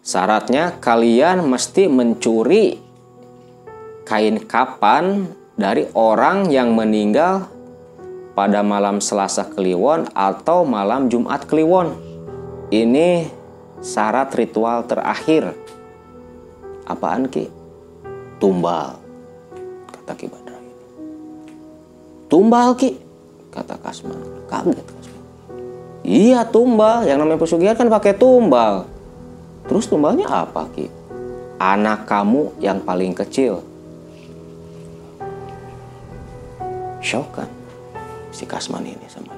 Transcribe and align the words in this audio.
Syaratnya 0.00 0.80
kalian 0.80 1.44
mesti 1.44 1.84
mencuri 1.84 2.80
kain 4.08 4.40
kapan 4.48 5.28
dari 5.60 5.84
orang 5.92 6.48
yang 6.48 6.72
meninggal 6.72 7.52
pada 8.32 8.64
malam 8.64 9.04
Selasa 9.04 9.44
Kliwon 9.44 10.08
atau 10.16 10.64
malam 10.64 11.12
Jumat 11.12 11.44
Kliwon. 11.44 11.92
Ini 12.72 13.28
syarat 13.84 14.32
ritual 14.32 14.88
terakhir. 14.88 15.52
Apaan 16.88 17.28
Ki? 17.28 17.52
Tumbal, 18.40 18.96
kata 19.92 20.16
Ki 20.16 20.26
Badra. 20.32 20.58
Tumbal 22.32 22.72
Ki, 22.80 22.96
kata 23.52 23.76
Kasman. 23.76 24.48
Kaget 24.48 24.80
Kasman. 24.80 25.24
Iya 26.00 26.48
tumbal, 26.48 27.04
yang 27.04 27.20
namanya 27.20 27.36
pesugihan 27.36 27.76
kan 27.76 27.92
pakai 27.92 28.16
tumbal. 28.16 28.88
Terus 29.70 29.86
tumbalnya 29.86 30.26
apa 30.26 30.66
Ki? 30.74 30.90
Anak 31.62 32.10
kamu 32.10 32.58
yang 32.58 32.82
paling 32.82 33.14
kecil. 33.14 33.62
Shock 36.98 37.38
kan 37.38 37.46
si 38.34 38.42
Kasman 38.50 38.82
ini 38.82 39.06
sama 39.06 39.29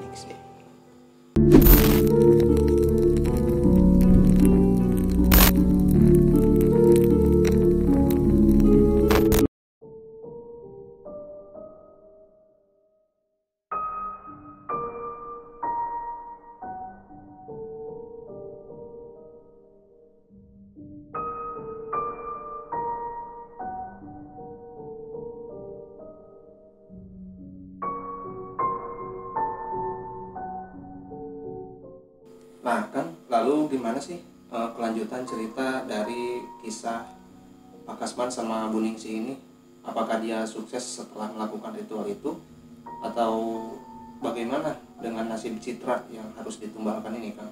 Pak 38.12 38.28
Kasman 38.28 38.44
sama 38.44 38.68
Bu 38.68 38.84
Ningsih 38.84 39.24
ini? 39.24 39.34
Apakah 39.80 40.20
dia 40.20 40.44
sukses 40.44 40.84
setelah 41.00 41.32
melakukan 41.32 41.72
ritual 41.72 42.04
itu? 42.04 42.36
Atau 43.00 43.32
bagaimana 44.20 44.76
dengan 45.00 45.32
nasib 45.32 45.56
Citra 45.56 46.04
yang 46.12 46.28
harus 46.36 46.60
ditumbalkan 46.60 47.16
ini 47.16 47.32
Kang? 47.32 47.48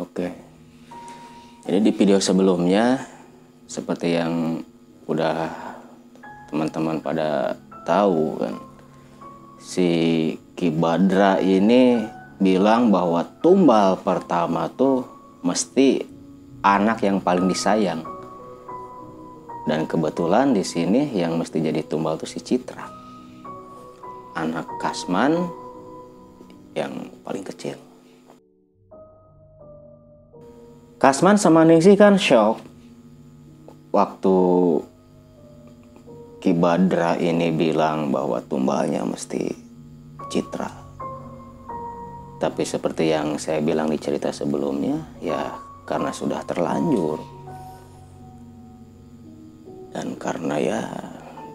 Oke. 0.00 0.32
Jadi 1.68 1.84
di 1.84 1.92
video 1.92 2.16
sebelumnya 2.16 2.96
seperti 3.68 4.16
yang 4.16 4.64
udah 5.04 5.52
teman-teman 6.48 7.04
pada 7.04 7.60
tahu 7.84 8.40
kan 8.40 8.56
si 9.60 9.88
Ki 10.56 10.72
Badra 10.72 11.44
ini 11.44 12.00
bilang 12.40 12.88
bahwa 12.88 13.20
tumbal 13.44 14.00
pertama 14.00 14.64
tuh 14.72 15.04
mesti 15.44 16.08
anak 16.64 17.04
yang 17.04 17.20
paling 17.20 17.52
disayang. 17.52 18.19
Dan 19.68 19.84
kebetulan 19.84 20.56
di 20.56 20.64
sini 20.64 21.12
yang 21.12 21.36
mesti 21.36 21.60
jadi 21.60 21.84
tumbal 21.84 22.16
tuh 22.16 22.28
si 22.28 22.40
Citra. 22.40 22.88
Anak 24.36 24.66
Kasman 24.80 25.36
yang 26.72 27.10
paling 27.26 27.44
kecil. 27.44 27.76
Kasman 31.00 31.40
sama 31.40 31.64
Ningsih 31.64 31.96
kan 31.96 32.20
shock 32.20 32.60
waktu 33.88 34.36
Ki 36.40 36.56
Badra 36.56 37.20
ini 37.20 37.52
bilang 37.52 38.08
bahwa 38.08 38.40
tumbalnya 38.40 39.04
mesti 39.04 39.48
Citra. 40.32 40.68
Tapi 42.40 42.64
seperti 42.64 43.12
yang 43.12 43.36
saya 43.36 43.60
bilang 43.60 43.92
di 43.92 44.00
cerita 44.00 44.32
sebelumnya, 44.32 44.96
ya 45.20 45.52
karena 45.84 46.08
sudah 46.08 46.40
terlanjur. 46.48 47.39
Dan 49.90 50.14
karena 50.14 50.56
ya 50.58 50.80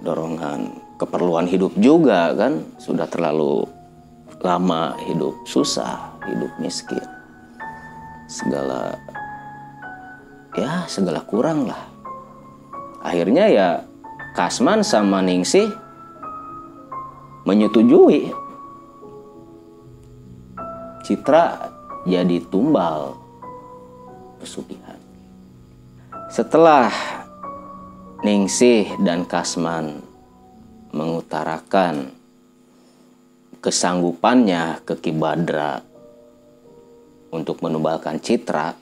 dorongan 0.04 0.76
keperluan 1.00 1.48
hidup 1.48 1.72
juga 1.80 2.36
kan 2.36 2.64
sudah 2.80 3.08
terlalu 3.08 3.68
lama 4.44 4.94
hidup 5.08 5.34
susah, 5.48 6.16
hidup 6.28 6.52
miskin. 6.60 7.02
Segala 8.28 8.96
ya 10.54 10.84
segala 10.86 11.24
kurang 11.24 11.68
lah. 11.72 11.84
Akhirnya 13.06 13.46
ya 13.48 13.68
Kasman 14.36 14.84
sama 14.84 15.24
Ningsih 15.24 15.72
menyetujui 17.46 18.34
Citra 21.06 21.70
jadi 22.10 22.42
tumbal 22.50 23.14
pesugihan. 24.42 24.98
Setelah 26.34 26.90
Ningsih 28.26 28.98
dan 29.06 29.30
Kasman 29.30 30.02
mengutarakan 30.90 32.10
kesanggupannya 33.62 34.82
ke 34.82 34.98
Ki 34.98 35.14
Badra 35.14 35.78
untuk 37.30 37.62
menumbalkan 37.62 38.18
Citra, 38.18 38.74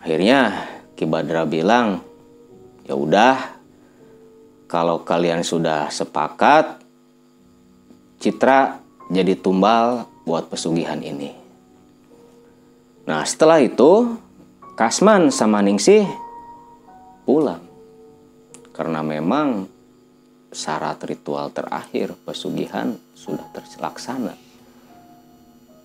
akhirnya 0.00 0.64
Ki 0.96 1.04
Badra 1.04 1.44
bilang, 1.44 2.00
"Ya 2.88 2.96
udah, 2.96 3.36
kalau 4.64 5.04
kalian 5.04 5.44
sudah 5.44 5.92
sepakat, 5.92 6.80
Citra 8.16 8.80
jadi 9.12 9.36
tumbal 9.36 10.08
buat 10.24 10.48
pesugihan 10.48 11.04
ini." 11.04 11.36
Nah, 13.04 13.28
setelah 13.28 13.60
itu 13.60 14.16
Kasman 14.72 15.28
sama 15.28 15.60
Ningsih 15.60 16.31
pulang. 17.22 17.62
Karena 18.72 19.04
memang 19.04 19.68
syarat 20.52 21.00
ritual 21.08 21.48
terakhir 21.52 22.12
pesugihan 22.24 22.92
sudah 23.16 23.48
terlaksana. 23.56 24.36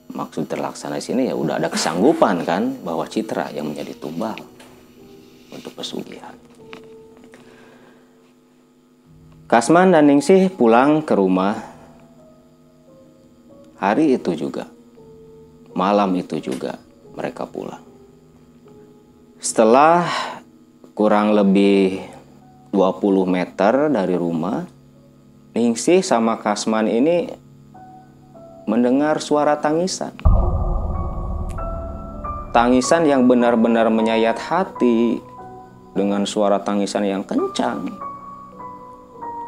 Maksud 0.08 0.48
terlaksana 0.48 1.00
di 1.00 1.04
sini 1.04 1.22
ya 1.28 1.36
udah 1.36 1.60
ada 1.60 1.68
kesanggupan 1.68 2.44
kan 2.48 2.80
bahwa 2.84 3.04
Citra 3.08 3.52
yang 3.52 3.72
menjadi 3.72 3.96
tumbal 4.00 4.40
untuk 5.52 5.72
pesugihan. 5.76 6.36
Kasman 9.48 9.96
dan 9.96 10.12
Ningsih 10.12 10.52
pulang 10.52 11.00
ke 11.08 11.16
rumah 11.16 11.56
hari 13.80 14.20
itu 14.20 14.36
juga. 14.36 14.68
Malam 15.72 16.12
itu 16.20 16.42
juga 16.44 16.76
mereka 17.16 17.48
pulang. 17.48 17.80
Setelah 19.40 20.04
kurang 20.98 21.38
lebih 21.38 22.02
20 22.74 23.30
meter 23.30 23.86
dari 23.94 24.18
rumah, 24.18 24.66
Ningsih 25.54 26.02
sama 26.02 26.42
Kasman 26.42 26.90
ini 26.90 27.30
mendengar 28.66 29.22
suara 29.22 29.62
tangisan. 29.62 30.18
Tangisan 32.50 33.06
yang 33.06 33.30
benar-benar 33.30 33.94
menyayat 33.94 34.42
hati 34.42 35.22
dengan 35.94 36.26
suara 36.26 36.66
tangisan 36.66 37.06
yang 37.06 37.22
kencang. 37.22 37.94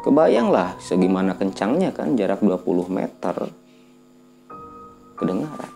Kebayanglah 0.06 0.78
segimana 0.78 1.34
kencangnya 1.34 1.90
kan 1.90 2.14
jarak 2.14 2.38
20 2.46 2.62
meter. 2.86 3.50
Kedengaran. 5.18 5.70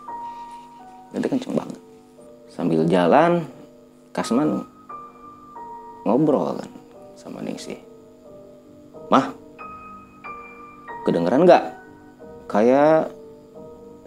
Itu 1.18 1.26
kencang 1.26 1.54
banget. 1.58 1.82
Sambil 2.54 2.86
jalan, 2.86 3.42
Kasman 4.14 4.73
ngobrol 6.04 6.60
kan 6.60 6.70
sama 7.16 7.40
Ningsih. 7.40 7.80
Mah, 9.08 9.32
kedengeran 11.08 11.48
nggak? 11.48 11.64
Kayak 12.48 13.12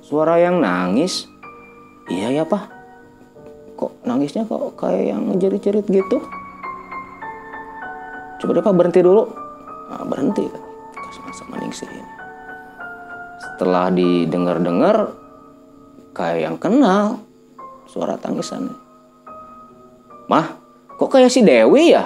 suara 0.02 0.38
yang 0.38 0.62
nangis. 0.62 1.26
Iya 2.08 2.42
ya 2.42 2.44
pak. 2.48 2.70
Kok 3.78 4.08
nangisnya 4.08 4.48
kok 4.48 4.74
kayak 4.80 5.14
yang 5.14 5.36
jerit-jerit 5.38 5.86
gitu? 5.86 6.18
Coba 8.38 8.52
deh 8.54 8.64
pak 8.64 8.78
berhenti 8.78 9.02
dulu. 9.02 9.26
Nah, 9.90 10.06
berhenti 10.06 10.46
kan. 10.46 10.64
Kasman 10.94 11.34
sama 11.34 11.56
Ningsih 11.62 11.90
ini. 11.90 12.14
Setelah 13.38 13.90
didengar-dengar, 13.94 15.14
kayak 16.14 16.40
yang 16.46 16.58
kenal 16.58 17.22
suara 17.90 18.18
tangisannya. 18.18 18.74
Mah, 20.28 20.67
kok 20.98 21.10
kayak 21.14 21.30
si 21.30 21.46
Dewi 21.46 21.94
ya? 21.94 22.04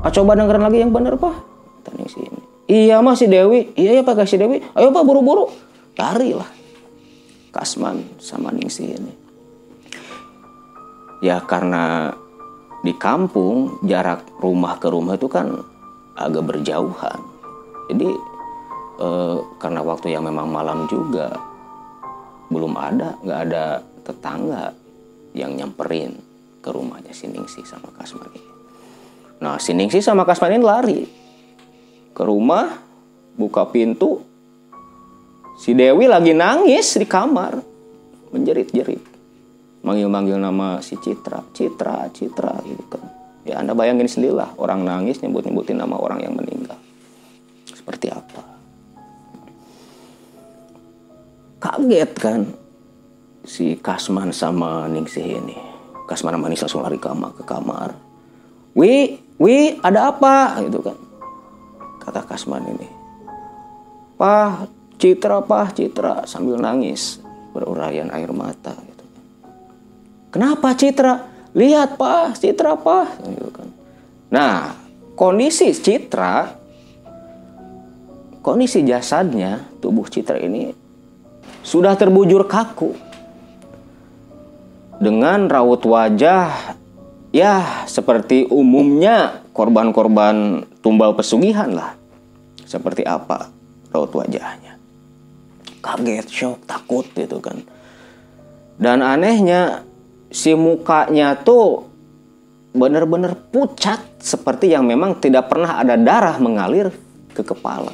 Ah, 0.00 0.08
coba 0.08 0.32
dengerin 0.32 0.64
lagi 0.64 0.78
yang 0.80 0.92
bener 0.92 1.20
pak. 1.20 1.36
Tanya 1.84 2.08
si 2.08 2.24
ini. 2.24 2.40
Iya 2.66 3.04
mah 3.04 3.14
si 3.14 3.28
Dewi. 3.28 3.76
Iya 3.76 4.00
ya 4.00 4.02
pak 4.02 4.24
si 4.24 4.40
Dewi. 4.40 4.64
Ayo 4.74 4.88
pak 4.90 5.04
buru-buru. 5.04 5.52
Lari 6.00 6.32
lah. 6.32 6.48
Kasman 7.52 8.16
sama 8.16 8.48
Ningsih 8.54 8.96
ini. 8.96 9.12
ya 11.20 11.36
karena 11.44 12.08
di 12.80 12.96
kampung 12.96 13.76
jarak 13.84 14.24
rumah 14.40 14.80
ke 14.80 14.88
rumah 14.88 15.20
itu 15.20 15.28
kan 15.28 15.52
agak 16.16 16.48
berjauhan 16.48 17.20
jadi 17.92 18.08
eh, 19.04 19.36
karena 19.60 19.84
waktu 19.84 20.16
yang 20.16 20.24
memang 20.24 20.48
malam 20.48 20.88
juga 20.88 21.28
belum 22.48 22.72
ada 22.80 23.20
nggak 23.20 23.40
ada 23.52 23.84
tetangga 24.00 24.72
yang 25.36 25.60
nyamperin 25.60 26.16
ke 26.60 26.68
rumahnya 26.70 27.12
si 27.16 27.26
Ningsih 27.26 27.64
sama 27.64 27.90
Kasman 27.96 28.30
ini 28.32 28.52
nah 29.40 29.56
si 29.56 29.72
Ningsih 29.72 30.04
sama 30.04 30.28
Kasman 30.28 30.56
ini 30.56 30.64
lari 30.64 31.00
ke 32.12 32.22
rumah 32.22 32.76
buka 33.36 33.64
pintu 33.68 34.20
si 35.56 35.72
Dewi 35.72 36.06
lagi 36.06 36.36
nangis 36.36 36.96
di 36.96 37.08
kamar 37.08 37.58
menjerit-jerit 38.30 39.10
manggil-manggil 39.80 40.36
nama 40.36 40.80
si 40.84 40.96
Citra, 41.00 41.40
Citra, 41.56 42.08
Citra 42.12 42.54
gitu 42.64 42.84
kan. 42.88 43.04
Ya 43.48 43.56
Anda 43.60 43.72
bayangin 43.72 44.08
sendirilah 44.08 44.60
orang 44.60 44.84
nangis 44.84 45.24
nyebut-nyebutin 45.24 45.80
nama 45.80 45.96
orang 45.96 46.20
yang 46.20 46.36
meninggal. 46.36 46.76
Seperti 47.72 48.12
apa? 48.12 48.42
Kaget 51.60 52.12
kan 52.20 52.40
si 53.44 53.80
Kasman 53.80 54.32
sama 54.36 54.84
Ningsih 54.88 55.40
ini. 55.40 55.69
Kasman 56.10 56.34
sama 56.34 56.50
Ningsih 56.50 56.66
langsung 56.66 56.82
lari 56.82 56.98
kamar 56.98 57.30
ke 57.38 57.46
kamar. 57.46 57.94
Wi, 58.74 59.22
Wi, 59.38 59.78
ada 59.78 60.10
apa? 60.10 60.58
Gitu 60.66 60.82
kan. 60.82 60.98
Kata 62.02 62.26
Kasman 62.26 62.66
ini. 62.66 62.88
Pah, 64.18 64.66
Citra, 64.98 65.38
Pah, 65.46 65.70
Citra 65.70 66.26
sambil 66.26 66.58
nangis 66.58 67.22
berurayan 67.54 68.10
air 68.10 68.34
mata. 68.34 68.74
Kenapa 70.30 70.74
Citra? 70.78 71.26
Lihat 71.54 71.98
Pak, 71.98 72.38
Citra 72.38 72.78
Pak. 72.78 73.26
Gitu 73.26 73.50
kan. 73.50 73.68
Nah, 74.30 74.78
kondisi 75.18 75.74
Citra, 75.74 76.54
kondisi 78.38 78.86
jasadnya, 78.86 79.66
tubuh 79.82 80.06
Citra 80.06 80.38
ini 80.38 80.70
sudah 81.66 81.98
terbujur 81.98 82.46
kaku. 82.46 83.09
Dengan 85.00 85.48
raut 85.48 85.80
wajah 85.80 86.76
ya 87.32 87.86
seperti 87.88 88.44
umumnya 88.52 89.40
korban-korban 89.56 90.68
tumbal 90.84 91.16
pesugihan 91.16 91.72
lah. 91.72 91.96
Seperti 92.68 93.02
apa 93.08 93.48
raut 93.90 94.12
wajahnya. 94.12 94.76
Kaget, 95.80 96.26
shock, 96.28 96.60
takut 96.68 97.08
gitu 97.16 97.40
kan. 97.40 97.64
Dan 98.76 99.00
anehnya 99.00 99.88
si 100.28 100.52
mukanya 100.52 101.32
tuh 101.40 101.88
benar-benar 102.70 103.34
pucat 103.50 103.98
seperti 104.22 104.70
yang 104.70 104.86
memang 104.86 105.18
tidak 105.18 105.50
pernah 105.50 105.80
ada 105.80 105.98
darah 105.98 106.36
mengalir 106.38 106.92
ke 107.34 107.42
kepala. 107.42 107.90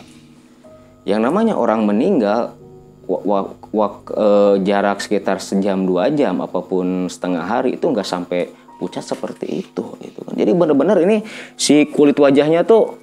Yang 1.06 1.20
namanya 1.22 1.54
orang 1.54 1.86
meninggal 1.86 2.58
wak, 3.06 3.70
wak, 3.70 3.96
e, 4.10 4.26
jarak 4.66 4.98
sekitar 5.00 5.38
sejam 5.38 5.86
dua 5.86 6.10
jam 6.10 6.42
apa 6.42 6.58
pun 6.62 7.06
setengah 7.06 7.46
hari 7.46 7.78
itu 7.78 7.86
nggak 7.86 8.06
sampai 8.06 8.50
pucat 8.76 9.02
seperti 9.06 9.64
itu 9.64 9.84
gitu 10.02 10.20
kan. 10.26 10.34
Jadi 10.36 10.52
benar-benar 10.52 11.00
ini 11.00 11.24
si 11.56 11.86
kulit 11.88 12.18
wajahnya 12.18 12.66
tuh 12.66 12.98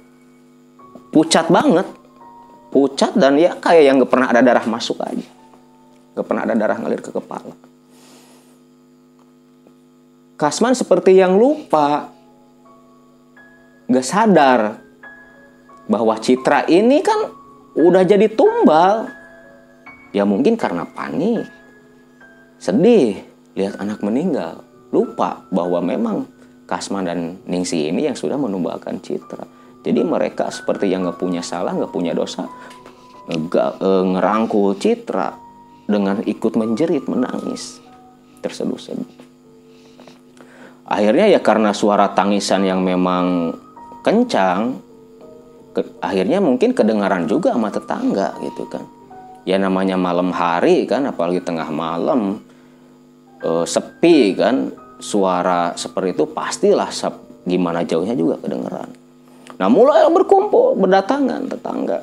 pucat 1.10 1.50
banget. 1.50 1.88
Pucat 2.70 3.14
dan 3.14 3.38
ya 3.38 3.54
kayak 3.54 3.82
yang 3.86 3.96
nggak 4.02 4.10
pernah 4.10 4.28
ada 4.30 4.42
darah 4.42 4.66
masuk 4.66 4.98
aja. 5.02 5.30
Nggak 6.14 6.26
pernah 6.26 6.42
ada 6.42 6.54
darah 6.58 6.76
ngalir 6.78 7.02
ke 7.02 7.10
kepala. 7.10 7.54
Kasman 10.34 10.74
seperti 10.74 11.14
yang 11.14 11.38
lupa, 11.38 12.10
gak 13.86 14.02
sadar 14.02 14.82
bahwa 15.86 16.18
Citra 16.18 16.66
ini 16.66 16.98
kan 17.06 17.30
udah 17.78 18.02
jadi 18.02 18.26
tumbal. 18.34 19.23
Ya 20.14 20.22
mungkin 20.22 20.54
karena 20.54 20.86
panik, 20.86 21.42
sedih 22.62 23.18
lihat 23.58 23.82
anak 23.82 23.98
meninggal, 23.98 24.62
lupa 24.94 25.42
bahwa 25.50 25.82
memang 25.82 26.30
Kasman 26.70 27.04
dan 27.10 27.36
Ningsi 27.50 27.90
ini 27.90 28.06
yang 28.06 28.14
sudah 28.16 28.38
menumbalkan 28.38 29.02
Citra. 29.02 29.42
Jadi 29.84 30.00
mereka 30.00 30.48
seperti 30.48 30.88
yang 30.88 31.04
gak 31.04 31.20
punya 31.20 31.42
salah, 31.44 31.76
gak 31.76 31.92
punya 31.92 32.16
dosa, 32.16 32.48
gak, 33.28 33.82
e, 33.82 33.90
ngerangkul 34.16 34.78
Citra 34.80 35.34
dengan 35.84 36.24
ikut 36.24 36.56
menjerit, 36.56 37.04
menangis, 37.04 37.82
terseduh-seduh. 38.40 39.04
Akhirnya 40.88 41.26
ya 41.28 41.40
karena 41.42 41.76
suara 41.76 42.14
tangisan 42.16 42.64
yang 42.64 42.80
memang 42.80 43.52
kencang, 44.00 44.80
ke, 45.76 45.80
akhirnya 46.00 46.40
mungkin 46.40 46.72
kedengaran 46.72 47.28
juga 47.28 47.52
sama 47.52 47.68
tetangga 47.68 48.40
gitu 48.40 48.64
kan. 48.70 48.93
Ya 49.44 49.60
namanya 49.60 50.00
malam 50.00 50.32
hari 50.32 50.88
kan, 50.88 51.04
apalagi 51.04 51.44
tengah 51.44 51.68
malam 51.68 52.40
e, 53.44 53.50
sepi 53.68 54.32
kan, 54.32 54.72
suara 54.96 55.76
seperti 55.76 56.16
itu 56.16 56.24
pastilah 56.24 56.88
sep, 56.88 57.44
gimana 57.44 57.84
jauhnya 57.84 58.16
juga 58.16 58.40
kedengaran. 58.40 58.88
Nah 59.60 59.68
mulai 59.68 60.08
berkumpul, 60.08 60.80
berdatangan 60.80 61.44
tetangga. 61.46 62.00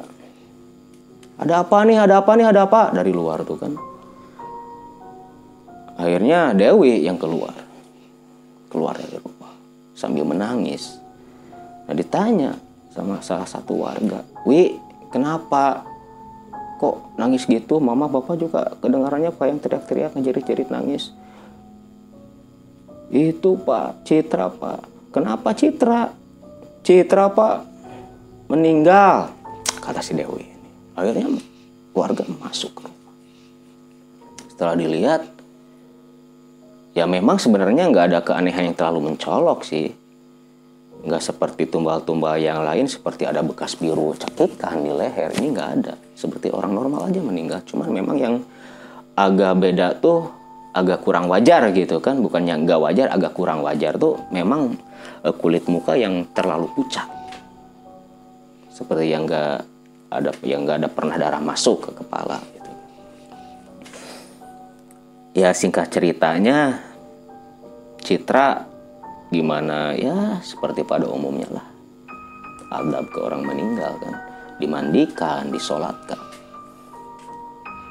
Ada 1.42 1.66
apa 1.66 1.78
nih, 1.82 1.98
ada 1.98 2.22
apa 2.22 2.32
nih, 2.38 2.46
ada 2.46 2.62
apa 2.70 2.94
dari 2.94 3.10
luar 3.10 3.42
tuh 3.42 3.58
kan. 3.58 3.74
Akhirnya 5.98 6.54
Dewi 6.54 7.02
yang 7.06 7.18
keluar 7.18 7.54
keluar 8.72 8.96
dari 8.96 9.20
rumah 9.20 9.52
sambil 9.92 10.24
menangis. 10.24 10.96
Nah 11.86 11.94
ditanya 11.94 12.56
sama 12.96 13.20
salah 13.20 13.46
satu 13.46 13.84
warga, 13.84 14.24
Wi 14.48 14.80
kenapa 15.12 15.84
kok 16.82 17.14
nangis 17.22 17.46
gitu? 17.46 17.78
Mama 17.78 18.10
bapak 18.10 18.42
juga 18.42 18.74
kedengarannya 18.82 19.30
pak 19.30 19.46
yang 19.46 19.60
teriak-teriak 19.62 20.18
ngejerit-jerit 20.18 20.74
nangis. 20.74 21.14
Itu 23.14 23.62
pak 23.62 24.02
Citra 24.02 24.50
pak. 24.50 24.82
Kenapa 25.14 25.54
Citra? 25.54 26.10
Citra 26.82 27.30
pak 27.30 27.70
meninggal 28.50 29.30
kata 29.78 30.02
si 30.02 30.18
Dewi. 30.18 30.50
Akhirnya 30.98 31.30
warga 31.94 32.26
masuk 32.42 32.74
ke 32.74 32.82
rumah. 32.90 33.14
Setelah 34.50 34.74
dilihat 34.74 35.22
ya 36.98 37.06
memang 37.06 37.38
sebenarnya 37.38 37.94
nggak 37.94 38.06
ada 38.10 38.20
keanehan 38.26 38.74
yang 38.74 38.76
terlalu 38.76 39.14
mencolok 39.14 39.62
sih 39.62 40.01
nggak 41.02 41.22
seperti 41.22 41.66
tumbal-tumbal 41.66 42.38
yang 42.38 42.62
lain 42.62 42.86
seperti 42.86 43.26
ada 43.26 43.42
bekas 43.42 43.74
biru 43.74 44.14
cekikan 44.14 44.86
di 44.86 44.94
leher. 44.94 45.34
Ini 45.34 45.48
nggak 45.50 45.70
ada. 45.82 45.94
Seperti 46.14 46.54
orang 46.54 46.78
normal 46.78 47.10
aja 47.10 47.22
meninggal. 47.22 47.66
Cuman 47.66 47.90
memang 47.90 48.18
yang 48.22 48.36
agak 49.18 49.54
beda 49.58 49.98
tuh 49.98 50.30
agak 50.78 51.02
kurang 51.02 51.26
wajar 51.26 51.74
gitu 51.74 51.98
kan. 51.98 52.22
Bukannya 52.22 52.62
nggak 52.62 52.80
wajar 52.80 53.08
agak 53.10 53.34
kurang 53.34 53.66
wajar 53.66 53.98
tuh 53.98 54.22
memang 54.30 54.78
uh, 55.26 55.34
kulit 55.34 55.66
muka 55.66 55.98
yang 55.98 56.30
terlalu 56.38 56.70
pucat. 56.78 57.10
Seperti 58.70 59.10
yang 59.10 59.26
nggak 59.26 59.66
ada 60.12 60.32
yang 60.46 60.68
nggak 60.68 60.78
ada 60.86 60.90
pernah 60.92 61.16
darah 61.16 61.40
masuk 61.40 61.88
ke 61.88 61.92
kepala 62.04 62.38
gitu. 62.52 62.72
ya 65.40 65.56
singkat 65.56 65.88
ceritanya 65.88 66.84
Citra 68.04 68.71
gimana 69.32 69.96
ya 69.96 70.44
seperti 70.44 70.84
pada 70.84 71.08
umumnya 71.08 71.48
lah. 71.50 71.68
Adab 72.72 73.08
ke 73.12 73.20
orang 73.24 73.48
meninggal 73.48 73.96
kan. 74.04 74.16
Dimandikan 74.60 75.48
disolatkan. 75.50 76.20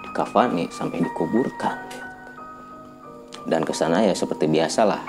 Dikafani 0.05 0.69
sampai 0.69 1.01
dikuburkan. 1.01 1.77
Dan 3.49 3.65
ke 3.65 3.73
sana 3.73 4.05
ya 4.05 4.13
seperti 4.13 4.45
biasalah 4.47 5.01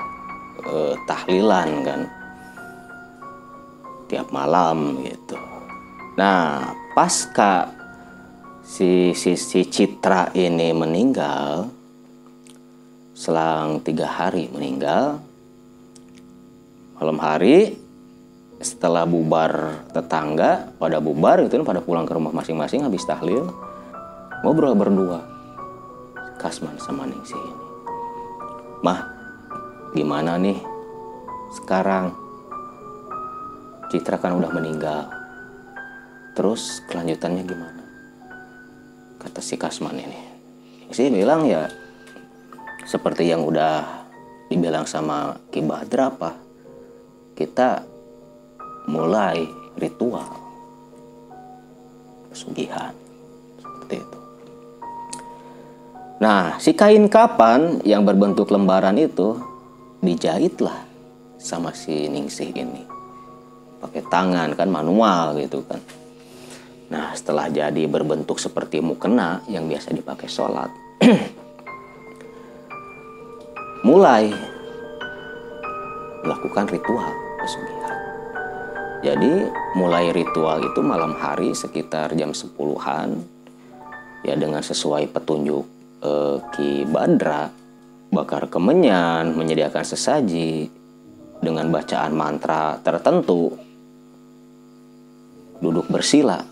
eh, 0.63 0.95
tahlilan 1.03 1.69
kan. 1.83 2.01
Tiap 4.07 4.31
malam 4.31 5.03
gitu. 5.03 5.35
Nah 6.15 6.71
pasca 6.95 7.71
si 8.63 9.11
si, 9.15 9.35
si 9.35 9.67
Citra 9.67 10.31
ini 10.35 10.71
meninggal 10.75 11.67
selang 13.15 13.79
tiga 13.83 14.07
hari 14.07 14.51
meninggal 14.51 15.30
malam 17.01 17.17
hari 17.17 17.81
setelah 18.61 19.09
bubar 19.09 19.81
tetangga 19.89 20.69
pada 20.77 21.01
bubar 21.01 21.41
itu 21.41 21.57
pada 21.65 21.81
pulang 21.81 22.05
ke 22.05 22.13
rumah 22.13 22.29
masing-masing 22.29 22.85
habis 22.85 23.01
tahlil 23.09 23.49
ngobrol 24.45 24.77
berdua. 24.77 25.25
Kasman 26.37 26.77
sama 26.77 27.09
Ningsi 27.09 27.33
ini. 27.33 27.65
Mah 28.85 29.01
gimana 29.97 30.37
nih? 30.37 30.61
Sekarang 31.57 32.13
Citra 33.89 34.21
kan 34.21 34.37
udah 34.37 34.53
meninggal. 34.53 35.09
Terus 36.37 36.85
kelanjutannya 36.85 37.43
gimana? 37.49 37.83
Kata 39.17 39.41
si 39.41 39.57
Kasman 39.57 39.97
ini. 39.97 40.21
Sih 40.93 41.09
bilang 41.09 41.49
ya 41.49 41.65
seperti 42.85 43.25
yang 43.25 43.41
udah 43.41 44.05
dibilang 44.53 44.85
sama 44.85 45.33
Ki 45.49 45.65
Badra 45.65 46.13
apa 46.13 46.50
kita 47.41 47.81
mulai 48.85 49.41
ritual 49.81 50.29
pesugihan 52.29 52.93
seperti 53.57 53.97
itu. 53.97 54.19
Nah 56.21 56.61
si 56.61 56.77
kain 56.77 57.09
kapan 57.09 57.81
yang 57.81 58.05
berbentuk 58.05 58.53
lembaran 58.53 58.93
itu 59.01 59.41
dijahitlah 60.05 60.85
sama 61.41 61.73
si 61.73 62.05
Ningsih 62.05 62.53
ini. 62.53 62.85
Pakai 63.81 64.05
tangan 64.05 64.53
kan 64.53 64.69
manual 64.69 65.33
gitu 65.41 65.65
kan. 65.65 65.81
Nah 66.93 67.09
setelah 67.17 67.49
jadi 67.49 67.89
berbentuk 67.89 68.37
seperti 68.37 68.85
mukena 68.85 69.41
yang 69.49 69.65
biasa 69.65 69.97
dipakai 69.97 70.29
sholat 70.29 70.69
mulai 73.89 74.29
melakukan 76.21 76.69
ritual. 76.69 77.30
Jadi 79.01 79.33
mulai 79.73 80.13
ritual 80.13 80.61
itu 80.61 80.79
malam 80.85 81.17
hari 81.17 81.57
sekitar 81.57 82.13
jam 82.13 82.37
10-an 82.37 83.17
ya 84.21 84.37
dengan 84.37 84.61
sesuai 84.61 85.09
petunjuk 85.09 85.65
eh, 86.05 86.37
Ki 86.53 86.85
Badra 86.85 87.49
bakar 88.11 88.51
kemenyan, 88.51 89.33
menyediakan 89.33 89.87
sesaji 89.87 90.67
dengan 91.39 91.71
bacaan 91.71 92.13
mantra 92.13 92.77
tertentu 92.83 93.55
duduk 95.63 95.87
bersila. 95.87 96.43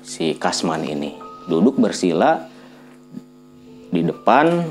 Si 0.00 0.32
Kasman 0.38 0.88
ini 0.88 1.12
duduk 1.50 1.76
bersila 1.76 2.48
di 3.88 4.04
depan 4.04 4.68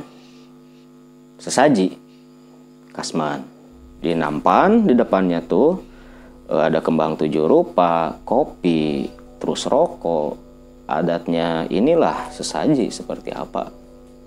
sesaji 1.41 1.93
kasman 2.93 3.41
di 4.07 4.15
nampan 4.15 4.87
di 4.87 4.95
depannya 4.95 5.43
tuh 5.43 5.75
eh, 6.47 6.63
ada 6.71 6.79
kembang 6.79 7.19
tujuh 7.19 7.43
rupa 7.43 8.15
kopi 8.23 9.11
terus 9.35 9.67
rokok 9.67 10.39
adatnya 10.87 11.67
inilah 11.67 12.31
sesaji 12.31 12.87
seperti 12.87 13.35
apa. 13.35 13.67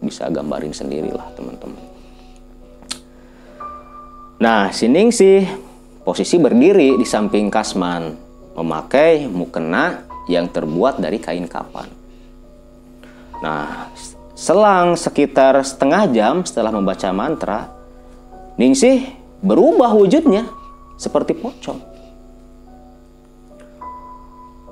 Bisa 0.00 0.28
gambarin 0.28 0.72
sendirilah 0.72 1.28
teman-teman. 1.36 1.84
Nah 4.40 4.72
sining 4.72 5.12
sih 5.12 5.44
posisi 6.04 6.36
berdiri 6.36 6.96
di 6.96 7.04
samping 7.04 7.48
kasman 7.52 8.12
memakai 8.56 9.28
mukena 9.28 10.04
yang 10.28 10.48
terbuat 10.48 11.00
dari 11.00 11.20
kain 11.20 11.48
kapan. 11.48 11.88
Nah 13.40 13.88
Selang 14.40 14.96
sekitar 14.96 15.52
setengah 15.60 16.08
jam 16.16 16.40
setelah 16.48 16.72
membaca 16.72 17.12
mantra, 17.12 17.68
Ningsih 18.56 19.19
berubah 19.40 19.96
wujudnya 19.96 20.48
seperti 21.00 21.32
pocong. 21.36 21.80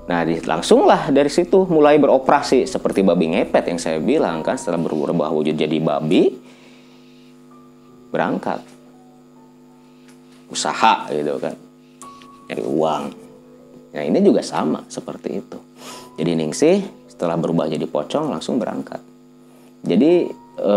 Nah, 0.09 0.25
langsunglah 0.25 1.13
dari 1.13 1.29
situ 1.29 1.69
mulai 1.69 2.01
beroperasi 2.01 2.65
seperti 2.65 3.05
babi 3.05 3.37
ngepet 3.37 3.65
yang 3.69 3.81
saya 3.81 4.01
bilang 4.01 4.41
kan 4.41 4.57
setelah 4.57 4.81
berubah 4.81 5.29
wujud 5.29 5.53
jadi 5.53 5.77
babi 5.77 6.33
berangkat 8.09 8.65
usaha 10.49 11.05
gitu 11.13 11.37
kan 11.37 11.53
nyari 12.49 12.65
uang. 12.65 13.05
Nah 13.93 14.03
ini 14.05 14.19
juga 14.25 14.41
sama 14.41 14.85
seperti 14.89 15.29
itu. 15.45 15.59
Jadi 16.17 16.31
Ningsih 16.33 16.79
setelah 17.07 17.37
berubah 17.37 17.69
jadi 17.69 17.85
pocong 17.85 18.33
langsung 18.33 18.57
berangkat. 18.57 19.05
Jadi 19.85 20.33
e, 20.57 20.75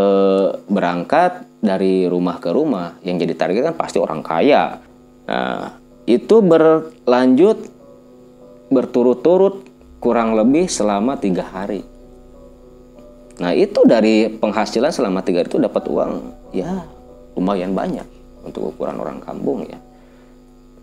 berangkat 0.67 1.47
dari 1.61 2.09
rumah 2.09 2.41
ke 2.41 2.49
rumah 2.49 2.97
yang 3.05 3.21
jadi 3.21 3.37
target 3.37 3.61
kan 3.71 3.75
pasti 3.77 4.01
orang 4.01 4.25
kaya. 4.25 4.81
Nah, 5.29 5.77
itu 6.09 6.41
berlanjut 6.41 7.57
berturut-turut 8.73 9.63
kurang 10.01 10.33
lebih 10.33 10.65
selama 10.65 11.15
tiga 11.21 11.45
hari. 11.45 11.85
Nah 13.37 13.53
itu 13.57 13.85
dari 13.85 14.29
penghasilan 14.29 14.91
selama 14.93 15.21
tiga 15.21 15.41
hari 15.41 15.49
itu 15.49 15.61
dapat 15.61 15.83
uang 15.89 16.11
ya 16.53 16.83
lumayan 17.33 17.73
banyak 17.73 18.05
untuk 18.45 18.75
ukuran 18.75 19.01
orang 19.01 19.17
kampung 19.23 19.65
ya 19.65 19.79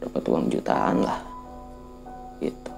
dapat 0.02 0.22
uang 0.26 0.50
jutaan 0.50 1.06
lah 1.06 1.22
gitu 2.42 2.70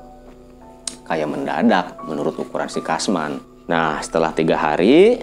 kayak 1.08 1.28
mendadak 1.32 1.96
menurut 2.04 2.36
ukuran 2.36 2.68
si 2.68 2.84
Kasman 2.84 3.40
Nah, 3.70 4.02
setelah 4.02 4.34
tiga 4.34 4.58
hari 4.58 5.22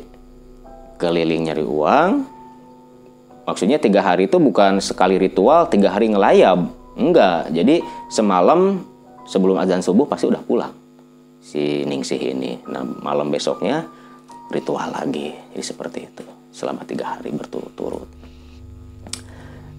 keliling 0.95 1.51
nyari 1.51 1.67
uang, 1.67 2.23
maksudnya 3.47 3.79
tiga 3.79 4.03
hari 4.03 4.27
itu 4.27 4.37
bukan 4.37 4.83
sekali 4.83 5.15
ritual, 5.15 5.71
tiga 5.71 5.95
hari 5.95 6.11
ngelayap. 6.11 6.67
Enggak, 6.99 7.49
jadi 7.55 7.79
semalam 8.11 8.83
sebelum 9.23 9.55
azan 9.63 9.79
subuh 9.79 10.03
pasti 10.03 10.27
udah 10.27 10.43
pulang 10.43 10.73
si 11.47 11.87
Ningsih 11.87 12.35
ini. 12.35 12.59
Nah, 12.67 12.83
malam 12.83 13.31
besoknya 13.31 13.87
ritual 14.51 14.91
lagi. 14.91 15.31
Jadi 15.55 15.63
seperti 15.63 15.99
itu, 16.03 16.23
selama 16.51 16.83
tiga 16.83 17.15
hari 17.15 17.31
berturut-turut. 17.31 18.09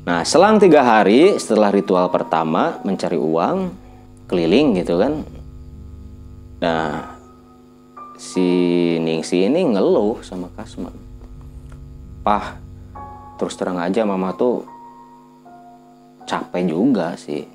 Nah, 0.08 0.24
selang 0.24 0.56
tiga 0.56 0.80
hari 0.80 1.36
setelah 1.36 1.68
ritual 1.68 2.08
pertama 2.08 2.80
mencari 2.80 3.20
uang, 3.20 3.68
keliling 4.24 4.80
gitu 4.80 4.96
kan. 4.96 5.20
Nah, 6.64 7.12
si 8.16 8.48
Ningsi 8.96 9.44
ini 9.44 9.68
ngeluh 9.68 10.24
sama 10.24 10.48
Kasman. 10.56 10.96
Pah, 12.24 12.56
terus 13.38 13.54
terang 13.54 13.78
aja 13.78 14.02
mama 14.02 14.34
tuh 14.34 14.66
capek 16.28 16.68
juga 16.68 17.14
sih. 17.14 17.46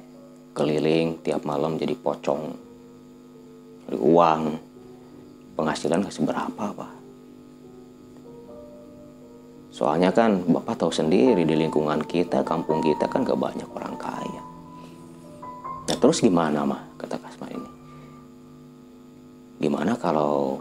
Keliling 0.54 1.22
tiap 1.22 1.46
malam 1.46 1.78
jadi 1.78 1.94
pocong. 1.94 2.44
Dari 3.86 3.98
uang. 4.00 4.42
Penghasilan 5.54 6.02
gak 6.02 6.16
seberapa 6.16 6.66
pak. 6.74 6.94
Soalnya 9.74 10.14
kan 10.14 10.42
bapak 10.46 10.78
tahu 10.82 10.94
sendiri 10.94 11.46
di 11.46 11.54
lingkungan 11.58 12.02
kita 12.06 12.42
kampung 12.42 12.82
kita 12.82 13.06
kan 13.10 13.26
gak 13.26 13.38
banyak 13.38 13.70
orang 13.70 13.98
kaya. 13.98 14.44
Nah 15.90 15.98
terus 15.98 16.22
gimana 16.22 16.66
mah 16.66 16.82
kata 16.98 17.18
Kasman 17.22 17.54
ini. 17.54 17.72
Gimana 19.62 19.94
kalau 19.98 20.58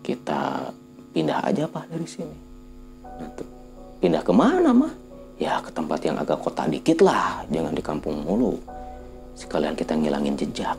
kita 0.00 0.72
pindah 1.12 1.44
aja 1.44 1.68
pak 1.68 1.88
dari 1.92 2.08
sini? 2.08 2.38
Nah, 3.04 3.28
tuh. 3.36 3.59
Pindah 4.00 4.24
ke 4.24 4.32
mana 4.32 4.72
mah? 4.72 4.92
Ya 5.40 5.60
ke 5.60 5.72
tempat 5.72 6.04
yang 6.04 6.20
agak 6.20 6.40
kota 6.40 6.68
dikit 6.68 7.00
lah 7.04 7.44
jangan 7.48 7.72
di 7.72 7.80
kampung 7.84 8.24
mulu. 8.24 8.56
Sekalian 9.36 9.76
kita 9.76 9.96
ngilangin 9.96 10.36
jejak 10.36 10.76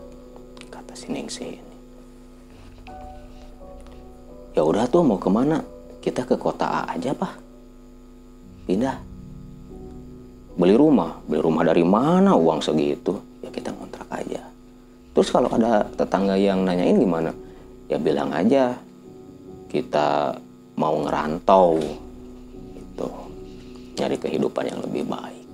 kata 0.69 0.93
si 0.93 1.09
Ningsi 1.09 1.45
ini. 1.57 1.75
Ya 4.51 4.61
udah 4.67 4.85
tuh 4.85 5.01
mau 5.01 5.17
ke 5.17 5.31
mana? 5.31 5.63
Kita 6.01 6.27
ke 6.27 6.35
kota 6.35 6.65
A 6.67 6.81
aja 6.93 7.15
pak. 7.15 7.33
Pindah. 8.67 8.97
Beli 10.57 10.75
rumah. 10.75 11.17
Beli 11.25 11.39
rumah 11.41 11.63
dari 11.63 11.81
mana 11.81 12.35
uang 12.35 12.59
segitu? 12.59 13.15
Ya 13.41 13.49
kita 13.49 13.71
ngontrak 13.71 14.09
aja. 14.11 14.43
Terus 15.15 15.29
kalau 15.31 15.49
ada 15.49 15.87
tetangga 15.95 16.35
yang 16.35 16.67
nanyain 16.67 16.99
gimana? 16.99 17.31
Ya 17.87 17.97
bilang 17.97 18.29
aja 18.35 18.75
kita 19.71 20.35
mau 20.75 20.99
ngerantau 20.99 21.79
nyari 24.01 24.17
kehidupan 24.17 24.65
yang 24.73 24.81
lebih 24.81 25.05
baik. 25.05 25.47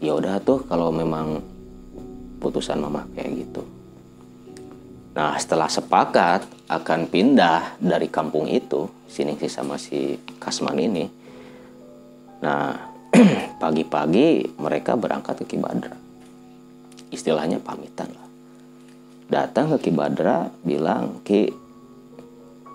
Ya 0.00 0.16
udah 0.16 0.40
tuh 0.40 0.64
kalau 0.64 0.88
memang 0.88 1.44
putusan 2.40 2.80
mama 2.80 3.04
kayak 3.12 3.44
gitu. 3.44 3.62
Nah 5.12 5.36
setelah 5.36 5.68
sepakat 5.68 6.48
akan 6.72 7.04
pindah 7.12 7.76
dari 7.76 8.08
kampung 8.08 8.48
itu, 8.48 8.88
sini 9.04 9.36
sih 9.36 9.52
sama 9.52 9.76
si 9.76 10.16
Kasman 10.40 10.80
ini. 10.80 11.04
Nah 12.40 12.88
pagi-pagi 13.62 14.56
mereka 14.56 14.96
berangkat 14.96 15.44
ke 15.44 15.54
Kibadra 15.54 16.00
istilahnya 17.10 17.58
pamitan 17.58 18.08
lah 18.14 18.30
datang 19.30 19.74
ke 19.76 19.90
Ki 19.90 19.92
Badra 19.94 20.50
bilang 20.62 21.22
Ki 21.26 21.50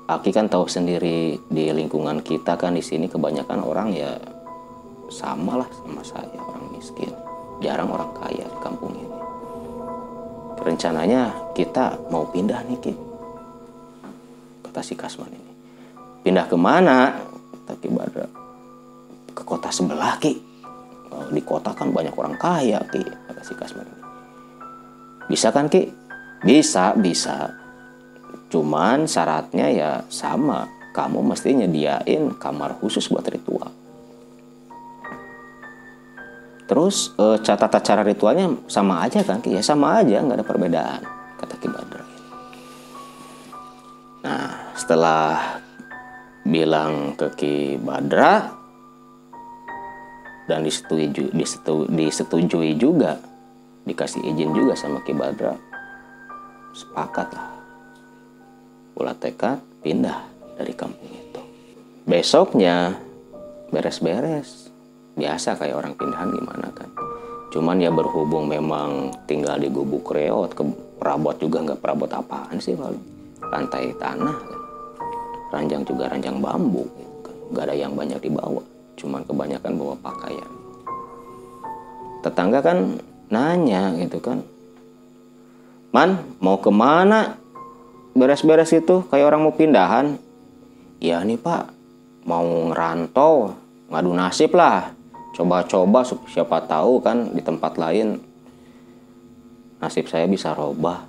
Aki 0.06 0.30
kan 0.38 0.46
tahu 0.46 0.70
sendiri 0.70 1.34
di 1.50 1.66
lingkungan 1.74 2.22
kita 2.22 2.62
kan 2.62 2.78
di 2.78 2.84
sini 2.86 3.10
kebanyakan 3.10 3.66
orang 3.66 3.90
ya 3.90 4.14
sama 5.12 5.62
lah 5.62 5.70
sama 5.72 6.02
saya 6.02 6.38
orang 6.40 6.72
miskin 6.74 7.12
jarang 7.62 7.90
orang 7.92 8.12
kaya 8.18 8.46
di 8.46 8.60
kampung 8.60 8.94
ini 8.96 9.18
rencananya 10.60 11.54
kita 11.54 11.94
mau 12.10 12.26
pindah 12.30 12.62
nih 12.66 12.80
Ki 12.82 12.94
kata 14.66 14.82
si 14.82 14.98
Kasman 14.98 15.30
ini 15.30 15.54
pindah 16.26 16.50
ke 16.50 16.58
mana 16.58 17.22
kata 17.66 17.74
Ki 17.78 17.88
Badra 17.94 18.28
ke 19.36 19.44
kota 19.46 19.70
sebelah 19.70 20.18
Ki 20.18 20.34
di 21.32 21.42
kota 21.46 21.72
kan 21.72 21.94
banyak 21.94 22.18
orang 22.18 22.34
kaya 22.36 22.82
Ki 22.90 23.02
kata 23.02 23.42
si 23.46 23.54
Kasman 23.54 23.86
ini 23.86 24.06
bisa 25.26 25.50
kan 25.50 25.66
Ki? 25.66 25.90
Bisa, 26.46 26.94
bisa. 26.94 27.50
Cuman 28.54 29.10
syaratnya 29.10 29.68
ya 29.74 29.92
sama. 30.14 30.70
Kamu 30.94 31.26
mesti 31.26 31.52
nyediain 31.52 32.38
kamar 32.38 32.78
khusus 32.80 33.10
buat 33.10 33.26
ritual. 33.28 33.68
Terus 36.66 37.14
eh, 37.18 37.38
catatan 37.42 37.82
cara 37.82 38.02
ritualnya 38.02 38.50
sama 38.66 39.06
aja 39.06 39.22
kan 39.22 39.42
ya 39.46 39.62
sama 39.62 40.02
aja 40.02 40.22
nggak 40.22 40.42
ada 40.42 40.46
perbedaan 40.46 41.02
kata 41.38 41.56
Ki 41.62 41.68
Badra 41.70 42.04
nah 44.26 44.74
setelah 44.74 45.62
bilang 46.46 47.14
ke 47.18 47.28
Ki 47.38 47.56
Badra 47.78 48.66
dan 50.46 50.62
disetujui, 50.62 51.34
disetujui, 51.34 51.90
disetujui 51.90 52.78
juga 52.78 53.18
dikasih 53.86 54.22
izin 54.26 54.54
juga 54.54 54.74
sama 54.78 55.02
Ki 55.06 55.14
Badra 55.14 55.58
sepakat 56.76 57.32
lah. 57.32 57.50
Ulah 59.00 59.16
tekad 59.16 59.64
pindah 59.80 60.28
dari 60.60 60.76
kampung 60.76 61.08
itu. 61.08 61.42
Besoknya 62.04 62.94
beres-beres 63.72 64.70
biasa 65.16 65.56
kayak 65.56 65.76
orang 65.80 65.94
pindahan 65.96 66.30
gimana 66.32 66.68
kan. 66.76 66.90
Cuman 67.56 67.80
ya 67.80 67.88
berhubung 67.88 68.52
memang 68.52 69.16
tinggal 69.24 69.56
di 69.56 69.72
gubuk 69.72 70.12
reot 70.12 70.52
ke 70.52 70.64
perabot 71.00 71.36
juga 71.40 71.64
nggak 71.64 71.80
perabot 71.80 72.12
apaan 72.12 72.60
sih 72.60 72.76
paling 72.76 73.00
lantai 73.40 73.96
tanah 73.96 74.38
kan. 74.44 74.62
Ranjang 75.56 75.88
juga 75.88 76.12
ranjang 76.12 76.44
bambu 76.44 76.84
gitu 77.00 77.18
kan 77.24 77.36
nggak 77.56 77.64
ada 77.64 77.76
yang 77.76 77.96
banyak 77.96 78.20
dibawa. 78.20 78.64
Cuman 79.00 79.24
kebanyakan 79.24 79.72
bawa 79.80 79.96
pakaian. 80.04 80.52
Tetangga 82.20 82.60
kan 82.60 83.00
nanya 83.32 83.96
gitu 83.98 84.20
kan 84.22 84.44
man 85.96 86.20
mau 86.44 86.60
ke 86.60 86.68
mana 86.68 87.40
beres-beres 88.12 88.76
itu? 88.76 89.08
Kayak 89.08 89.32
orang 89.32 89.42
mau 89.48 89.56
pindahan. 89.56 90.20
Ya 91.00 91.24
nih 91.24 91.40
pak. 91.40 91.72
Mau 92.28 92.72
ngerantau 92.72 93.56
ngadu 93.92 94.12
nasib 94.12 94.52
lah 94.58 94.95
coba-coba 95.36 96.08
siapa 96.32 96.64
tahu 96.64 97.04
kan 97.04 97.36
di 97.36 97.44
tempat 97.44 97.76
lain 97.76 98.24
nasib 99.84 100.08
saya 100.08 100.26
bisa 100.26 100.56
robah. 100.56 101.04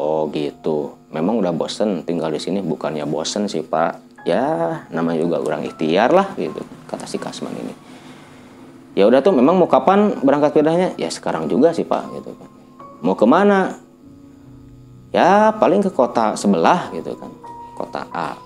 Oh 0.00 0.26
gitu. 0.34 0.98
Memang 1.14 1.38
udah 1.38 1.54
bosen 1.54 2.02
tinggal 2.02 2.34
di 2.34 2.40
sini. 2.42 2.58
Bukannya 2.58 3.06
bosen 3.06 3.46
sih 3.46 3.62
pak. 3.62 4.24
Ya 4.26 4.84
namanya 4.90 5.22
juga 5.22 5.40
orang 5.40 5.64
ikhtiar 5.64 6.12
lah 6.12 6.34
gitu 6.36 6.60
kata 6.90 7.06
si 7.06 7.16
Kasman 7.16 7.54
ini. 7.56 7.74
Ya 8.98 9.06
udah 9.06 9.22
tuh 9.22 9.32
memang 9.32 9.54
mau 9.54 9.70
kapan 9.70 10.18
berangkat 10.20 10.58
pindahnya 10.58 10.92
ya 10.98 11.08
sekarang 11.08 11.46
juga 11.46 11.70
sih 11.70 11.86
pak 11.86 12.10
gitu 12.18 12.34
kan. 12.34 12.50
Mau 13.00 13.14
ke 13.14 13.24
mana 13.24 13.78
ya 15.14 15.54
paling 15.56 15.80
ke 15.80 15.94
kota 15.94 16.34
sebelah 16.34 16.90
gitu 16.92 17.14
kan. 17.16 17.30
Kota 17.78 18.02
A. 18.12 18.36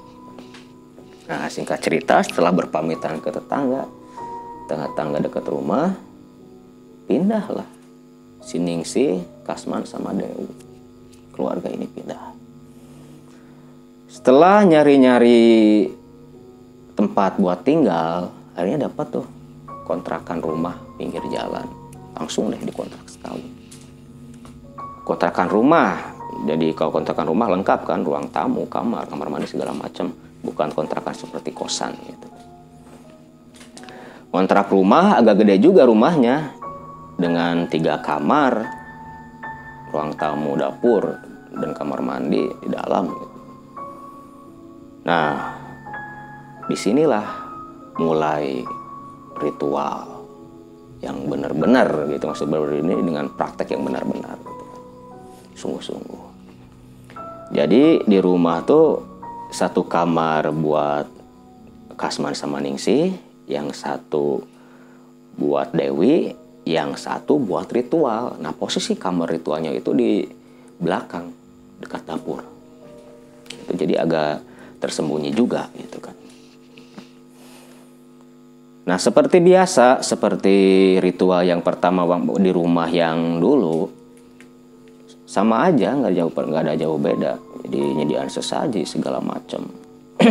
Nah 1.26 1.48
singkat 1.48 1.80
cerita 1.80 2.20
setelah 2.22 2.52
berpamitan 2.52 3.18
ke 3.18 3.32
tetangga, 3.32 3.88
tengah-tangga 4.68 5.20
dekat 5.24 5.44
rumah, 5.48 5.92
pindahlah 7.08 7.68
Siningsi, 8.44 9.24
Kasman 9.48 9.88
sama 9.88 10.12
Dewi. 10.12 10.44
Keluarga 11.32 11.72
ini 11.72 11.88
pindah. 11.88 12.36
Setelah 14.06 14.62
nyari-nyari 14.62 15.88
tempat 16.94 17.40
buat 17.40 17.64
tinggal, 17.66 18.30
akhirnya 18.54 18.86
dapat 18.86 19.18
tuh 19.18 19.26
kontrakan 19.88 20.38
rumah 20.44 20.76
pinggir 21.00 21.24
jalan. 21.32 21.66
Langsung 22.14 22.52
deh 22.52 22.60
dikontrak 22.62 23.02
setahun. 23.10 23.42
Kontrakan 25.02 25.48
rumah, 25.50 25.98
jadi 26.46 26.70
kalau 26.76 26.94
kontrakan 26.94 27.26
rumah 27.26 27.50
lengkap 27.50 27.80
kan, 27.88 28.06
ruang 28.06 28.30
tamu, 28.30 28.68
kamar, 28.70 29.08
kamar 29.10 29.28
mandi 29.32 29.50
segala 29.50 29.74
macam 29.74 30.14
bukan 30.44 30.68
kontrakan 30.70 31.16
seperti 31.16 31.50
kosan 31.50 31.96
gitu. 32.06 32.28
Kontrak 34.34 34.74
rumah 34.74 35.14
agak 35.14 35.46
gede 35.46 35.62
juga 35.62 35.86
rumahnya 35.86 36.58
dengan 37.14 37.70
tiga 37.70 38.02
kamar, 38.02 38.66
ruang 39.94 40.10
tamu, 40.18 40.58
dapur, 40.58 41.06
dan 41.54 41.70
kamar 41.70 42.02
mandi 42.02 42.42
di 42.58 42.66
dalam. 42.66 43.14
Nah, 45.06 45.54
di 46.66 46.74
sinilah 46.74 47.22
mulai 48.02 48.58
ritual 49.38 50.26
yang 50.98 51.30
benar-benar 51.30 52.10
gitu 52.10 52.26
maksud 52.26 52.50
benar 52.50 52.74
ini 52.74 53.06
dengan 53.06 53.30
praktek 53.30 53.70
yang 53.70 53.86
benar-benar 53.86 54.34
sungguh-sungguh. 55.54 56.24
Jadi 57.54 58.02
di 58.02 58.18
rumah 58.18 58.66
tuh 58.66 58.98
satu 59.54 59.86
kamar 59.86 60.50
buat 60.50 61.06
Kasman 61.94 62.34
sama 62.34 62.58
Ningsih, 62.58 63.23
yang 63.50 63.72
satu 63.72 64.42
buat 65.34 65.74
Dewi, 65.74 66.32
yang 66.64 66.96
satu 66.96 67.36
buat 67.36 67.68
ritual. 67.68 68.40
Nah 68.40 68.52
posisi 68.54 68.96
kamar 68.96 69.30
ritualnya 69.32 69.72
itu 69.74 69.92
di 69.92 70.24
belakang 70.80 71.30
dekat 71.80 72.02
dapur. 72.08 72.40
Itu 73.66 73.72
jadi 73.74 74.04
agak 74.04 74.44
tersembunyi 74.80 75.30
juga 75.32 75.68
gitu 75.76 75.98
kan. 76.00 76.16
Nah 78.84 79.00
seperti 79.00 79.40
biasa, 79.40 80.04
seperti 80.04 80.56
ritual 81.00 81.40
yang 81.48 81.64
pertama 81.64 82.04
di 82.36 82.52
rumah 82.52 82.84
yang 82.92 83.40
dulu, 83.40 84.04
sama 85.34 85.66
aja 85.66 85.98
nggak 85.98 86.14
jauh 86.14 86.30
nggak 86.30 86.62
ada 86.62 86.74
jauh 86.78 86.94
beda 86.94 87.32
jadi 87.66 87.80
nyediaan 87.98 88.30
sesaji 88.30 88.86
segala 88.86 89.18
macam 89.18 89.66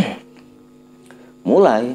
mulai 1.50 1.92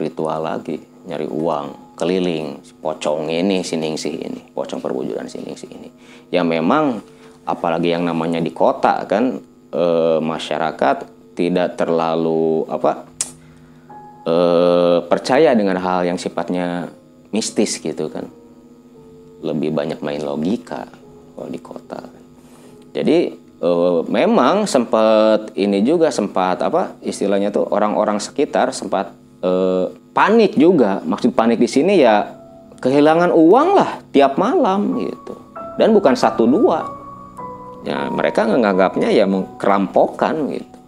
ritual 0.00 0.40
lagi 0.40 0.80
nyari 1.04 1.28
uang 1.28 1.96
keliling 2.00 2.60
pocong 2.80 3.28
ini 3.28 3.60
sining 3.60 4.00
sih 4.00 4.16
ini 4.16 4.40
pocong 4.56 4.80
perwujudan 4.80 5.28
sining 5.28 5.56
sih 5.56 5.68
ini 5.68 5.88
ya 6.32 6.40
memang 6.40 7.04
apalagi 7.44 7.92
yang 7.92 8.08
namanya 8.08 8.40
di 8.40 8.52
kota 8.52 9.04
kan 9.04 9.36
e, 9.68 9.84
masyarakat 10.20 10.96
tidak 11.36 11.76
terlalu 11.76 12.64
apa 12.68 13.04
e, 14.24 14.34
percaya 15.04 15.52
dengan 15.52 15.76
hal 15.76 16.08
yang 16.08 16.16
sifatnya 16.16 16.88
mistis 17.30 17.76
gitu 17.80 18.08
kan 18.08 18.28
lebih 19.40 19.72
banyak 19.72 20.00
main 20.04 20.20
logika 20.20 20.84
kalau 21.34 21.48
di 21.48 21.60
kota. 21.60 22.00
Jadi 22.92 23.32
uh, 23.64 24.04
memang 24.04 24.68
sempat 24.68 25.54
ini 25.56 25.80
juga 25.80 26.12
sempat 26.12 26.60
apa 26.60 27.00
istilahnya 27.00 27.48
tuh 27.48 27.64
orang-orang 27.70 28.20
sekitar 28.20 28.74
sempat 28.76 29.14
uh, 29.44 29.92
panik 30.12 30.56
juga. 30.56 31.00
Maksud 31.04 31.36
panik 31.36 31.60
di 31.60 31.68
sini 31.68 32.00
ya 32.00 32.24
kehilangan 32.80 33.32
uang 33.32 33.68
lah 33.76 33.90
tiap 34.10 34.40
malam 34.40 34.96
gitu. 35.00 35.34
Dan 35.76 35.92
bukan 35.92 36.16
satu 36.16 36.48
dua. 36.48 36.84
Ya 37.84 38.12
mereka 38.12 38.44
menganggapnya 38.44 39.08
ya 39.08 39.24
kerampokan 39.56 40.52
gitu. 40.52 40.78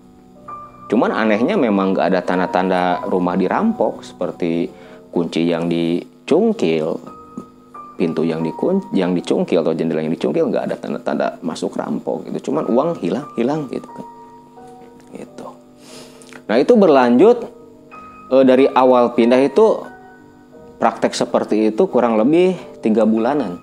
Cuman 0.92 1.08
anehnya 1.08 1.56
memang 1.56 1.96
nggak 1.96 2.12
ada 2.12 2.20
tanda-tanda 2.20 3.00
rumah 3.08 3.32
dirampok 3.32 4.04
seperti 4.04 4.68
kunci 5.08 5.48
yang 5.48 5.68
dicungkil 5.68 7.00
pintu 8.02 8.24
yang 8.24 8.40
dikun 8.40 8.80
yang 8.96 9.12
dicungkil 9.12 9.60
atau 9.60 9.76
jendela 9.76 10.00
yang 10.02 10.10
dicungkil 10.10 10.48
nggak 10.48 10.64
ada 10.72 10.76
tanda-tanda 10.80 11.26
masuk 11.44 11.76
rampok 11.76 12.26
gitu 12.26 12.50
cuman 12.50 12.66
uang 12.66 12.98
hilang 13.04 13.28
hilang 13.36 13.68
gitu 13.68 13.86
kan 13.86 14.06
gitu 15.12 15.46
nah 16.48 16.56
itu 16.56 16.72
berlanjut 16.74 17.51
e, 18.32 18.36
dari 18.48 18.64
awal 18.72 19.12
pindah 19.12 19.44
itu 19.44 19.84
praktek 20.80 21.12
seperti 21.12 21.68
itu 21.68 21.84
kurang 21.92 22.16
lebih 22.16 22.56
tiga 22.80 23.04
bulanan. 23.04 23.60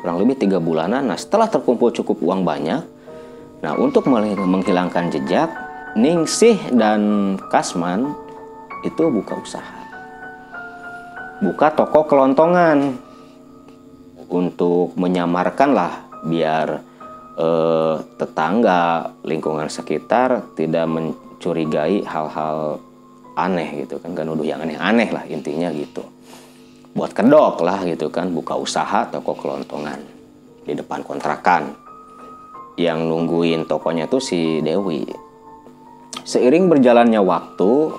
Kurang 0.00 0.22
lebih 0.22 0.38
tiga 0.38 0.62
bulanan. 0.62 1.10
Nah 1.10 1.18
setelah 1.18 1.50
terkumpul 1.50 1.90
cukup 1.90 2.22
uang 2.22 2.46
banyak 2.46 2.94
nah 3.64 3.72
untuk 3.74 4.06
menghilangkan 4.06 5.10
jejak 5.10 5.48
Ningsih 5.96 6.76
dan 6.76 7.34
Kasman 7.48 8.12
itu 8.84 9.08
buka 9.08 9.40
usaha. 9.40 9.80
Buka 11.40 11.72
toko 11.72 12.04
kelontongan 12.04 13.00
untuk 14.28 14.92
menyamarkan 15.00 15.70
lah 15.72 15.92
biar 16.28 16.84
eh, 17.40 17.94
tetangga 18.20 19.08
lingkungan 19.24 19.72
sekitar 19.72 20.52
tidak 20.52 20.84
mencurigai 20.84 22.04
hal-hal 22.04 22.76
aneh 23.36 23.84
gitu 23.84 24.00
kan 24.00 24.16
kan 24.16 24.24
nuduh 24.24 24.48
yang 24.48 24.64
aneh-aneh 24.64 25.12
lah 25.12 25.24
intinya 25.28 25.68
gitu. 25.70 26.00
Buat 26.96 27.12
kedok 27.12 27.60
lah 27.60 27.84
gitu 27.84 28.08
kan 28.08 28.32
buka 28.32 28.56
usaha 28.56 29.04
toko 29.12 29.36
kelontongan 29.36 30.00
di 30.64 30.72
depan 30.72 31.04
kontrakan. 31.04 31.76
Yang 32.80 32.98
nungguin 33.04 33.68
tokonya 33.68 34.08
tuh 34.08 34.20
si 34.20 34.64
Dewi. 34.64 35.04
Seiring 36.24 36.72
berjalannya 36.72 37.20
waktu 37.20 37.92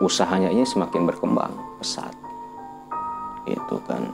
usahanya 0.00 0.48
ini 0.48 0.64
semakin 0.64 1.04
berkembang 1.04 1.52
pesat. 1.80 2.12
Itu 3.44 3.84
kan. 3.84 4.08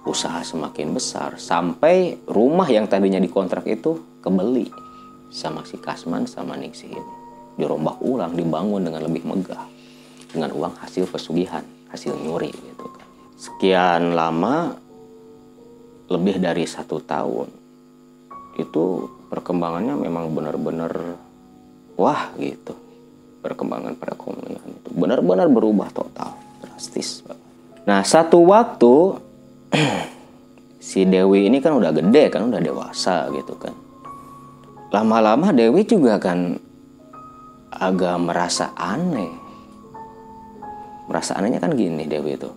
Usaha 0.00 0.40
semakin 0.40 0.96
besar 0.96 1.36
sampai 1.36 2.24
rumah 2.24 2.64
yang 2.72 2.88
tadinya 2.88 3.20
dikontrak 3.20 3.68
itu 3.68 4.00
kebeli 4.24 4.72
sama 5.28 5.60
si 5.68 5.76
Kasman 5.76 6.24
sama 6.24 6.56
Ningsih 6.56 6.88
ini 6.88 7.19
dirombak 7.60 8.00
ulang 8.00 8.32
dibangun 8.32 8.88
dengan 8.88 9.04
lebih 9.04 9.28
megah. 9.28 9.68
Dengan 10.30 10.50
uang 10.54 10.74
hasil 10.80 11.10
pesugihan 11.10 11.66
hasil 11.90 12.14
nyuri 12.14 12.54
gitu 12.54 12.86
kan. 12.86 13.06
Sekian 13.34 14.14
lama 14.14 14.74
lebih 16.10 16.38
dari 16.38 16.66
satu 16.66 17.02
tahun 17.02 17.48
itu 18.58 18.84
perkembangannya 19.30 19.94
memang 19.98 20.30
benar-benar 20.34 20.92
wah 21.98 22.30
gitu. 22.38 22.74
Perkembangan 23.40 23.96
perekonomian 23.96 24.66
itu 24.68 24.90
benar-benar 24.94 25.48
berubah 25.48 25.88
total 25.90 26.36
drastis. 26.62 27.24
Nah 27.88 28.04
satu 28.04 28.44
waktu 28.44 28.94
si 30.90 31.08
Dewi 31.08 31.48
ini 31.48 31.58
kan 31.58 31.74
udah 31.74 31.90
gede 31.90 32.28
kan 32.30 32.46
udah 32.46 32.60
dewasa 32.60 33.32
gitu 33.34 33.56
kan. 33.58 33.74
Lama-lama 34.90 35.54
Dewi 35.54 35.86
juga 35.86 36.18
kan 36.18 36.58
agak 37.70 38.18
merasa 38.18 38.74
aneh. 38.74 39.30
Merasa 41.06 41.38
anehnya 41.38 41.62
kan 41.62 41.74
gini 41.74 42.06
Dewi 42.06 42.34
itu. 42.34 42.50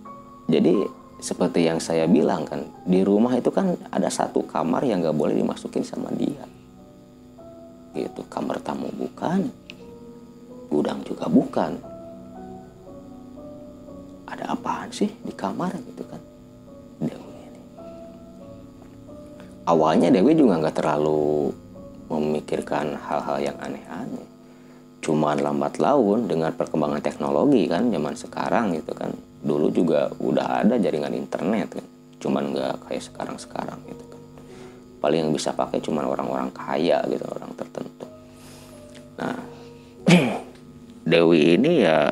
Jadi 0.49 0.73
seperti 1.21 1.69
yang 1.69 1.79
saya 1.79 2.09
bilang 2.09 2.43
kan 2.43 2.65
di 2.83 3.05
rumah 3.05 3.37
itu 3.37 3.53
kan 3.53 3.77
ada 3.93 4.09
satu 4.09 4.43
kamar 4.43 4.83
yang 4.83 5.05
nggak 5.05 5.15
boleh 5.15 5.37
dimasukin 5.37 5.85
sama 5.85 6.09
dia. 6.17 6.43
Gitu 7.93 8.25
kamar 8.27 8.57
tamu 8.65 8.89
bukan 8.89 9.49
gudang 10.73 11.05
juga 11.05 11.29
bukan. 11.29 11.77
Ada 14.25 14.57
apaan 14.57 14.89
sih 14.89 15.13
di 15.21 15.29
kamar 15.29 15.77
gitu 15.77 16.03
kan 16.09 16.21
Dewi 16.97 17.37
ini? 17.37 17.61
Awalnya 19.69 20.09
Dewi 20.09 20.33
juga 20.33 20.57
nggak 20.57 20.77
terlalu 20.81 21.53
memikirkan 22.09 22.97
hal-hal 22.97 23.37
yang 23.41 23.57
aneh-aneh 23.61 24.32
cuman 25.03 25.43
lambat 25.43 25.83
laun 25.83 26.31
dengan 26.31 26.55
perkembangan 26.55 27.03
teknologi 27.03 27.67
kan 27.67 27.91
zaman 27.91 28.15
sekarang 28.15 28.65
gitu 28.79 28.95
kan. 28.95 29.11
Dulu 29.43 29.67
juga 29.75 30.07
udah 30.23 30.63
ada 30.63 30.79
jaringan 30.79 31.11
internet 31.11 31.75
kan 31.75 31.85
cuman 32.23 32.55
nggak 32.55 32.87
kayak 32.87 33.03
sekarang 33.03 33.35
sekarang 33.35 33.79
gitu 33.83 34.03
kan. 34.07 34.21
Paling 35.03 35.27
yang 35.27 35.31
bisa 35.35 35.51
pakai 35.51 35.83
cuman 35.83 36.07
orang-orang 36.07 36.47
kaya 36.55 37.03
gitu 37.11 37.27
orang 37.27 37.51
tertentu. 37.59 38.07
Nah 39.19 39.35
Dewi 41.11 41.59
ini 41.59 41.83
ya 41.83 42.07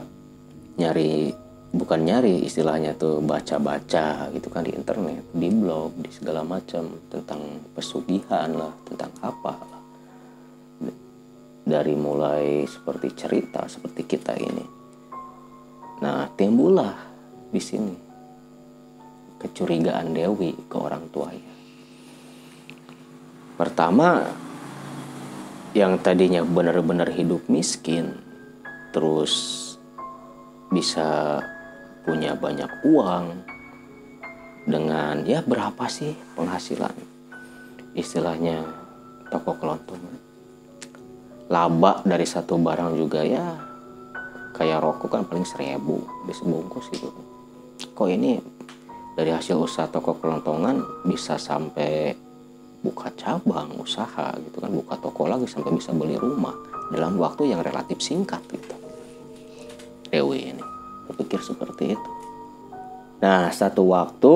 nyari 0.75 1.31
bukan 1.71 2.03
nyari 2.03 2.43
istilahnya 2.43 2.99
tuh 2.99 3.23
baca-baca 3.23 4.27
gitu 4.35 4.51
kan 4.51 4.67
di 4.67 4.75
internet 4.75 5.23
di 5.31 5.47
blog 5.47 5.95
di 5.95 6.11
segala 6.11 6.43
macam 6.43 6.99
tentang 7.07 7.39
pesugihan 7.71 8.51
lah 8.51 8.75
tentang 8.83 9.11
apa 9.23 9.55
dari 11.71 11.95
mulai 11.95 12.67
seperti 12.67 13.15
cerita 13.15 13.63
seperti 13.71 14.03
kita 14.03 14.35
ini. 14.35 14.65
Nah 16.03 16.27
timbullah 16.35 16.91
di 17.47 17.61
sini 17.63 17.95
kecurigaan 19.41 20.13
Dewi 20.13 20.53
ke 20.69 20.77
orang 20.77 21.07
tuanya. 21.09 21.53
Pertama, 23.57 24.25
yang 25.73 25.97
tadinya 26.01 26.45
benar-benar 26.45 27.09
hidup 27.09 27.45
miskin, 27.49 28.17
terus 28.93 29.57
bisa 30.69 31.41
punya 32.05 32.33
banyak 32.37 32.69
uang 32.85 33.25
dengan 34.65 35.25
ya 35.25 35.41
berapa 35.41 35.85
sih 35.89 36.13
penghasilan? 36.37 36.93
Istilahnya 37.97 38.61
toko 39.29 39.57
kelontong 39.57 40.20
laba 41.51 41.99
dari 42.07 42.23
satu 42.23 42.55
barang 42.55 42.95
juga 42.95 43.27
ya. 43.27 43.59
Kayak 44.55 44.79
rokok 44.79 45.09
kan 45.11 45.23
paling 45.27 45.43
seribu 45.43 45.99
di 46.23 46.31
sebungkus 46.31 46.87
gitu. 46.95 47.11
Kok 47.91 48.07
ini 48.07 48.39
dari 49.19 49.35
hasil 49.35 49.59
usaha 49.59 49.91
toko 49.91 50.15
kelontongan 50.15 51.03
bisa 51.03 51.35
sampai 51.35 52.15
buka 52.79 53.11
cabang 53.19 53.75
usaha 53.83 54.31
gitu 54.39 54.63
kan. 54.63 54.71
Buka 54.71 54.95
toko 55.03 55.27
lagi 55.27 55.45
sampai 55.45 55.75
bisa 55.75 55.91
beli 55.91 56.15
rumah 56.15 56.55
dalam 56.95 57.19
waktu 57.19 57.51
yang 57.51 57.59
relatif 57.59 57.99
singkat 57.99 58.39
gitu. 58.47 58.75
Dewi 60.07 60.55
ini 60.55 60.63
berpikir 61.11 61.43
seperti 61.43 61.99
itu. 61.99 62.11
Nah 63.19 63.51
satu 63.51 63.91
waktu 63.91 64.35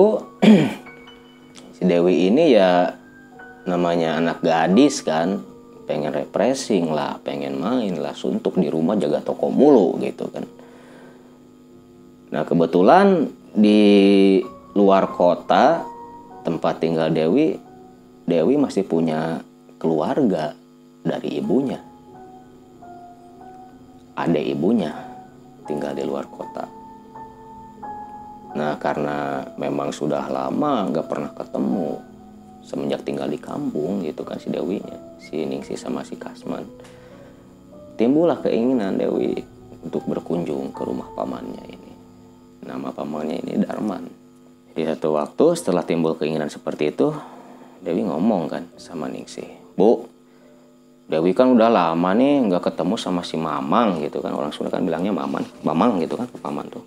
si 1.76 1.82
Dewi 1.84 2.28
ini 2.28 2.56
ya 2.56 2.92
namanya 3.68 4.20
anak 4.20 4.40
gadis 4.44 5.00
kan 5.00 5.55
pengen 5.86 6.10
refreshing 6.12 6.90
lah 6.90 7.16
pengen 7.22 7.62
main 7.62 7.96
lah 8.02 8.12
suntuk 8.12 8.58
di 8.58 8.66
rumah 8.66 8.98
jaga 8.98 9.22
toko 9.22 9.48
mulu 9.48 9.96
gitu 10.02 10.26
kan 10.28 10.44
Nah 12.26 12.42
kebetulan 12.42 13.30
di 13.54 14.42
luar 14.74 15.08
kota 15.14 15.86
tempat 16.42 16.82
tinggal 16.82 17.10
Dewi, 17.10 17.54
Dewi 18.26 18.54
masih 18.58 18.82
punya 18.82 19.40
keluarga 19.78 20.52
dari 21.06 21.38
ibunya. 21.38 21.78
Ada 24.16 24.40
ibunya 24.42 24.92
tinggal 25.64 25.94
di 25.94 26.02
luar 26.02 26.26
kota. 26.26 26.66
Nah 28.56 28.74
karena 28.80 29.44
memang 29.60 29.92
sudah 29.94 30.26
lama 30.26 30.88
nggak 30.90 31.06
pernah 31.06 31.30
ketemu 31.36 32.00
semenjak 32.66 33.06
tinggal 33.06 33.30
di 33.30 33.38
kampung 33.38 34.02
gitu 34.02 34.26
kan 34.26 34.42
si 34.42 34.50
Dewinya, 34.50 34.98
si 35.22 35.46
Ningsi 35.46 35.78
sama 35.78 36.02
si 36.02 36.18
Kasman. 36.18 36.66
Timbullah 37.94 38.42
keinginan 38.42 38.98
Dewi 38.98 39.38
untuk 39.86 40.02
berkunjung 40.10 40.74
ke 40.74 40.82
rumah 40.82 41.06
pamannya 41.14 41.64
ini. 41.64 41.92
Nama 42.66 42.90
pamannya 42.90 43.40
ini 43.46 43.62
Darman. 43.62 44.04
Di 44.74 44.84
satu 44.84 45.16
waktu 45.16 45.56
setelah 45.56 45.86
timbul 45.86 46.18
keinginan 46.20 46.52
seperti 46.52 46.92
itu 46.92 47.08
Dewi 47.80 48.04
ngomong 48.04 48.50
kan 48.50 48.62
sama 48.76 49.08
Ningsih 49.08 49.48
Bu 49.72 50.04
Dewi 51.06 51.32
kan 51.32 51.54
udah 51.54 51.70
lama 51.70 52.10
nih 52.12 52.50
nggak 52.50 52.66
ketemu 52.68 52.98
sama 52.98 53.22
si 53.22 53.38
Mamang 53.38 54.02
gitu 54.02 54.18
kan. 54.18 54.34
Orang 54.34 54.50
Sunda 54.50 54.74
kan 54.74 54.82
bilangnya 54.82 55.14
Maman 55.14 55.46
Mamang 55.62 56.02
gitu 56.02 56.18
kan 56.18 56.26
paman 56.42 56.66
tuh. 56.68 56.82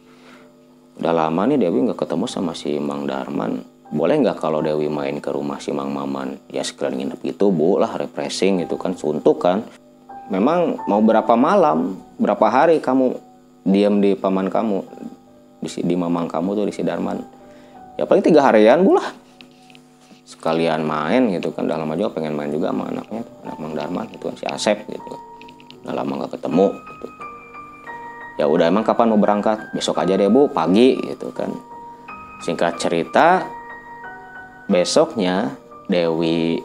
Udah 0.99 1.15
lama 1.15 1.47
nih 1.47 1.57
Dewi 1.57 1.87
nggak 1.87 1.97
ketemu 2.03 2.27
sama 2.27 2.51
si 2.51 2.75
Mang 2.77 3.07
Darman 3.07 3.78
boleh 3.89 4.21
nggak 4.21 4.37
kalau 4.37 4.61
Dewi 4.61 4.85
main 4.85 5.17
ke 5.17 5.33
rumah 5.33 5.57
si 5.57 5.73
Mang 5.73 5.89
Maman? 5.89 6.37
Ya 6.53 6.61
sekalian 6.61 7.09
nginep 7.09 7.19
gitu 7.25 7.49
bu 7.49 7.81
lah 7.81 7.89
refreshing 7.97 8.61
gitu 8.61 8.77
kan 8.77 8.93
suntuk 8.93 9.41
kan. 9.41 9.65
Memang 10.29 10.77
mau 10.85 11.01
berapa 11.01 11.33
malam 11.33 11.97
berapa 12.21 12.45
hari 12.53 12.77
kamu 12.77 13.17
diam 13.65 13.97
di 13.97 14.13
paman 14.13 14.45
kamu 14.53 14.85
di, 15.65 15.69
di 15.81 15.95
mamang 15.97 16.29
kamu 16.29 16.49
tuh 16.53 16.65
di 16.69 16.73
si 16.73 16.85
Darman? 16.85 17.17
Ya 17.97 18.05
paling 18.05 18.21
tiga 18.21 18.45
harian 18.45 18.85
bulah 18.85 19.09
sekalian 20.29 20.85
main 20.85 21.33
gitu 21.33 21.49
kan 21.49 21.65
dalam 21.65 21.89
aja 21.89 22.13
pengen 22.13 22.37
main 22.37 22.53
juga 22.53 22.69
sama 22.69 22.93
anaknya 22.93 23.25
tuh, 23.25 23.35
anak 23.41 23.57
Mang 23.57 23.73
Darman 23.73 24.05
gitu 24.13 24.29
kan 24.29 24.35
si 24.37 24.45
Asep 24.45 24.85
gitu. 24.85 25.13
Udah 25.81 25.93
lama 25.97 26.23
nggak 26.23 26.37
ketemu 26.37 26.67
gitu. 26.77 27.07
ya 28.39 28.45
udah 28.47 28.65
emang 28.69 28.85
kapan 28.85 29.09
mau 29.09 29.19
berangkat? 29.19 29.73
Besok 29.73 29.97
aja 29.97 30.13
deh 30.13 30.29
bu 30.29 30.45
pagi 30.53 30.93
gitu 31.01 31.33
kan. 31.33 31.49
Singkat 32.45 32.77
cerita 32.77 33.43
besoknya 34.69 35.57
Dewi 35.89 36.61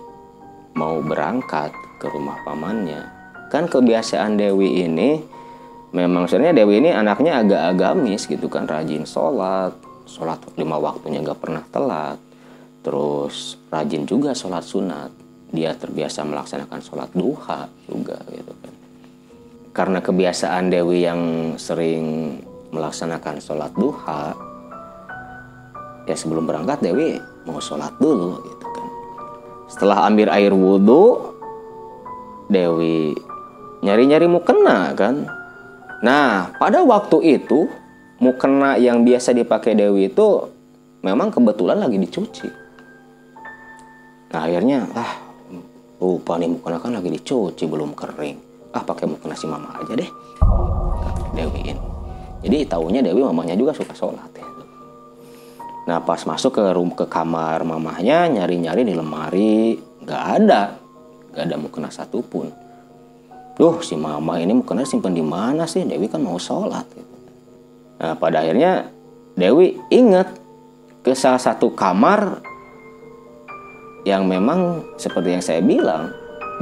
mau 0.77 1.01
berangkat 1.01 1.73
ke 1.97 2.07
rumah 2.13 2.37
pamannya. 2.45 3.01
Kan 3.49 3.65
kebiasaan 3.67 4.37
Dewi 4.37 4.85
ini 4.85 5.17
memang 5.97 6.29
sebenarnya 6.29 6.63
Dewi 6.63 6.85
ini 6.85 6.93
anaknya 6.93 7.41
agak 7.41 7.63
agamis 7.75 8.29
gitu 8.29 8.53
kan 8.53 8.69
rajin 8.69 9.09
sholat. 9.09 9.73
Sholat 10.05 10.37
lima 10.61 10.77
waktunya 10.77 11.25
gak 11.25 11.41
pernah 11.41 11.65
telat. 11.73 12.21
Terus 12.85 13.57
rajin 13.73 14.05
juga 14.05 14.37
sholat 14.37 14.61
sunat. 14.61 15.09
Dia 15.49 15.73
terbiasa 15.73 16.29
melaksanakan 16.29 16.81
sholat 16.85 17.09
duha 17.17 17.65
juga 17.89 18.21
gitu 18.29 18.53
kan. 18.53 18.75
Karena 19.73 20.05
kebiasaan 20.05 20.69
Dewi 20.69 21.09
yang 21.09 21.21
sering 21.57 22.37
melaksanakan 22.69 23.41
sholat 23.41 23.73
duha 23.73 24.37
ya 26.05 26.13
sebelum 26.13 26.45
berangkat 26.45 26.85
Dewi 26.85 27.17
mau 27.45 27.61
sholat 27.61 27.93
dulu 28.01 28.41
gitu 28.45 28.67
kan 28.73 28.89
setelah 29.69 30.09
ambil 30.09 30.29
air 30.33 30.53
wudhu 30.53 31.33
Dewi 32.49 33.17
nyari-nyari 33.81 34.29
mukena 34.29 34.93
kan 34.93 35.29
Nah, 36.05 36.53
pada 36.61 36.85
waktu 36.85 37.41
itu 37.41 37.65
mukena 38.21 38.77
yang 38.77 39.09
biasa 39.09 39.33
dipakai 39.33 39.73
Dewi 39.73 40.13
itu 40.13 40.53
memang 41.01 41.33
kebetulan 41.33 41.81
lagi 41.81 41.97
dicuci. 41.97 42.49
Nah, 44.29 44.41
akhirnya 44.45 44.85
ah 44.93 45.17
lupa 45.97 46.37
nih 46.37 46.53
mukena 46.53 46.77
kan 46.77 46.93
lagi 46.93 47.09
dicuci 47.09 47.65
belum 47.65 47.97
kering. 47.97 48.37
Ah, 48.77 48.85
pakai 48.85 49.09
mukena 49.09 49.33
si 49.33 49.49
mama 49.49 49.81
aja 49.81 49.97
deh. 49.97 50.11
Dewi 51.33 51.73
ini. 51.73 51.85
Jadi 52.45 52.69
tahunya 52.69 53.01
Dewi 53.01 53.25
mamanya 53.25 53.57
juga 53.57 53.73
suka 53.73 53.97
sholat 53.97 54.29
ya. 54.37 54.45
Nah 55.85 56.01
pas 56.01 56.21
masuk 56.25 56.57
ke 56.57 56.65
room 56.73 56.97
ke 56.97 57.05
kamar 57.05 57.61
mamahnya 57.61 58.25
nyari-nyari 58.33 58.89
di 58.89 58.95
lemari 58.97 59.77
nggak 60.01 60.23
ada, 60.41 60.81
nggak 61.33 61.45
ada 61.45 61.57
mukena 61.61 61.93
satupun. 61.93 62.49
Duh 63.55 63.79
si 63.85 63.95
mama 63.95 64.41
ini 64.41 64.57
mukena 64.57 64.83
simpan 64.83 65.13
di 65.13 65.23
mana 65.23 65.69
sih? 65.69 65.85
Dewi 65.85 66.09
kan 66.09 66.25
mau 66.25 66.41
sholat. 66.41 66.89
Nah 68.01 68.17
pada 68.17 68.41
akhirnya 68.41 68.89
Dewi 69.37 69.77
ingat 69.93 70.33
ke 71.05 71.13
salah 71.13 71.39
satu 71.39 71.77
kamar 71.77 72.41
yang 74.09 74.25
memang 74.25 74.85
seperti 74.97 75.37
yang 75.37 75.45
saya 75.45 75.61
bilang 75.61 76.13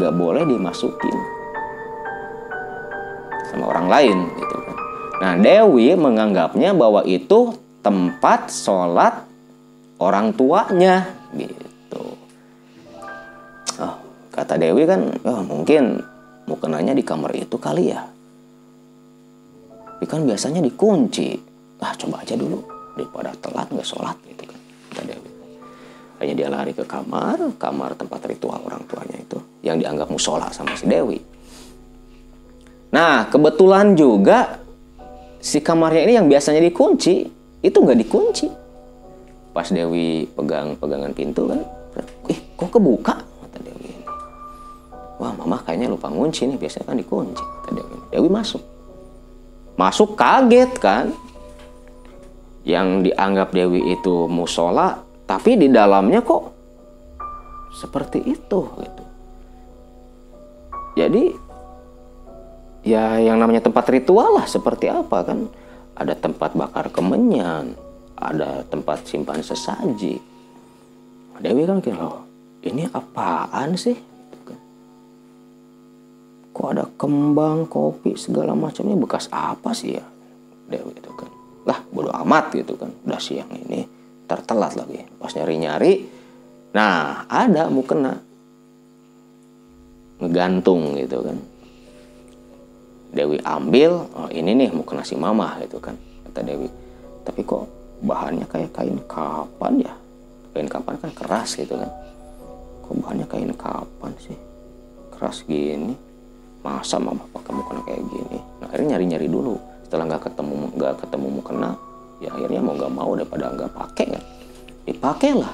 gak 0.03 0.15
boleh 0.15 0.43
dimasukin 0.47 1.17
sama 3.51 3.71
orang 3.71 3.87
lain 3.87 4.19
gitu 4.35 4.57
kan. 4.67 4.77
Nah 5.23 5.33
Dewi 5.39 5.95
menganggapnya 5.95 6.75
bahwa 6.75 7.07
itu 7.07 7.55
tempat 7.83 8.49
sholat 8.49 9.27
orang 9.99 10.33
tuanya 10.33 11.11
gitu. 11.35 12.17
Oh, 13.83 13.95
kata 14.31 14.55
Dewi 14.57 14.87
kan 14.87 15.11
oh, 15.27 15.43
mungkin 15.43 15.99
mukenanya 16.47 16.95
di 16.95 17.03
kamar 17.03 17.35
itu 17.35 17.59
kali 17.59 17.91
ya. 17.91 18.07
Tapi 19.87 20.05
kan 20.07 20.23
biasanya 20.27 20.63
dikunci. 20.63 21.39
Ah 21.83 21.95
coba 21.99 22.23
aja 22.23 22.39
dulu 22.39 22.63
daripada 22.95 23.35
telat 23.43 23.67
nggak 23.75 23.87
sholat 23.87 24.15
gitu 24.31 24.47
kan 24.47 24.61
kata 24.95 25.03
Dewi. 25.11 25.31
Hanya 26.23 26.35
dia 26.39 26.49
lari 26.51 26.71
ke 26.71 26.87
kamar, 26.87 27.59
kamar 27.59 27.99
tempat 27.99 28.23
ritual 28.31 28.63
orang 28.63 28.87
tuanya 28.87 29.19
itu 29.19 29.43
yang 29.67 29.83
dianggap 29.83 30.07
musola 30.07 30.55
sama 30.55 30.79
si 30.79 30.87
Dewi. 30.87 31.19
Nah, 32.93 33.27
kebetulan 33.27 33.97
juga 33.97 34.61
si 35.43 35.65
kamarnya 35.65 36.03
ini 36.07 36.15
yang 36.21 36.29
biasanya 36.29 36.61
dikunci, 36.61 37.42
itu 37.63 37.77
nggak 37.79 37.99
dikunci. 38.03 38.47
Pas 39.55 39.69
Dewi 39.71 40.27
pegang 40.35 40.75
pegangan 40.77 41.13
pintu 41.15 41.47
kan, 41.47 41.61
ih 42.27 42.41
kok 42.59 42.75
kebuka? 42.75 43.15
Kata 43.23 43.59
Dewi. 43.63 43.95
Wah, 45.23 45.31
mama 45.39 45.63
kayaknya 45.63 45.93
lupa 45.93 46.11
ngunci 46.11 46.51
nih, 46.51 46.59
biasanya 46.59 46.91
kan 46.91 46.99
dikunci. 46.99 47.45
Kata 47.45 47.71
Dewi. 47.79 47.97
Dewi 48.11 48.29
masuk. 48.33 48.63
Masuk 49.79 50.19
kaget 50.19 50.73
kan. 50.83 51.07
Yang 52.63 53.11
dianggap 53.11 53.51
Dewi 53.51 53.95
itu 53.95 54.31
musola, 54.31 55.03
tapi 55.27 55.59
di 55.59 55.67
dalamnya 55.67 56.23
kok 56.23 56.55
seperti 57.75 58.23
itu 58.23 58.61
gitu. 58.79 59.05
Jadi 60.95 61.25
ya 62.87 63.19
yang 63.19 63.43
namanya 63.43 63.67
tempat 63.67 63.89
ritual 63.91 64.39
lah 64.39 64.47
seperti 64.47 64.91
apa 64.91 65.27
kan 65.27 65.51
ada 65.97 66.15
tempat 66.17 66.57
bakar 66.57 66.89
kemenyan 66.89 67.77
ada 68.23 68.63
tempat 68.71 69.03
simpan 69.03 69.43
sesaji. 69.43 70.23
Dewi 71.43 71.67
kan 71.67 71.83
kira 71.83 72.07
oh, 72.07 72.23
ini 72.63 72.87
apaan 72.87 73.75
sih? 73.75 73.99
Gitu 73.99 74.39
kan. 74.47 74.59
kok 76.55 76.69
ada 76.71 76.85
kembang 76.95 77.67
kopi 77.67 78.15
segala 78.15 78.55
macam 78.55 78.87
ini 78.87 78.95
bekas 78.95 79.27
apa 79.35 79.75
sih 79.75 79.99
ya? 79.99 80.07
Dewi 80.71 80.95
itu 80.95 81.11
kan 81.19 81.31
lah 81.67 81.83
bodo 81.91 82.15
amat 82.23 82.55
gitu 82.55 82.79
kan. 82.79 82.95
Udah 83.03 83.19
siang 83.19 83.51
ini 83.51 83.83
tertelat 84.31 84.79
lagi. 84.79 85.03
Pas 85.19 85.35
nyari 85.35 85.57
nyari 85.59 85.93
nah 86.73 87.27
ada 87.27 87.67
mukena. 87.67 88.15
Ngegantung 90.23 90.95
gitu 91.03 91.27
kan 91.27 91.52
Dewi 93.13 93.37
ambil 93.45 94.09
oh 94.17 94.29
ini 94.33 94.57
nih 94.57 94.73
mau 94.73 94.89
nasi 94.97 95.13
mama 95.21 95.61
gitu 95.61 95.77
kan 95.77 95.93
kata 96.29 96.41
Dewi. 96.49 96.69
Tapi 97.23 97.45
kok 97.45 97.69
bahannya 98.01 98.49
kayak 98.49 98.73
kain 98.73 98.97
kapan 99.05 99.85
ya? 99.85 99.93
Kain 100.57 100.67
kapan 100.67 100.97
kan 100.97 101.13
keras 101.13 101.61
gitu 101.61 101.77
kan. 101.77 101.93
Kok 102.89 102.95
bahannya 103.05 103.29
kain 103.29 103.53
kapan 103.53 104.13
sih? 104.17 104.37
Keras 105.13 105.45
gini. 105.45 105.93
Masa 106.65 106.97
mama 106.97 107.29
pakai 107.37 107.53
mukena 107.53 107.83
kayak 107.85 108.03
gini? 108.07 108.39
Nah, 108.63 108.67
akhirnya 108.71 108.97
nyari 108.97 109.05
nyari 109.13 109.29
dulu. 109.29 109.61
Setelah 109.85 110.09
nggak 110.09 110.33
ketemu 110.33 110.55
nggak 110.73 110.95
ketemu 111.05 111.27
mukena 111.29 111.71
ya 112.23 112.31
akhirnya 112.33 112.61
mau 112.65 112.75
nggak 112.79 112.93
mau 112.97 113.11
daripada 113.13 113.45
nggak 113.53 113.73
pakai 113.77 114.07
kan. 114.09 114.25
Dipakailah 114.89 115.53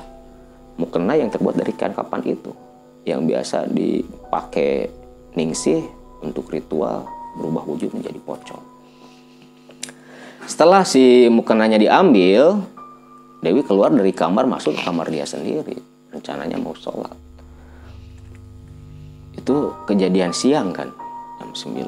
mukena 0.78 1.12
yang 1.18 1.28
terbuat 1.28 1.58
dari 1.58 1.74
kain 1.74 1.90
kapan 1.90 2.22
itu? 2.22 2.54
Yang 3.02 3.20
biasa 3.34 3.58
dipakai 3.66 4.94
ningsih 5.34 5.82
untuk 6.22 6.54
ritual 6.54 7.17
berubah 7.36 7.64
wujud 7.66 7.92
menjadi 7.92 8.16
pocong. 8.22 8.64
Setelah 10.48 10.86
si 10.86 11.28
mukenanya 11.28 11.76
diambil, 11.76 12.64
Dewi 13.44 13.60
keluar 13.62 13.92
dari 13.92 14.10
kamar 14.16 14.48
masuk 14.48 14.74
ke 14.74 14.80
kamar 14.80 15.12
dia 15.12 15.28
sendiri. 15.28 15.76
Rencananya 16.08 16.56
mau 16.56 16.72
sholat. 16.72 17.12
Itu 19.36 19.76
kejadian 19.84 20.32
siang 20.32 20.72
kan, 20.72 20.88
jam 21.38 21.52
9. 21.52 21.84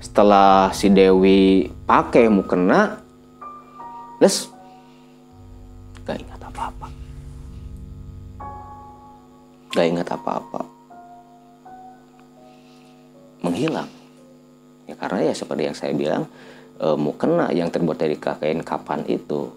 Setelah 0.00 0.72
si 0.72 0.88
Dewi 0.88 1.68
pakai 1.84 2.32
mukena, 2.32 3.04
les 4.18 4.48
gak 6.08 6.18
ingat 6.18 6.40
apa-apa. 6.40 6.88
Gak 9.76 9.86
ingat 9.86 10.08
apa-apa 10.08 10.77
menghilang. 13.42 13.88
Ya 14.88 14.94
karena 14.96 15.30
ya 15.30 15.34
seperti 15.36 15.62
yang 15.68 15.76
saya 15.76 15.92
bilang 15.92 16.24
e, 16.80 16.86
mukena 16.96 17.52
yang 17.52 17.68
terbuat 17.68 17.98
dari 18.00 18.16
kain 18.16 18.64
kapan 18.64 19.04
itu 19.04 19.52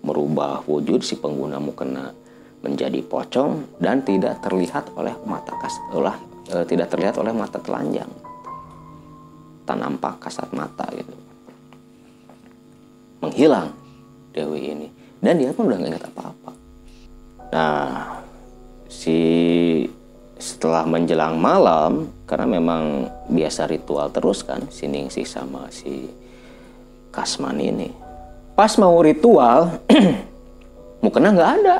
merubah 0.00 0.64
wujud 0.64 1.02
si 1.04 1.18
pengguna 1.18 1.60
mukena 1.60 2.14
menjadi 2.60 3.00
pocong 3.04 3.80
dan 3.80 4.04
tidak 4.04 4.40
terlihat 4.44 4.92
oleh 4.96 5.12
mata 5.26 5.52
kas 5.58 5.76
olah 5.90 6.16
e, 6.48 6.62
tidak 6.70 6.92
terlihat 6.92 7.18
oleh 7.18 7.34
mata 7.34 7.58
telanjang. 7.58 8.08
Tak 9.66 9.76
nampak 9.76 10.22
kasat 10.22 10.50
mata 10.54 10.86
gitu. 10.94 11.14
Menghilang 13.20 13.74
Dewi 14.32 14.72
ini. 14.72 14.88
Dan 15.20 15.36
dia 15.36 15.52
pun 15.52 15.68
udah 15.68 15.76
nggak 15.76 15.90
ingat 15.92 16.04
apa-apa. 16.08 16.52
Nah 17.52 18.24
si 18.88 19.18
setelah 20.40 20.88
menjelang 20.88 21.36
malam 21.36 22.08
karena 22.24 22.48
memang 22.48 23.12
biasa 23.28 23.68
ritual 23.68 24.08
terus 24.08 24.40
kan 24.40 24.64
si 24.72 24.88
Ningsih 24.88 25.28
sama 25.28 25.68
si 25.68 26.08
Kasman 27.12 27.60
ini. 27.60 27.92
Pas 28.56 28.72
mau 28.80 28.96
ritual 29.04 29.84
mukena 31.04 31.36
nggak 31.36 31.52
ada. 31.60 31.76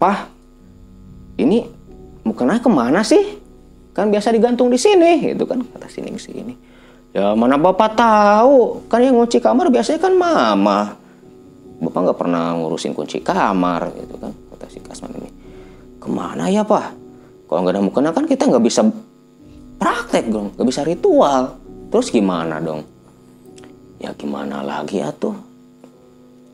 Pah 0.00 0.24
ini 1.36 1.68
mukena 2.24 2.56
ke 2.58 2.68
mana 2.72 3.04
sih? 3.04 3.36
Kan 3.92 4.08
biasa 4.08 4.32
digantung 4.32 4.72
di 4.72 4.80
sini 4.80 5.20
gitu 5.22 5.44
kan 5.44 5.60
kata 5.60 5.86
si 5.92 6.00
Ningsih 6.00 6.34
ini. 6.34 6.54
Ya 7.12 7.36
mana 7.36 7.60
bapak 7.60 7.92
tahu? 7.94 8.88
Kan 8.88 9.04
yang 9.04 9.20
ngunci 9.20 9.38
kamar 9.44 9.68
biasanya 9.68 10.00
kan 10.00 10.16
mama. 10.16 10.96
Bapak 11.76 12.00
nggak 12.08 12.18
pernah 12.18 12.56
ngurusin 12.56 12.96
kunci 12.96 13.20
kamar 13.20 13.92
gitu 14.00 14.16
kan 14.16 14.32
kata 14.32 14.66
si 14.72 14.80
Kasman 14.80 15.12
ini. 15.20 15.30
Ke 16.00 16.08
mana 16.08 16.48
ya 16.48 16.64
pak 16.64 17.03
kalau 17.54 17.70
nggak 17.70 17.78
ada 17.78 17.86
mukena 17.86 18.10
kan 18.10 18.26
kita 18.26 18.50
nggak 18.50 18.66
bisa 18.66 18.82
praktek 19.78 20.26
dong, 20.26 20.50
nggak 20.58 20.66
bisa 20.66 20.82
ritual. 20.82 21.54
Terus 21.86 22.10
gimana 22.10 22.58
dong? 22.58 22.82
Ya 24.02 24.10
gimana 24.10 24.58
lagi 24.66 24.98
ya 24.98 25.14
tuh? 25.14 25.38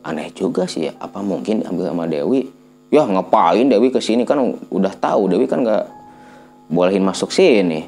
Aneh 0.05 0.29
juga 0.29 0.69
sih. 0.69 0.93
Apa 0.93 1.25
mungkin 1.25 1.65
diambil 1.65 1.89
sama 1.89 2.05
Dewi? 2.05 2.45
Ya 2.93 3.01
ngapain 3.01 3.65
Dewi 3.65 3.89
ke 3.89 3.97
sini 3.97 4.29
kan 4.29 4.45
udah 4.69 4.93
tahu 4.93 5.25
Dewi 5.25 5.49
kan 5.49 5.65
nggak 5.65 5.89
bolehin 6.69 7.01
masuk 7.01 7.33
sini. 7.33 7.81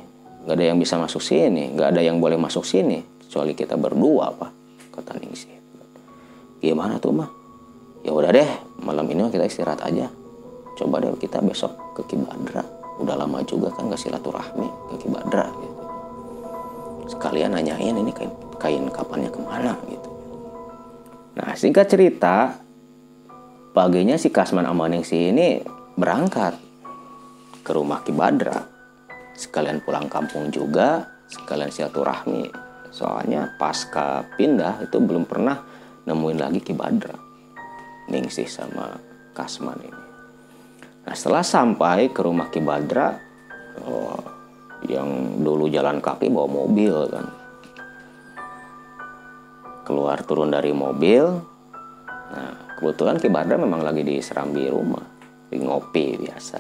Nggak 0.49 0.55
ada 0.57 0.65
yang 0.73 0.81
bisa 0.81 0.97
masuk 0.97 1.21
sini, 1.21 1.69
nggak 1.69 1.93
ada 1.93 2.01
yang 2.01 2.17
boleh 2.17 2.41
masuk 2.41 2.65
sini 2.65 2.97
kecuali 3.21 3.53
kita 3.53 3.77
berdua 3.77 4.33
apa 4.33 4.49
kata 4.89 5.21
Ningsih. 5.21 5.53
Gimana 6.65 6.97
tuh 6.97 7.13
mah? 7.13 7.29
Ya 8.01 8.09
udah 8.09 8.33
deh, 8.33 8.49
malam 8.81 9.05
ini 9.05 9.29
kita 9.29 9.45
istirahat 9.45 9.85
aja. 9.85 10.09
Coba 10.81 10.97
deh 10.97 11.13
kita 11.21 11.45
besok 11.45 11.77
ke 11.93 12.09
Kibadra 12.09 12.81
udah 13.01 13.15
lama 13.17 13.41
juga 13.45 13.73
kan 13.73 13.89
gak 13.89 14.01
silaturahmi 14.01 14.67
ke 14.93 14.95
Kibadra 15.05 15.49
gitu. 15.49 15.83
Sekalian 17.17 17.57
nanyain 17.57 17.95
ini 17.95 18.11
kain, 18.13 18.31
kain 18.61 18.85
kapannya 18.93 19.29
ke 19.33 19.39
mana 19.41 19.73
gitu. 19.89 20.09
Nah 21.39 21.51
singkat 21.57 21.89
cerita 21.89 22.53
paginya 23.73 24.15
si 24.15 24.29
Kasman 24.29 24.69
Amaningsi 24.69 25.33
ini 25.33 25.61
berangkat 25.97 26.53
ke 27.65 27.71
rumah 27.73 28.05
Kibadra 28.05 28.69
sekalian 29.33 29.81
pulang 29.81 30.05
kampung 30.11 30.53
juga 30.53 31.09
sekalian 31.25 31.73
silaturahmi. 31.73 32.53
Soalnya 32.93 33.57
pasca 33.57 34.21
pindah 34.37 34.85
itu 34.85 35.01
belum 35.01 35.25
pernah 35.25 35.57
nemuin 36.05 36.37
lagi 36.37 36.61
Kibadra 36.61 37.17
Ningsih 38.11 38.45
sama 38.45 39.01
Kasman 39.33 39.81
ini 39.81 40.02
Nah 41.03 41.13
setelah 41.15 41.43
sampai 41.43 42.11
ke 42.15 42.23
rumah 42.23 42.47
Ki 42.47 42.63
Badra, 42.63 43.11
oh, 43.83 44.19
yang 44.87 45.39
dulu 45.43 45.67
jalan 45.67 45.99
kaki 45.99 46.31
bawa 46.31 46.47
mobil 46.47 46.95
kan, 47.11 47.27
keluar 49.83 50.23
turun 50.23 50.51
dari 50.51 50.71
mobil. 50.71 51.27
Nah 52.07 52.79
kebetulan 52.79 53.19
Ki 53.19 53.27
Badra 53.27 53.59
memang 53.59 53.83
lagi 53.83 53.99
di 54.03 54.23
serambi 54.23 54.63
rumah, 54.71 55.03
di 55.51 55.59
ngopi 55.59 56.23
biasa. 56.23 56.59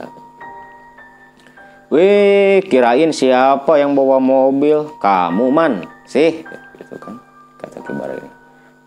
Wih, 1.93 2.65
kirain 2.67 3.13
siapa 3.13 3.77
yang 3.77 3.93
bawa 3.93 4.17
mobil? 4.17 4.97
Kamu 4.97 5.53
man, 5.53 5.85
sih, 6.09 6.41
gitu 6.75 6.95
kan, 6.99 7.15
kata 7.63 7.79
Ki 7.79 7.93
Badra. 7.95 8.27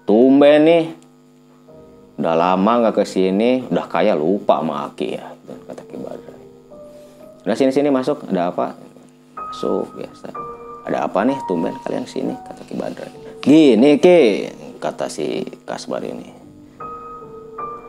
Tumben 0.04 0.68
nih 0.68 0.84
udah 2.16 2.32
lama 2.32 2.72
nggak 2.80 2.96
ke 2.96 3.04
sini 3.04 3.68
udah 3.68 3.86
kayak 3.92 4.16
lupa 4.16 4.64
sama 4.64 4.88
Aki 4.88 5.08
ya 5.12 5.35
kata 5.54 5.82
Ki 5.86 5.96
Badra 6.00 6.34
udah 7.46 7.54
sini 7.54 7.70
sini 7.70 7.94
masuk 7.94 8.26
ada 8.26 8.50
apa? 8.50 8.74
Masuk 9.38 9.86
biasa 9.94 10.34
ada 10.86 11.06
apa 11.06 11.22
nih 11.22 11.38
tumben 11.46 11.74
kalian 11.86 12.06
sini? 12.06 12.34
Kata 12.34 12.62
Ki 12.66 12.74
Badra 12.74 13.06
gini 13.42 14.02
Ki 14.02 14.50
kata 14.78 15.08
si 15.10 15.42
Kasbar 15.64 16.04
ini. 16.04 16.30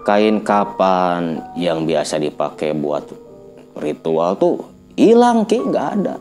Kain 0.08 0.40
kapan 0.40 1.44
yang 1.60 1.84
biasa 1.84 2.16
dipakai 2.16 2.72
buat 2.72 3.04
ritual 3.76 4.40
tuh 4.40 4.64
hilang 4.96 5.44
Ki. 5.44 5.60
Nggak 5.60 5.88
ada. 6.00 6.16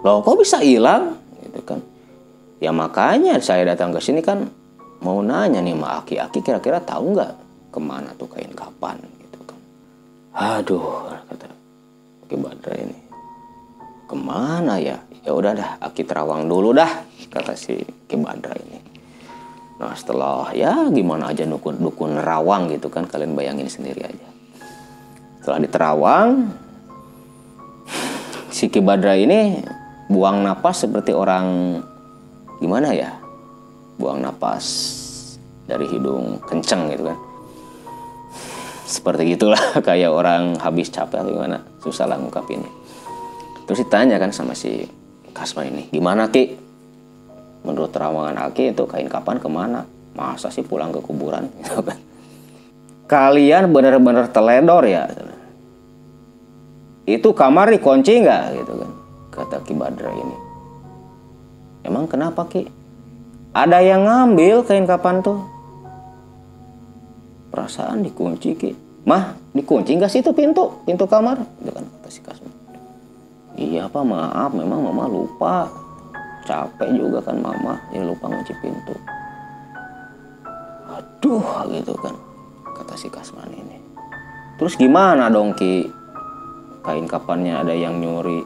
Loh 0.00 0.24
kok 0.24 0.40
bisa 0.40 0.64
hilang? 0.64 1.20
Gitu 1.44 1.60
kan. 1.62 1.80
Ya 2.56 2.72
makanya 2.72 3.36
saya 3.44 3.68
datang 3.68 3.92
ke 3.92 4.00
sini 4.00 4.24
kan 4.24 4.48
mau 5.04 5.20
nanya 5.20 5.60
nih 5.60 5.76
sama 5.76 6.00
Aki. 6.00 6.14
Aki 6.16 6.38
kira-kira 6.40 6.80
tahu 6.80 7.12
nggak 7.12 7.32
ke 7.68 7.78
mana 7.78 8.16
tuh 8.16 8.32
kain 8.32 8.50
kapan 8.56 8.96
aduh 10.36 11.08
kata 11.32 11.48
Aki 12.28 12.36
Badra 12.36 12.74
ini. 12.76 12.98
Ke 14.06 14.14
mana 14.14 14.76
ya? 14.76 15.00
Ya 15.24 15.32
udah 15.32 15.56
dah 15.56 15.70
Aki 15.80 16.04
terawang 16.04 16.44
dulu 16.44 16.76
dah 16.76 16.92
kata 17.32 17.56
si 17.56 17.80
Ki 18.06 18.20
ini. 18.20 18.78
Nah 19.80 19.92
setelah 19.96 20.52
ya 20.52 20.88
gimana 20.92 21.32
aja 21.32 21.48
dukun 21.48 21.80
dukun 21.80 22.20
nerawang 22.20 22.68
gitu 22.68 22.92
kan 22.92 23.08
kalian 23.08 23.32
bayangin 23.32 23.66
sendiri 23.66 24.04
aja. 24.04 24.28
Setelah 25.40 25.60
diterawang 25.64 26.28
si 28.52 28.68
Ki 28.68 28.84
ini 28.84 29.64
buang 30.12 30.44
napas 30.44 30.84
seperti 30.84 31.16
orang 31.16 31.80
gimana 32.60 32.92
ya? 32.92 33.16
Buang 33.96 34.20
napas 34.20 34.64
dari 35.64 35.88
hidung 35.88 36.38
kenceng 36.44 36.92
gitu 36.92 37.08
kan 37.08 37.25
seperti 38.86 39.34
gitulah 39.34 39.58
kayak 39.86 40.08
orang 40.14 40.54
habis 40.62 40.88
capek 40.88 41.26
atau 41.26 41.34
gimana. 41.34 41.58
Susah 41.82 42.06
lah 42.06 42.16
ngungkapinnya. 42.16 42.70
Terus 43.66 43.82
ditanya 43.82 44.22
kan 44.22 44.30
sama 44.30 44.54
si 44.54 44.86
Kasman 45.34 45.74
ini 45.74 45.82
gimana 45.90 46.30
Ki? 46.30 46.54
Menurut 47.66 47.90
terawangan 47.90 48.38
Aki 48.46 48.72
itu 48.78 48.86
kain 48.86 49.10
kapan 49.10 49.42
ke 49.42 49.50
mana? 49.50 49.82
Masa 50.14 50.48
sih 50.54 50.62
pulang 50.62 50.94
ke 50.94 51.02
kuburan? 51.02 51.50
Gitu 51.60 51.82
kan. 51.82 51.98
Kalian 53.10 53.74
bener-bener 53.74 54.30
teledor 54.30 54.86
ya? 54.86 55.10
Itu 57.06 57.34
kamar 57.34 57.74
dikunci 57.74 58.22
nggak? 58.22 58.44
Gitu 58.62 58.72
kan 58.78 58.90
kata 59.36 59.60
Ki 59.66 59.76
Badra 59.76 60.10
ini. 60.14 60.36
Emang 61.84 62.08
kenapa 62.08 62.48
Ki? 62.48 62.64
Ada 63.52 63.84
yang 63.84 64.08
ngambil 64.08 64.64
kain 64.64 64.88
kapan 64.88 65.20
tuh 65.20 65.44
perasaan 67.56 68.04
dikunci 68.04 68.52
ki. 68.52 68.70
Mah 69.08 69.32
dikunci 69.56 69.96
nggak 69.96 70.12
sih 70.12 70.20
itu 70.20 70.36
pintu? 70.36 70.84
Pintu 70.84 71.08
kamar? 71.08 71.40
Itu 71.64 71.72
kan 71.72 71.84
kata 71.88 72.08
si 72.12 72.20
iya 73.56 73.88
pak 73.88 74.04
maaf. 74.04 74.52
Memang 74.52 74.92
mama 74.92 75.08
lupa. 75.08 75.64
Capek 76.44 76.92
juga 76.92 77.24
kan 77.24 77.40
mama. 77.40 77.80
Ya 77.96 78.04
lupa 78.04 78.28
ngunci 78.28 78.52
pintu. 78.60 78.92
Aduh 80.92 81.64
gitu 81.72 81.96
kan. 81.96 82.12
Kata 82.76 82.92
si 83.00 83.08
Kasman 83.08 83.48
ini. 83.56 83.80
Terus 84.60 84.76
gimana 84.76 85.32
dong 85.32 85.56
ki? 85.56 85.88
Kain 86.84 87.08
kapannya 87.08 87.64
ada 87.64 87.72
yang 87.72 87.98
nyuri? 87.98 88.44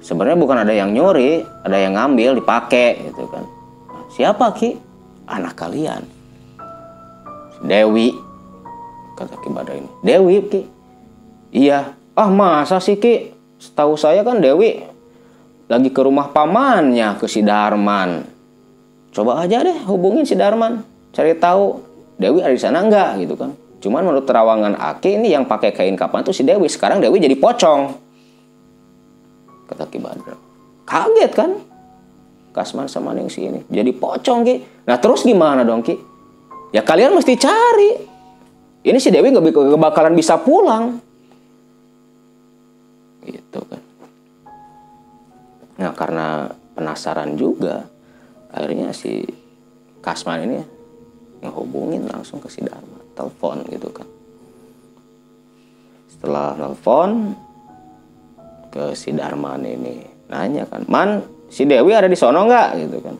Sebenarnya 0.00 0.36
bukan 0.36 0.58
ada 0.64 0.72
yang 0.72 0.92
nyuri 0.92 1.44
ada 1.64 1.76
yang 1.76 1.94
ngambil 1.96 2.42
dipakai 2.42 3.12
gitu 3.12 3.24
kan. 3.30 3.44
Siapa 4.12 4.52
Ki? 4.56 4.76
Anak 5.30 5.54
kalian. 5.56 6.19
Dewi. 7.64 8.16
Kata 9.16 9.36
Ki 9.40 9.48
Badra 9.52 9.76
ini. 9.76 9.90
Dewi 10.00 10.36
Ki. 10.48 10.60
Iya. 11.52 11.92
Ah 12.16 12.30
masa 12.32 12.80
sih 12.80 12.96
Ki? 12.96 13.32
Setahu 13.60 13.96
saya 14.00 14.24
kan 14.24 14.40
Dewi 14.40 14.80
lagi 15.70 15.92
ke 15.94 16.00
rumah 16.02 16.32
pamannya 16.34 17.20
ke 17.20 17.30
si 17.30 17.46
Darman. 17.46 18.26
Coba 19.14 19.38
aja 19.44 19.62
deh 19.62 19.86
hubungin 19.86 20.26
si 20.26 20.34
Darman. 20.34 20.82
Cari 21.14 21.36
tahu 21.38 21.78
Dewi 22.18 22.42
ada 22.42 22.52
di 22.52 22.60
sana 22.60 22.82
enggak 22.82 23.20
gitu 23.22 23.38
kan. 23.38 23.54
Cuman 23.80 24.04
menurut 24.04 24.28
terawangan 24.28 24.76
Aki 24.76 25.22
ini 25.22 25.32
yang 25.32 25.48
pakai 25.48 25.72
kain 25.72 25.96
kapan 25.96 26.26
tuh 26.26 26.34
si 26.34 26.42
Dewi. 26.42 26.66
Sekarang 26.66 26.98
Dewi 26.98 27.22
jadi 27.22 27.36
pocong. 27.38 27.80
Kata 29.70 29.84
Ki 29.86 29.98
Badra. 30.02 30.34
Kaget 30.88 31.32
kan? 31.32 31.50
Kasman 32.50 32.90
sama 32.90 33.14
si 33.30 33.46
ini. 33.46 33.62
Jadi 33.70 33.94
pocong 33.94 34.42
Ki. 34.42 34.54
Nah 34.90 34.98
terus 34.98 35.22
gimana 35.22 35.62
dong 35.62 35.86
Ki? 35.86 36.09
Ya 36.70 36.86
kalian 36.86 37.14
mesti 37.14 37.34
cari. 37.34 37.90
Ini 38.80 38.98
si 39.02 39.12
Dewi 39.12 39.34
nggak 39.34 39.76
bakalan 39.76 40.14
bisa 40.14 40.38
pulang. 40.40 41.02
Gitu 43.26 43.60
kan. 43.66 43.82
Nah 45.76 45.92
karena 45.92 46.48
penasaran 46.74 47.34
juga. 47.34 47.84
Akhirnya 48.50 48.90
si 48.94 49.22
Kasman 50.02 50.46
ini 50.46 50.58
ngehubungin 51.44 52.06
langsung 52.08 52.38
ke 52.38 52.48
si 52.48 52.62
Dharma. 52.62 52.98
Telepon 53.14 53.66
gitu 53.68 53.90
kan. 53.90 54.08
Setelah 56.08 56.56
telepon 56.56 57.34
ke 58.70 58.94
si 58.94 59.10
Darman 59.10 59.66
ini 59.66 60.06
nanya 60.30 60.62
kan, 60.70 60.86
Man 60.86 61.26
si 61.50 61.66
Dewi 61.66 61.90
ada 61.90 62.06
di 62.06 62.14
sono 62.14 62.46
nggak 62.46 62.68
gitu 62.86 62.98
kan 63.02 63.16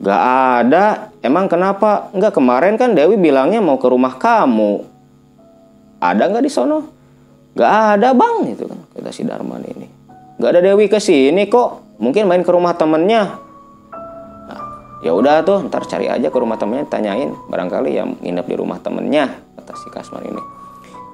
Gak 0.00 0.22
ada. 0.64 1.09
Emang 1.20 1.52
kenapa? 1.52 2.08
Enggak 2.16 2.32
kemarin 2.36 2.80
kan 2.80 2.96
Dewi 2.96 3.20
bilangnya 3.20 3.60
mau 3.60 3.76
ke 3.76 3.88
rumah 3.92 4.16
kamu. 4.16 4.84
Ada 6.00 6.32
nggak 6.32 6.44
di 6.44 6.52
sono? 6.52 7.00
Gak 7.50 7.98
ada 7.98 8.14
bang, 8.14 8.56
itu 8.56 8.64
kan 8.64 8.78
kata 8.94 9.10
si 9.10 9.26
Darman 9.26 9.60
ini. 9.66 9.84
Gak 10.40 10.50
ada 10.56 10.60
Dewi 10.62 10.86
ke 10.86 11.02
sini 11.02 11.50
kok. 11.50 11.98
Mungkin 12.00 12.24
main 12.24 12.40
ke 12.40 12.48
rumah 12.48 12.72
temennya. 12.72 13.36
Nah, 14.48 14.60
ya 15.04 15.12
udah 15.12 15.44
tuh, 15.44 15.68
ntar 15.68 15.84
cari 15.84 16.08
aja 16.08 16.32
ke 16.32 16.38
rumah 16.40 16.56
temennya, 16.56 16.88
tanyain. 16.88 17.36
Barangkali 17.52 17.92
yang 17.92 18.16
nginep 18.22 18.46
di 18.48 18.56
rumah 18.56 18.80
temennya, 18.80 19.28
kata 19.60 19.76
si 19.76 19.92
Kasman 19.92 20.24
ini. 20.24 20.42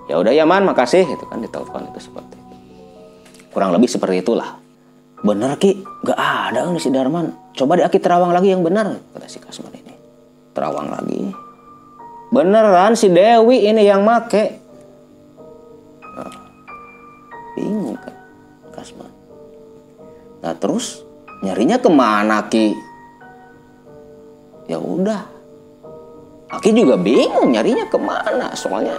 Ya 0.07 0.23
udah 0.23 0.31
ya 0.31 0.47
man, 0.47 0.63
makasih. 0.63 1.03
Itu 1.03 1.27
kan 1.27 1.43
ditelepon 1.43 1.91
itu 1.91 1.99
seperti 2.07 2.39
itu. 2.39 2.55
Kurang 3.51 3.75
lebih 3.75 3.91
seperti 3.91 4.23
itulah. 4.23 4.63
Bener 5.27 5.59
Ki, 5.59 5.83
gak 6.07 6.21
ada 6.21 6.71
nih 6.71 6.79
si 6.79 6.95
Darman. 6.95 7.35
Coba 7.57 7.81
di 7.81 7.83
Aki 7.83 7.99
terawang 7.99 8.31
lagi 8.31 8.53
yang 8.53 8.63
benar, 8.63 9.01
kata 9.17 9.27
si 9.27 9.43
Kasman 9.43 9.75
ini. 9.75 9.86
Terawang 10.57 10.89
lagi. 10.89 11.37
Beneran 12.33 12.97
si 12.97 13.13
Dewi 13.13 13.69
ini 13.69 13.85
yang 13.85 14.01
make. 14.09 14.57
Nah, 16.17 16.33
bingung 17.53 18.01
kan 18.01 18.17
Kasman. 18.73 19.13
Nah 20.41 20.57
terus 20.57 21.05
nyarinya 21.45 21.77
ke 21.77 21.93
mana 21.93 22.41
Ki? 22.49 22.73
Ya 24.65 24.81
udah. 24.81 25.29
Aki 26.57 26.73
juga 26.73 26.97
bingung 26.97 27.53
nyarinya 27.53 27.85
ke 27.93 27.99
mana 28.01 28.57
soalnya. 28.57 28.97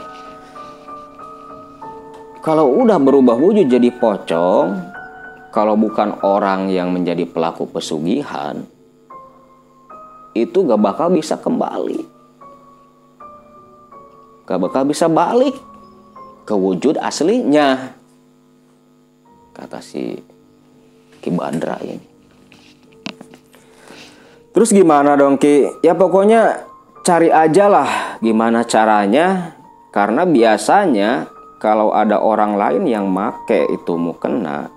Kalau 2.45 2.69
udah 2.69 3.01
berubah 3.01 3.35
wujud 3.35 3.67
jadi 3.67 3.91
pocong, 3.97 4.77
kalau 5.51 5.75
bukan 5.75 6.21
orang 6.23 6.71
yang 6.71 6.93
menjadi 6.95 7.27
pelaku 7.27 7.67
pesugihan, 7.67 8.63
itu 10.45 10.67
gak 10.67 10.77
bakal 10.77 11.09
bisa 11.09 11.39
kembali. 11.39 12.05
Gak 14.45 14.59
bakal 14.61 14.83
bisa 14.85 15.09
balik 15.09 15.57
ke 16.45 16.53
wujud 16.53 16.99
aslinya. 17.01 17.95
Kata 19.55 19.81
si 19.81 20.13
Ki 21.17 21.33
Badra 21.33 21.81
ini. 21.81 22.05
Terus 24.53 24.69
gimana 24.73 25.17
dong 25.17 25.41
Ki? 25.41 25.69
Ya 25.81 25.97
pokoknya 25.97 26.65
cari 27.01 27.31
aja 27.31 27.65
lah 27.71 28.19
gimana 28.21 28.67
caranya. 28.67 29.57
Karena 29.93 30.29
biasanya 30.29 31.25
kalau 31.57 31.89
ada 31.89 32.21
orang 32.21 32.53
lain 32.53 32.83
yang 32.85 33.09
make 33.09 33.65
itu 33.73 33.97
mukena, 33.97 34.69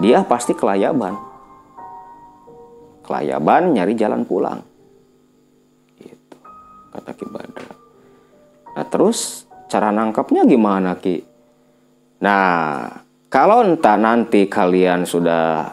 dia 0.00 0.24
pasti 0.24 0.56
kelayaban. 0.56 1.25
Kelayaban 3.06 3.70
nyari 3.78 3.94
jalan 3.94 4.26
pulang. 4.26 4.60
Gitu, 6.02 6.36
kata 6.90 7.10
Ki 7.14 7.26
Badra. 7.30 7.70
Nah 8.74 8.86
terus 8.90 9.46
cara 9.70 9.94
nangkapnya 9.94 10.42
gimana 10.42 10.98
Ki? 10.98 11.22
Nah 12.20 12.90
kalau 13.30 13.62
entah 13.62 13.94
nanti 13.94 14.50
kalian 14.50 15.06
sudah 15.06 15.70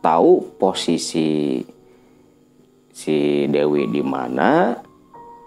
tahu 0.00 0.56
posisi 0.56 1.60
si 3.00 3.48
Dewi 3.48 3.88
di 3.88 4.04
mana, 4.04 4.76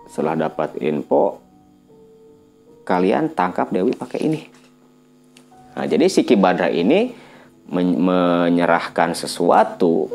setelah 0.10 0.50
dapat 0.50 0.82
info, 0.82 1.38
kalian 2.82 3.34
tangkap 3.38 3.70
Dewi 3.70 3.94
pakai 3.94 4.20
ini. 4.26 4.42
Nah, 5.74 5.86
jadi 5.86 6.06
si 6.10 6.26
Ki 6.26 6.34
Badra 6.34 6.70
ini 6.70 7.14
menyerahkan 7.70 9.14
sesuatu 9.14 10.10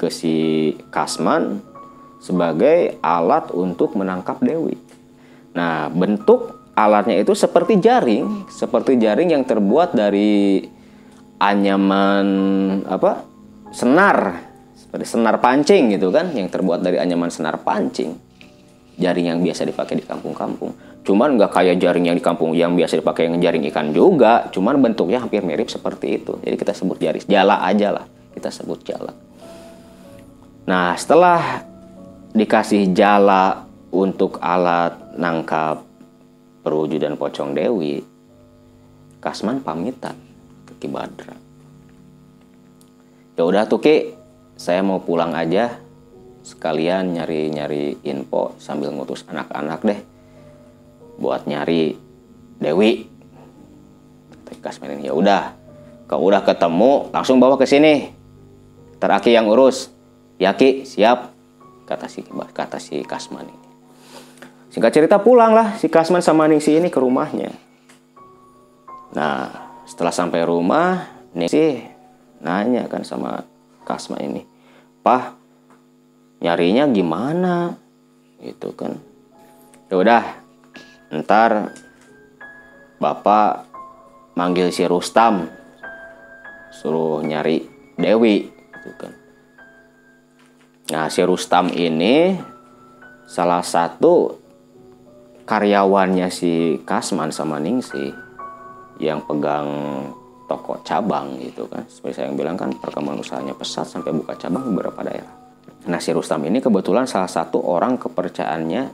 ke 0.00 0.08
si 0.08 0.72
Kasman 0.88 1.60
sebagai 2.24 2.96
alat 3.04 3.52
untuk 3.52 3.92
menangkap 4.00 4.40
Dewi. 4.40 4.80
Nah, 5.52 5.92
bentuk 5.92 6.72
alatnya 6.72 7.20
itu 7.20 7.36
seperti 7.36 7.76
jaring, 7.76 8.48
seperti 8.48 8.96
jaring 8.96 9.36
yang 9.36 9.44
terbuat 9.44 9.92
dari 9.92 10.64
anyaman 11.36 12.26
apa? 12.88 13.28
senar, 13.70 14.50
seperti 14.74 15.06
senar 15.06 15.38
pancing 15.38 15.94
gitu 15.94 16.10
kan, 16.10 16.34
yang 16.34 16.50
terbuat 16.50 16.82
dari 16.82 16.98
anyaman 16.98 17.30
senar 17.30 17.62
pancing. 17.62 18.18
Jaring 18.98 19.30
yang 19.30 19.38
biasa 19.38 19.62
dipakai 19.62 20.02
di 20.02 20.04
kampung-kampung. 20.04 20.74
Cuman 21.06 21.38
nggak 21.38 21.54
kayak 21.54 21.78
jaring 21.78 22.10
yang 22.10 22.18
di 22.18 22.24
kampung 22.24 22.50
yang 22.52 22.74
biasa 22.74 22.98
dipakai 22.98 23.30
yang 23.30 23.38
jaring 23.38 23.62
ikan 23.70 23.94
juga, 23.94 24.50
cuman 24.50 24.82
bentuknya 24.82 25.22
hampir 25.22 25.46
mirip 25.46 25.70
seperti 25.70 26.18
itu. 26.18 26.34
Jadi 26.42 26.56
kita 26.58 26.74
sebut 26.74 26.98
jaring, 26.98 27.24
jala 27.30 27.62
aja 27.62 27.94
lah, 27.94 28.04
kita 28.34 28.50
sebut 28.50 28.82
jala. 28.82 29.29
Nah, 30.70 30.94
setelah 30.94 31.66
dikasih 32.30 32.94
jala 32.94 33.66
untuk 33.90 34.38
alat 34.38 34.94
nangkap 35.18 35.82
perwujudan 36.62 37.18
pocong 37.18 37.58
Dewi, 37.58 37.98
Kasman 39.18 39.66
pamitan 39.66 40.14
ke 40.70 40.78
Ki 40.78 40.86
Badra. 40.86 41.34
Ya 43.34 43.42
udah 43.42 43.66
tuh 43.66 43.82
Ki, 43.82 44.14
saya 44.54 44.86
mau 44.86 45.02
pulang 45.02 45.34
aja. 45.34 45.74
Sekalian 46.46 47.18
nyari-nyari 47.18 48.06
info 48.06 48.54
sambil 48.62 48.94
ngutus 48.94 49.26
anak-anak 49.26 49.82
deh 49.82 50.00
buat 51.18 51.50
nyari 51.50 51.98
Dewi. 52.62 53.10
Kasman 54.62 55.02
ini 55.02 55.10
ya 55.10 55.18
udah, 55.18 55.50
kau 56.06 56.22
udah 56.22 56.46
ketemu 56.46 57.10
langsung 57.10 57.42
bawa 57.42 57.58
ke 57.58 57.66
sini. 57.66 58.12
Teraki 59.02 59.34
yang 59.34 59.50
urus. 59.50 59.98
Ya 60.40 60.56
Ki, 60.56 60.88
siap 60.88 61.36
kata 61.84 62.08
si 62.08 62.24
kata 62.24 62.80
si 62.80 63.04
Kasman 63.04 63.44
ini. 63.44 63.68
Singkat 64.72 64.88
cerita 64.96 65.20
pulang 65.20 65.52
lah 65.52 65.76
si 65.76 65.92
Kasman 65.92 66.24
sama 66.24 66.48
Ningsi 66.48 66.80
ini 66.80 66.88
ke 66.88 66.96
rumahnya. 66.96 67.52
Nah 69.12 69.52
setelah 69.84 70.08
sampai 70.08 70.40
rumah 70.48 71.12
Ningsi 71.36 71.84
nanya 72.40 72.88
kan 72.88 73.04
sama 73.04 73.44
Kasman 73.84 74.32
ini, 74.32 74.42
Pah 75.04 75.36
nyarinya 76.40 76.88
gimana? 76.88 77.76
Itu 78.40 78.72
kan. 78.72 78.96
Ya 79.92 80.00
udah, 80.00 80.24
ntar 81.20 81.76
bapak 82.96 83.68
manggil 84.40 84.72
si 84.72 84.88
Rustam 84.88 85.52
suruh 86.72 87.20
nyari 87.20 87.68
Dewi 88.00 88.48
gitu 88.48 88.90
kan 88.96 89.19
Nah, 90.90 91.06
si 91.06 91.22
Rustam 91.22 91.70
ini 91.70 92.34
salah 93.30 93.62
satu 93.62 94.34
karyawannya 95.46 96.26
si 96.34 96.82
Kasman 96.82 97.30
sama 97.30 97.62
Ningsi 97.62 98.10
yang 98.98 99.22
pegang 99.22 99.70
toko 100.50 100.82
cabang 100.82 101.38
gitu 101.38 101.70
kan. 101.70 101.86
Seperti 101.86 102.18
saya 102.18 102.26
yang 102.26 102.38
bilang 102.38 102.58
kan 102.58 102.74
perkembangan 102.74 103.22
usahanya 103.22 103.54
pesat 103.54 103.86
sampai 103.86 104.10
buka 104.10 104.34
cabang 104.34 104.66
beberapa 104.74 105.06
daerah. 105.06 105.30
Nah, 105.86 106.02
si 106.02 106.10
Rustam 106.10 106.42
ini 106.42 106.58
kebetulan 106.58 107.06
salah 107.06 107.30
satu 107.30 107.62
orang 107.62 107.94
kepercayaannya 107.94 108.90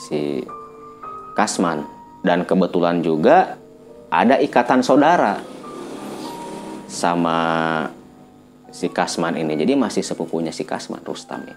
si 0.00 0.40
Kasman 1.36 1.84
dan 2.24 2.48
kebetulan 2.48 3.04
juga 3.04 3.60
ada 4.08 4.40
ikatan 4.40 4.80
saudara 4.80 5.38
sama 6.88 7.36
si 8.74 8.90
Kasman 8.90 9.38
ini. 9.38 9.54
Jadi 9.54 9.78
masih 9.78 10.02
sepupunya 10.02 10.50
si 10.50 10.66
Kasman, 10.66 11.06
Rustam 11.06 11.46
ini. 11.46 11.54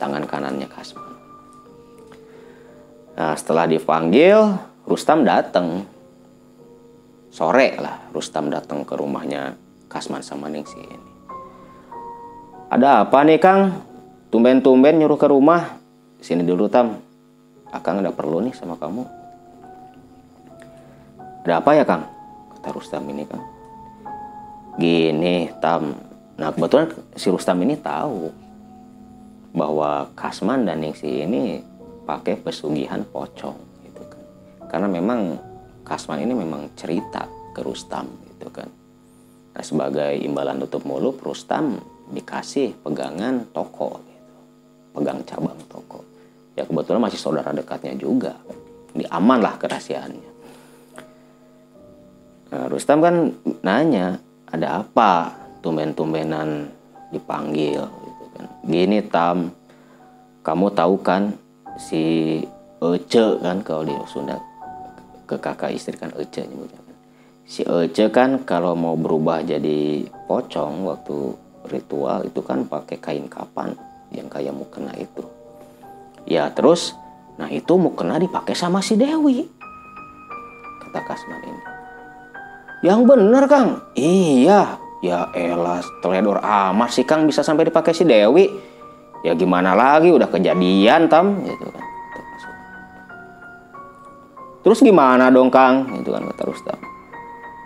Tangan 0.00 0.24
kanannya 0.24 0.64
Kasman. 0.72 1.12
Nah, 3.12 3.36
setelah 3.36 3.68
dipanggil, 3.68 4.56
Rustam 4.88 5.28
datang. 5.28 5.84
Sore 7.28 7.76
lah, 7.76 8.08
Rustam 8.16 8.48
datang 8.48 8.88
ke 8.88 8.96
rumahnya 8.96 9.52
Kasman 9.92 10.24
sama 10.24 10.48
Ningsi 10.48 10.80
ini. 10.80 11.10
Ada 12.72 13.04
apa 13.04 13.20
nih 13.28 13.36
Kang? 13.36 13.84
Tumben-tumben 14.32 14.96
nyuruh 14.96 15.20
ke 15.20 15.28
rumah. 15.28 15.76
Sini 16.24 16.40
dulu 16.40 16.72
Tam. 16.72 16.96
Akang 17.68 18.00
ada 18.00 18.08
perlu 18.08 18.40
nih 18.40 18.56
sama 18.56 18.80
kamu. 18.80 19.04
Ada 21.44 21.60
apa 21.60 21.70
ya 21.76 21.84
Kang? 21.84 22.08
Kata 22.56 22.68
Rustam 22.72 23.04
ini 23.12 23.28
Kang. 23.28 23.44
Gini 24.80 25.52
Tam, 25.60 25.92
Nah 26.42 26.50
kebetulan 26.50 26.90
si 27.14 27.30
Rustam 27.30 27.62
ini 27.62 27.78
tahu 27.78 28.34
bahwa 29.54 30.10
Kasman 30.18 30.66
dan 30.66 30.82
Ningsi 30.82 31.22
ini 31.22 31.62
pakai 32.02 32.34
pesugihan 32.34 33.06
pocong 33.06 33.54
gitu 33.86 34.02
kan. 34.10 34.24
Karena 34.66 34.90
memang 34.90 35.38
Kasman 35.86 36.18
ini 36.18 36.34
memang 36.34 36.66
cerita 36.74 37.30
ke 37.54 37.62
Rustam 37.62 38.10
gitu 38.26 38.50
kan. 38.50 38.66
Nah 39.54 39.62
sebagai 39.62 40.18
imbalan 40.18 40.58
tutup 40.66 40.82
mulut 40.82 41.22
Rustam 41.22 41.78
dikasih 42.10 42.74
pegangan 42.82 43.46
toko 43.54 44.02
gitu. 44.02 44.34
Pegang 44.98 45.22
cabang 45.22 45.62
toko. 45.70 46.02
Ya 46.58 46.66
kebetulan 46.66 47.06
masih 47.06 47.22
saudara 47.22 47.54
dekatnya 47.54 47.94
juga. 47.94 48.34
Ini 48.98 49.06
aman 49.14 49.38
lah 49.38 49.54
kerahasiaannya. 49.62 50.30
Nah, 52.52 52.66
Rustam 52.68 52.98
kan 53.00 53.30
nanya, 53.64 54.20
ada 54.44 54.84
apa? 54.84 55.41
Tumben-tumbenan 55.62 56.66
dipanggil 57.14 57.86
gitu 57.86 58.24
kan. 58.34 58.44
Gini 58.66 58.98
Tam, 59.06 59.54
kamu 60.42 60.66
tahu 60.74 60.94
kan 61.00 61.32
si 61.78 62.02
Ece 62.82 63.38
kan 63.38 63.62
kalau 63.62 63.86
di 63.86 63.94
Sunda 64.10 64.42
ke 65.24 65.38
kakak 65.38 65.70
istri 65.70 65.94
kan 65.94 66.10
Ece 66.18 66.42
nyebutnya 66.44 66.82
kan. 66.82 66.96
Si 67.46 67.62
Ece 67.62 68.10
kan 68.10 68.42
kalau 68.42 68.74
mau 68.74 68.98
berubah 68.98 69.46
jadi 69.46 70.02
pocong 70.26 70.82
waktu 70.90 71.16
ritual 71.70 72.26
itu 72.26 72.42
kan 72.42 72.66
pakai 72.66 72.98
kain 72.98 73.30
kapan 73.30 73.78
yang 74.10 74.26
kayak 74.26 74.50
mukena 74.50 74.90
itu. 74.98 75.22
Ya 76.26 76.50
terus, 76.50 76.94
nah 77.38 77.46
itu 77.46 77.78
mukena 77.78 78.18
dipakai 78.18 78.58
sama 78.58 78.82
si 78.82 78.98
Dewi. 78.98 79.46
Kata 80.82 81.00
Kasman 81.06 81.42
ini. 81.46 81.62
Yang 82.82 83.00
bener 83.06 83.44
Kang, 83.46 83.68
iya 83.94 84.81
Ya 85.02 85.26
elah, 85.34 85.82
teledor 85.98 86.38
amat 86.38 86.94
sih 86.94 87.02
Kang 87.02 87.26
bisa 87.26 87.42
sampai 87.42 87.66
dipakai 87.66 87.90
si 87.90 88.06
Dewi. 88.06 88.46
Ya 89.26 89.34
gimana 89.34 89.74
lagi, 89.74 90.14
udah 90.14 90.30
kejadian 90.30 91.10
tam, 91.10 91.42
gitu 91.42 91.66
kan. 91.74 91.84
Terus 94.62 94.78
gimana 94.78 95.26
dong 95.26 95.50
Kang? 95.50 95.90
Itu 95.98 96.14
kan 96.14 96.22
kata 96.22 96.42
Rustam. 96.46 96.78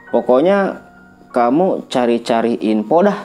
Pokoknya 0.09 0.81
kamu 1.29 1.93
cari-cari 1.93 2.57
info 2.73 3.05
dah. 3.05 3.21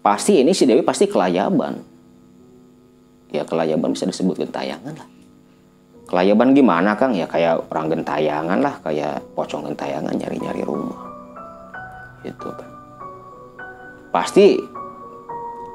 Pasti 0.00 0.40
ini 0.40 0.56
si 0.56 0.64
Dewi 0.64 0.80
pasti 0.80 1.04
kelayaban. 1.04 1.76
Ya 3.36 3.44
kelayaban 3.44 3.92
bisa 3.92 4.08
disebut 4.08 4.40
gentayangan 4.40 4.96
lah. 4.96 5.08
Kelayaban 6.08 6.56
gimana 6.56 6.96
Kang? 6.96 7.12
Ya 7.12 7.28
kayak 7.28 7.68
orang 7.68 8.00
gentayangan 8.00 8.64
lah, 8.64 8.80
kayak 8.80 9.20
pocong 9.36 9.68
gentayangan 9.68 10.16
nyari-nyari 10.16 10.64
rumah 10.64 11.11
itu 12.24 12.48
pasti 14.12 14.60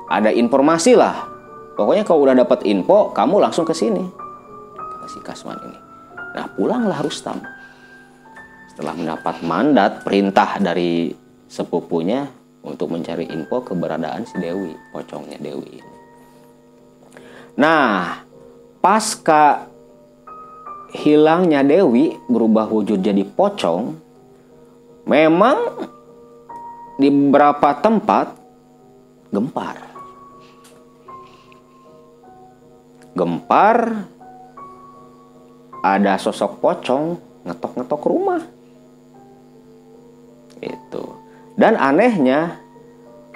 ada 0.08 0.32
informasi 0.32 0.94
lah. 0.96 1.28
Pokoknya 1.76 2.08
kalau 2.08 2.26
udah 2.26 2.38
dapat 2.38 2.64
info 2.66 3.12
kamu 3.12 3.44
langsung 3.44 3.68
ke 3.68 3.74
sini. 3.76 4.02
Kata 4.78 5.08
si 5.10 5.20
Kasman 5.22 5.60
ini. 5.62 5.80
Nah 6.38 6.46
pulanglah 6.54 7.02
Rustam. 7.04 7.42
Setelah 8.72 8.94
mendapat 8.94 9.42
mandat 9.42 10.06
perintah 10.06 10.62
dari 10.62 11.12
sepupunya 11.50 12.30
untuk 12.62 12.94
mencari 12.94 13.26
info 13.30 13.62
keberadaan 13.66 14.26
si 14.26 14.38
Dewi 14.38 14.74
pocongnya 14.94 15.38
Dewi 15.42 15.82
ini. 15.82 15.94
Nah 17.58 18.22
pasca 18.82 19.66
hilangnya 20.94 21.66
Dewi 21.66 22.16
berubah 22.30 22.70
wujud 22.70 23.02
jadi 23.02 23.22
pocong 23.26 23.98
memang 25.06 25.58
di 26.98 27.08
beberapa 27.14 27.78
tempat 27.78 28.34
gempar. 29.30 29.78
Gempar 33.14 33.78
ada 35.82 36.14
sosok 36.18 36.58
pocong 36.62 37.18
ngetok-ngetok 37.46 38.02
rumah. 38.06 38.42
Itu. 40.58 41.22
Dan 41.58 41.78
anehnya 41.78 42.62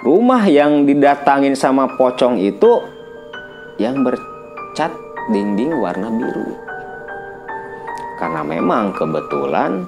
rumah 0.02 0.42
yang 0.46 0.86
didatangin 0.86 1.54
sama 1.54 1.86
pocong 1.98 2.38
itu 2.38 2.82
yang 3.78 4.02
bercat 4.02 4.90
dinding 5.30 5.74
warna 5.78 6.10
biru. 6.10 6.54
Karena 8.18 8.42
memang 8.46 8.94
kebetulan 8.94 9.86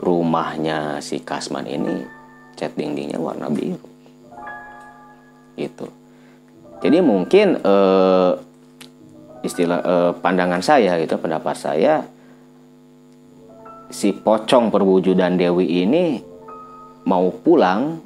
rumahnya 0.00 1.04
si 1.04 1.20
Kasman 1.20 1.68
ini 1.68 2.13
cat 2.54 2.72
dindingnya 2.78 3.18
warna 3.18 3.50
biru. 3.50 3.82
Gitu. 5.54 5.86
Jadi 6.82 6.98
mungkin 7.02 7.58
eh, 7.58 8.32
istilah 9.44 9.80
eh, 9.82 10.12
pandangan 10.18 10.62
saya 10.62 10.98
gitu, 10.98 11.18
pendapat 11.20 11.56
saya 11.58 11.94
si 13.92 14.10
pocong 14.10 14.74
perwujudan 14.74 15.38
Dewi 15.38 15.84
ini 15.84 16.18
mau 17.04 17.30
pulang 17.30 18.00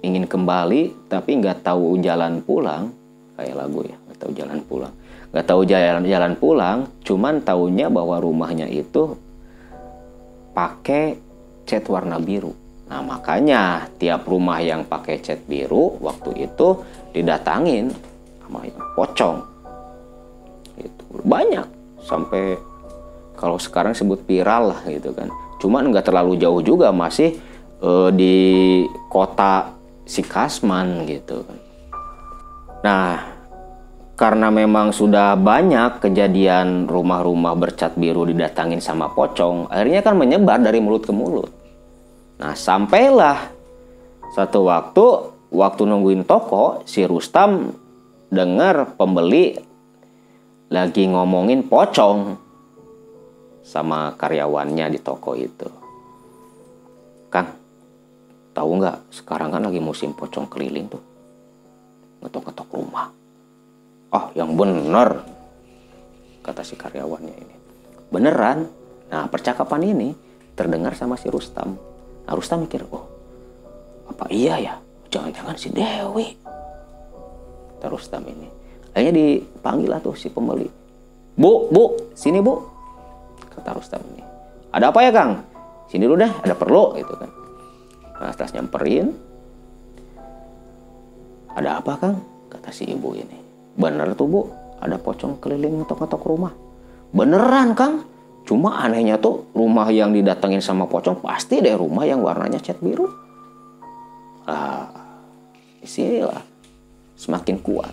ingin 0.00 0.24
kembali 0.24 1.10
tapi 1.10 1.42
nggak 1.42 1.66
tahu 1.66 1.98
jalan 1.98 2.40
pulang 2.40 2.94
kayak 3.34 3.58
lagu 3.58 3.82
ya 3.84 3.96
nggak 3.98 4.18
tahu 4.18 4.32
jalan 4.32 4.60
pulang. 4.64 4.94
Nggak 5.28 5.44
tahu 5.44 5.60
jalan 5.68 6.04
jalan 6.08 6.32
pulang 6.40 6.78
cuman 7.04 7.34
taunya 7.44 7.92
bahwa 7.92 8.16
rumahnya 8.16 8.64
itu 8.64 9.12
pakai 10.56 11.20
cat 11.68 11.84
warna 11.84 12.16
biru 12.16 12.56
nah 12.88 13.04
makanya 13.04 13.86
tiap 14.00 14.24
rumah 14.24 14.64
yang 14.64 14.82
pakai 14.88 15.20
cat 15.20 15.44
biru 15.44 16.00
waktu 16.00 16.48
itu 16.48 16.80
didatangin 17.12 17.92
sama 18.40 18.64
pocong 18.96 19.44
itu 20.80 21.04
banyak 21.24 21.68
sampai 22.02 22.56
kalau 23.36 23.60
sekarang 23.60 23.92
sebut 23.92 24.24
viral 24.24 24.72
lah 24.72 24.80
gitu 24.88 25.12
kan 25.12 25.28
cuman 25.60 25.92
nggak 25.92 26.08
terlalu 26.08 26.40
jauh 26.40 26.64
juga 26.64 26.88
masih 26.88 27.36
eh, 27.84 28.10
di 28.16 28.36
kota 29.12 29.78
si 30.08 30.24
Kasman 30.24 31.04
gitu 31.04 31.44
kan. 31.44 31.58
Nah, 32.80 33.12
karena 34.16 34.48
memang 34.48 34.90
sudah 34.90 35.36
banyak 35.36 36.00
kejadian 36.00 36.88
rumah-rumah 36.88 37.52
bercat 37.54 37.92
biru 37.94 38.24
didatangin 38.24 38.80
sama 38.80 39.12
pocong, 39.12 39.68
akhirnya 39.68 40.00
kan 40.00 40.16
menyebar 40.16 40.58
dari 40.64 40.80
mulut 40.80 41.04
ke 41.04 41.12
mulut. 41.12 41.52
Nah, 42.38 42.54
sampailah 42.54 43.50
satu 44.34 44.66
waktu, 44.66 45.04
waktu 45.50 45.82
nungguin 45.82 46.22
toko, 46.22 46.86
si 46.86 47.02
Rustam 47.02 47.74
dengar 48.30 48.94
pembeli 48.94 49.58
lagi 50.68 51.08
ngomongin 51.08 51.66
pocong 51.66 52.36
sama 53.64 54.14
karyawannya 54.14 54.86
di 54.94 55.00
toko 55.02 55.34
itu. 55.34 55.68
Kang, 57.28 57.58
Tahu 58.58 58.70
nggak, 58.82 59.14
sekarang 59.14 59.54
kan 59.54 59.62
lagi 59.70 59.78
musim 59.78 60.10
pocong 60.18 60.50
keliling 60.50 60.90
tuh. 60.90 60.98
Ngetok-ngetok 62.18 62.68
rumah. 62.74 63.06
Oh, 64.10 64.34
yang 64.34 64.58
bener, 64.58 65.22
kata 66.42 66.66
si 66.66 66.74
karyawannya 66.74 67.34
ini. 67.38 67.54
Beneran. 68.10 68.66
Nah, 69.14 69.30
percakapan 69.30 69.94
ini 69.94 70.10
terdengar 70.58 70.98
sama 70.98 71.14
si 71.14 71.30
Rustam. 71.30 71.78
Rustam 72.34 72.64
mikir, 72.64 72.84
oh, 72.90 73.04
apa 74.10 74.28
iya 74.28 74.60
ya? 74.60 74.74
Jangan-jangan 75.08 75.56
si 75.56 75.68
Dewi. 75.72 76.26
Kata 77.76 77.86
Rustam 77.88 78.26
ini. 78.28 78.48
Akhirnya 78.92 79.14
dipanggil 79.16 79.88
lah 79.88 80.00
tuh 80.02 80.12
si 80.18 80.28
pembeli. 80.28 80.68
Bu, 81.38 81.72
bu, 81.72 82.12
sini 82.12 82.42
bu. 82.42 82.60
Kata 83.48 83.72
Rustam 83.72 84.02
ini. 84.12 84.22
Ada 84.74 84.92
apa 84.92 85.00
ya 85.00 85.10
Kang? 85.14 85.40
Sini 85.88 86.04
dulu 86.04 86.20
deh, 86.20 86.28
ada 86.28 86.52
perlu 86.52 86.92
gitu 87.00 87.16
kan. 87.16 87.30
Setelah 88.28 88.60
nyamperin, 88.60 89.08
ada 91.56 91.80
apa 91.80 91.92
kang? 91.96 92.16
Kata 92.52 92.68
si 92.68 92.84
ibu 92.84 93.16
ini. 93.16 93.38
Bener 93.78 94.12
tuh 94.12 94.28
bu, 94.28 94.40
ada 94.84 95.00
pocong 95.00 95.40
keliling 95.40 95.80
ngetok-ngetok 95.80 96.22
rumah. 96.28 96.52
Beneran 97.14 97.72
kang, 97.72 98.04
cuma 98.48 98.80
anehnya 98.80 99.20
tuh 99.20 99.44
rumah 99.52 99.92
yang 99.92 100.16
didatengin 100.16 100.64
sama 100.64 100.88
pocong 100.88 101.20
pasti 101.20 101.60
deh 101.60 101.76
rumah 101.76 102.08
yang 102.08 102.24
warnanya 102.24 102.56
cat 102.56 102.80
biru. 102.80 103.04
Ah, 104.48 104.88
isilah 105.84 106.40
semakin 107.12 107.60
kuat 107.60 107.92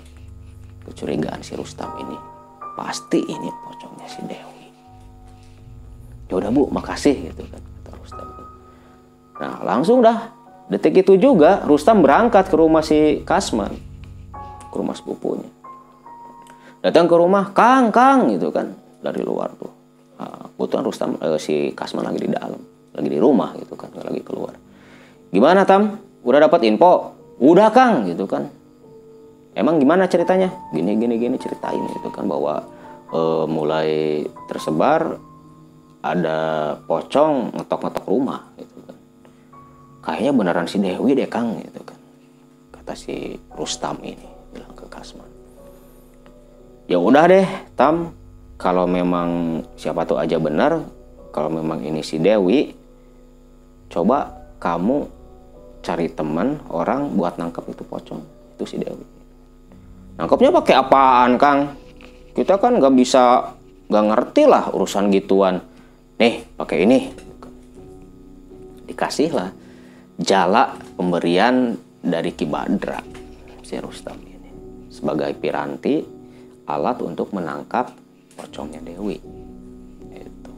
kecurigaan 0.87 1.43
si 1.43 1.59
Rustam 1.59 1.91
ini. 1.99 2.15
Pasti 2.79 3.19
ini 3.19 3.49
pocongnya 3.67 4.07
si 4.07 4.23
Dewi. 4.23 4.67
Ya 6.31 6.39
udah 6.39 6.49
bu, 6.55 6.71
makasih 6.71 7.35
gitu 7.35 7.43
kan 7.51 7.59
kata 7.59 7.91
Rustam. 7.99 8.27
Nah 9.43 9.59
langsung 9.67 9.99
dah 9.99 10.31
detik 10.71 11.03
itu 11.03 11.19
juga 11.19 11.61
Rustam 11.67 11.99
berangkat 11.99 12.47
ke 12.47 12.55
rumah 12.55 12.81
si 12.81 13.21
Kasman 13.27 13.75
ke 14.71 14.75
rumah 14.75 14.97
sepupunya 14.97 15.49
datang 16.81 17.05
ke 17.05 17.15
rumah 17.15 17.53
Kang 17.53 17.93
Kang 17.93 18.33
gitu 18.33 18.49
kan 18.49 18.73
dari 19.01 19.21
luar 19.21 19.53
tuh 19.61 19.74
nah, 20.19 20.49
kebetulan 20.55 20.83
Rustam 20.83 21.09
eh, 21.19 21.39
si 21.39 21.71
Kasman 21.71 22.05
lagi 22.05 22.25
di 22.25 22.29
dalam 22.31 22.59
lagi 22.95 23.09
di 23.11 23.19
rumah 23.19 23.51
gitu 23.59 23.75
kan 23.75 23.91
lagi 23.95 24.21
keluar. 24.23 24.55
Gimana 25.29 25.67
Tam? 25.67 25.99
Udah 26.23 26.47
dapat 26.47 26.63
info? 26.63 27.11
Udah 27.43 27.67
Kang 27.69 28.07
gitu 28.07 28.23
kan. 28.23 28.47
Emang 29.55 29.79
gimana 29.79 30.07
ceritanya? 30.07 30.51
Gini 30.71 30.95
gini 30.95 31.15
gini 31.19 31.35
ceritain 31.35 31.83
gitu 31.91 32.07
kan 32.11 32.27
bahwa 32.27 32.63
eh, 33.11 33.45
mulai 33.47 34.23
tersebar 34.47 35.19
ada 36.05 36.37
pocong 36.85 37.57
ngetok-ngetok 37.57 38.05
rumah 38.05 38.53
gitu 38.61 38.75
kayaknya 40.05 40.31
beneran 40.37 40.69
si 40.69 40.77
Dewi 40.77 41.17
deh 41.17 41.25
Kang 41.25 41.57
gitu 41.57 41.81
kan 41.81 41.97
kata 42.77 42.93
si 42.93 43.33
Rustam 43.57 43.97
ini 44.05 44.29
bilang 44.53 44.71
ke 44.77 44.85
Kasman. 44.85 45.27
Ya 46.85 47.01
udah 47.01 47.25
deh 47.25 47.49
Tam 47.73 48.13
kalau 48.65 48.89
memang 48.89 49.61
siapa 49.77 50.09
tuh 50.09 50.17
aja 50.17 50.41
benar 50.41 50.81
kalau 51.29 51.53
memang 51.53 51.85
ini 51.85 52.01
si 52.01 52.17
Dewi 52.17 52.73
coba 53.93 54.33
kamu 54.57 55.05
cari 55.85 56.09
teman 56.09 56.57
orang 56.73 57.13
buat 57.13 57.37
nangkep 57.37 57.61
itu 57.69 57.85
pocong 57.85 58.25
itu 58.57 58.65
si 58.65 58.81
Dewi. 58.81 59.05
Nangkepnya 60.17 60.49
pakai 60.49 60.75
apaan 60.81 61.37
Kang? 61.37 61.77
Kita 62.33 62.57
kan 62.57 62.81
nggak 62.81 62.95
bisa 62.97 63.53
nggak 63.85 64.05
ngerti 64.09 64.43
lah 64.49 64.73
urusan 64.73 65.13
gituan. 65.13 65.61
Nih 66.17 66.49
pakai 66.57 66.89
ini. 66.89 66.99
Dikasih 68.89 69.29
lah 69.29 69.53
jala 70.17 70.73
pemberian 70.97 71.77
dari 72.01 72.33
Kibadra 72.33 72.97
si 73.61 73.77
Rustam 73.77 74.17
ini 74.23 74.49
sebagai 74.89 75.35
piranti 75.37 76.01
alat 76.65 77.03
untuk 77.03 77.35
menangkap 77.35 78.04
pocongnya 78.35 78.83
Dewi. 78.83 79.17
Itu. 80.11 80.53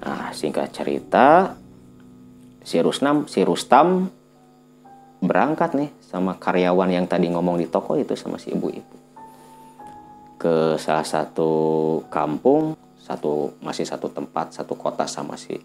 Nah 0.00 0.32
singkat 0.32 0.72
cerita 0.72 1.54
si 2.64 2.80
Rustam 2.80 3.28
si 3.28 3.44
Rustam 3.44 4.08
berangkat 5.20 5.76
nih 5.76 5.90
sama 6.00 6.36
karyawan 6.40 6.88
yang 6.92 7.06
tadi 7.08 7.28
ngomong 7.32 7.60
di 7.60 7.68
toko 7.68 7.96
itu 7.96 8.16
sama 8.16 8.40
si 8.40 8.52
ibu-ibu 8.52 8.96
ke 10.40 10.76
salah 10.76 11.04
satu 11.04 11.52
kampung 12.12 12.76
satu 13.00 13.56
masih 13.64 13.88
satu 13.88 14.12
tempat 14.12 14.52
satu 14.52 14.76
kota 14.76 15.08
sama 15.08 15.36
si 15.36 15.56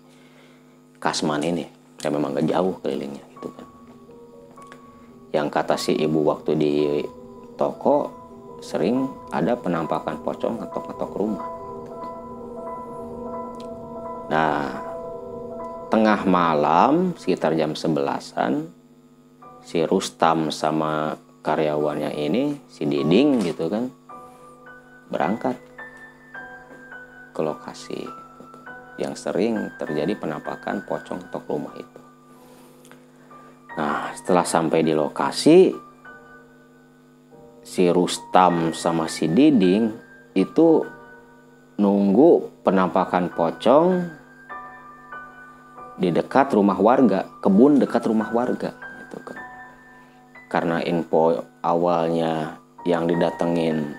Kasman 1.00 1.44
ini 1.44 1.68
ya 2.00 2.08
memang 2.12 2.36
gak 2.36 2.48
jauh 2.48 2.76
kelilingnya 2.80 3.24
gitu 3.36 3.48
kan 3.52 3.68
yang 5.36 5.48
kata 5.52 5.76
si 5.76 5.96
ibu 5.96 6.24
waktu 6.24 6.56
di 6.56 6.74
toko 7.60 8.19
sering 8.60 9.10
ada 9.32 9.56
penampakan 9.56 10.20
pocong 10.24 10.60
ngetok-ngetok 10.62 11.12
rumah 11.16 11.48
nah 14.30 14.84
tengah 15.90 16.22
malam 16.30 17.18
sekitar 17.18 17.58
jam 17.58 17.74
sebelasan 17.74 18.70
si 19.66 19.82
Rustam 19.84 20.54
sama 20.54 21.18
karyawannya 21.42 22.14
ini 22.14 22.58
si 22.70 22.86
Diding 22.86 23.42
gitu 23.42 23.72
kan 23.72 23.90
berangkat 25.10 25.58
ke 27.34 27.42
lokasi 27.42 28.06
yang 29.00 29.16
sering 29.16 29.72
terjadi 29.80 30.12
penampakan 30.20 30.84
pocong 30.84 31.32
tok 31.32 31.48
rumah 31.48 31.72
itu. 31.80 32.00
Nah, 33.80 34.12
setelah 34.12 34.44
sampai 34.44 34.84
di 34.84 34.92
lokasi, 34.92 35.72
si 37.70 37.86
Rustam 37.94 38.74
sama 38.74 39.06
si 39.06 39.30
Diding 39.30 39.94
itu 40.34 40.82
nunggu 41.78 42.66
penampakan 42.66 43.30
pocong 43.30 44.10
di 46.02 46.10
dekat 46.10 46.50
rumah 46.58 46.82
warga, 46.82 47.30
kebun 47.46 47.78
dekat 47.78 48.10
rumah 48.10 48.34
warga 48.34 48.74
gitu 49.06 49.22
kan. 49.22 49.38
Karena 50.50 50.82
info 50.82 51.46
awalnya 51.62 52.58
yang 52.90 53.06
didatengin 53.06 53.94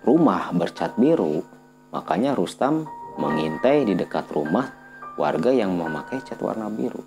rumah 0.00 0.48
bercat 0.56 0.96
biru, 0.96 1.44
makanya 1.92 2.32
Rustam 2.32 2.88
mengintai 3.20 3.84
di 3.84 3.92
dekat 3.92 4.32
rumah 4.32 4.72
warga 5.20 5.52
yang 5.52 5.76
memakai 5.76 6.24
cat 6.24 6.40
warna 6.40 6.72
biru. 6.72 7.04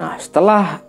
Nah 0.00 0.16
setelah 0.16 0.80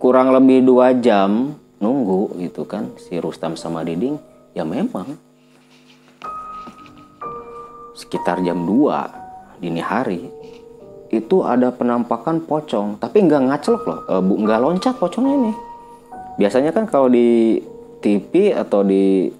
kurang 0.00 0.32
lebih 0.32 0.64
dua 0.64 0.96
jam 0.96 1.60
nunggu 1.78 2.40
gitu 2.40 2.64
kan 2.64 2.92
si 2.96 3.20
Rustam 3.20 3.54
sama 3.58 3.84
Diding 3.84 4.16
ya 4.56 4.64
memang. 4.64 5.18
Sekitar 7.96 8.44
jam 8.44 8.68
2 8.68 9.60
dini 9.60 9.80
hari 9.80 10.28
itu 11.08 11.40
ada 11.40 11.72
penampakan 11.72 12.44
pocong 12.44 13.00
tapi 13.00 13.24
nggak 13.24 13.48
ngacelok 13.48 13.82
loh 13.88 14.00
e, 14.04 14.14
nggak 14.20 14.60
loncat 14.60 14.94
pocongnya 15.00 15.34
ini. 15.36 15.52
Biasanya 16.36 16.76
kan 16.76 16.84
kalau 16.84 17.08
di 17.08 17.56
TV 18.04 18.52
atau 18.52 18.84
di 18.84 19.32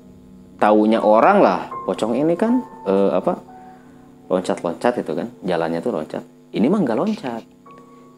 taunya 0.57 1.05
orang 1.05 1.39
lah 1.45 1.69
pocong 1.85 2.17
ini 2.17 2.35
kan 2.35 2.65
eh, 2.89 3.11
apa 3.13 3.37
loncat-loncat 4.27 5.05
itu 5.05 5.13
kan 5.13 5.29
jalannya 5.45 5.79
tuh 5.85 5.93
loncat. 5.95 6.25
Ini 6.57 6.67
mah 6.67 6.81
nggak 6.83 6.99
loncat. 6.99 7.43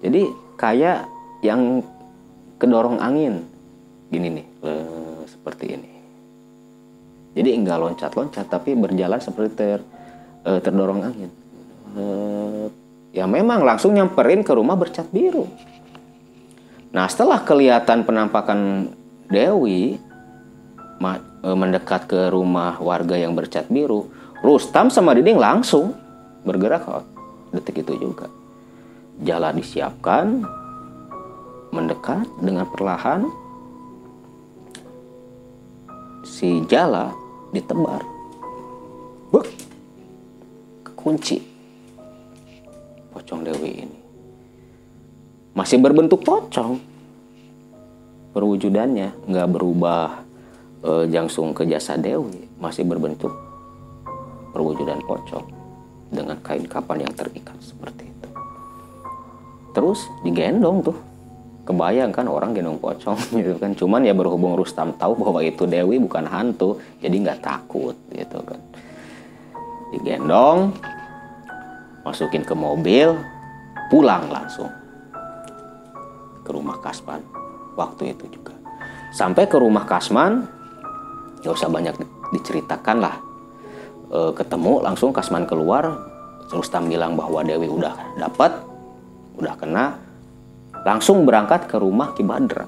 Jadi 0.01 0.23
kayak 0.55 1.05
yang 1.43 1.83
kedorong 2.57 3.03
angin 3.03 3.45
gini 4.09 4.29
nih 4.41 4.47
eh, 4.65 5.21
seperti 5.29 5.67
ini. 5.69 5.91
Jadi 7.37 7.49
nggak 7.61 7.79
loncat-loncat 7.79 8.47
tapi 8.49 8.75
berjalan 8.75 9.21
seperti 9.21 9.51
ter 9.55 9.81
eh, 10.49 10.61
terdorong 10.61 11.01
angin. 11.05 11.31
Eh, 11.97 12.67
ya 13.13 13.29
memang 13.29 13.65
langsung 13.65 13.95
nyamperin 13.95 14.41
ke 14.45 14.53
rumah 14.57 14.75
bercat 14.75 15.09
biru. 15.13 15.45
Nah 16.93 17.05
setelah 17.07 17.45
kelihatan 17.45 18.09
penampakan 18.09 18.91
Dewi 19.29 20.01
ma- 20.99 21.21
eh, 21.21 21.57
mendekat 21.57 22.09
ke 22.09 22.33
rumah 22.33 22.81
warga 22.81 23.15
yang 23.15 23.37
bercat 23.37 23.69
biru 23.69 24.09
Rustam 24.41 24.89
sama 24.89 25.13
Diding 25.19 25.37
langsung 25.37 25.93
bergerak 26.47 26.87
kok 26.87 27.05
detik 27.53 27.85
itu 27.85 28.09
juga. 28.09 28.31
Jalan 29.19 29.59
disiapkan 29.59 30.47
mendekat 31.75 32.25
dengan 32.39 32.65
perlahan 32.71 33.27
si 36.29 36.61
jala 36.68 37.16
ditebar. 37.57 38.05
Buk. 39.33 39.49
kunci 40.99 41.41
pocong 43.14 43.41
dewi 43.41 43.87
ini. 43.87 43.99
Masih 45.57 45.81
berbentuk 45.81 46.20
pocong. 46.20 46.76
Perwujudannya 48.37 49.24
nggak 49.24 49.49
berubah 49.49 50.20
eh, 50.85 51.05
jangsung 51.09 51.57
ke 51.57 51.64
jasa 51.64 51.97
dewi. 51.97 52.45
Masih 52.61 52.85
berbentuk 52.85 53.33
perwujudan 54.53 55.01
pocong 55.09 55.49
dengan 56.12 56.37
kain 56.45 56.68
kapan 56.68 57.09
yang 57.09 57.12
terikat 57.16 57.57
seperti 57.62 58.05
itu. 58.11 58.29
Terus 59.72 60.05
digendong 60.26 60.85
tuh 60.93 60.99
kebayang 61.69 62.09
kan 62.09 62.25
orang 62.25 62.57
gendong 62.57 62.81
pocong 62.81 63.21
gitu 63.45 63.61
kan. 63.61 63.77
Cuman 63.77 64.01
ya 64.09 64.16
berhubung 64.16 64.57
Rustam 64.57 64.97
tahu 64.97 65.21
bahwa 65.21 65.45
itu 65.45 65.69
Dewi 65.69 66.01
bukan 66.01 66.25
hantu 66.25 66.81
jadi 67.05 67.12
nggak 67.12 67.45
takut 67.45 67.93
gitu 68.09 68.41
kan. 68.41 68.61
Digendong 69.93 70.73
masukin 72.09 72.41
ke 72.41 72.57
mobil 72.57 73.12
pulang 73.93 74.33
langsung 74.33 74.73
ke 76.41 76.51
rumah 76.57 76.81
Kasman. 76.81 77.21
Waktu 77.77 78.16
itu 78.16 78.25
juga. 78.33 78.57
Sampai 79.12 79.45
ke 79.45 79.61
rumah 79.61 79.85
Kasman 79.85 80.49
nggak 81.45 81.53
usah 81.53 81.69
banyak 81.69 81.95
di- 82.01 82.12
diceritakan 82.33 82.97
lah. 82.99 83.16
E, 84.09 84.19
ketemu 84.33 84.81
langsung 84.81 85.12
Kasman 85.12 85.45
keluar. 85.45 86.09
Rustam 86.49 86.89
bilang 86.89 87.12
bahwa 87.12 87.45
Dewi 87.45 87.69
udah 87.69 87.93
dapat 88.16 88.49
udah 89.37 89.53
kena 89.61 90.08
langsung 90.89 91.28
berangkat 91.28 91.68
ke 91.68 91.76
rumah 91.76 92.16
Ki 92.16 92.24
Badra. 92.24 92.64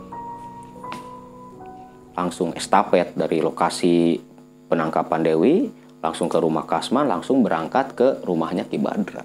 Langsung 2.20 2.52
estafet 2.52 3.16
dari 3.16 3.40
lokasi 3.40 4.20
penangkapan 4.68 5.24
Dewi 5.24 5.72
langsung 6.04 6.28
ke 6.28 6.36
rumah 6.36 6.68
Kasman 6.68 7.08
langsung 7.08 7.40
berangkat 7.40 7.96
ke 7.96 8.08
rumahnya 8.28 8.68
Ki 8.68 8.76
Badra. 8.76 9.24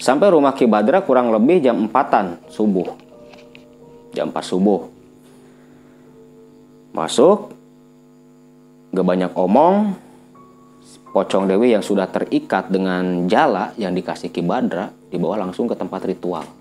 Sampai 0.00 0.32
rumah 0.32 0.56
Ki 0.56 0.64
Badra 0.64 1.04
kurang 1.04 1.28
lebih 1.28 1.60
jam 1.60 1.84
4-an 1.84 2.48
subuh. 2.48 2.96
Jam 4.16 4.32
4 4.32 4.40
subuh. 4.40 4.88
Masuk 6.96 7.52
gak 8.88 9.04
banyak 9.04 9.32
omong 9.36 10.00
pocong 11.12 11.44
Dewi 11.44 11.76
yang 11.76 11.84
sudah 11.84 12.08
terikat 12.08 12.72
dengan 12.72 13.28
jala 13.28 13.76
yang 13.76 13.92
dikasih 13.92 14.32
Ki 14.32 14.40
Badra 14.40 14.88
dibawa 15.12 15.44
langsung 15.44 15.68
ke 15.68 15.76
tempat 15.76 16.08
ritual 16.08 16.59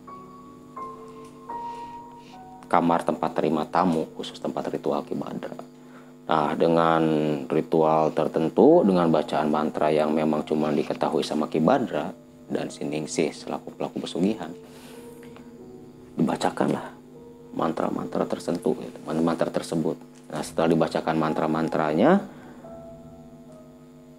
kamar 2.69 3.01
tempat 3.01 3.33
terima 3.33 3.65
tamu 3.65 4.05
khusus 4.13 4.37
tempat 4.37 4.69
ritual 4.69 5.01
Ki 5.01 5.17
Badra. 5.17 5.57
Nah, 6.29 6.53
dengan 6.53 7.01
ritual 7.49 8.13
tertentu, 8.13 8.85
dengan 8.85 9.09
bacaan 9.09 9.49
mantra 9.49 9.89
yang 9.89 10.13
memang 10.13 10.45
cuma 10.45 10.69
diketahui 10.69 11.25
sama 11.25 11.49
Ki 11.49 11.57
Badra 11.57 12.13
dan 12.45 12.69
Siningsih 12.69 13.33
selaku 13.33 13.73
pelaku 13.73 14.05
pesugihan, 14.05 14.53
dibacakanlah 16.13 16.93
mantra-mantra 17.57 18.29
tersentuh, 18.29 18.77
gitu, 18.77 18.97
mantra 19.09 19.49
tersebut. 19.49 19.97
Nah, 20.29 20.45
setelah 20.45 20.69
dibacakan 20.69 21.17
mantra-mantranya, 21.17 22.21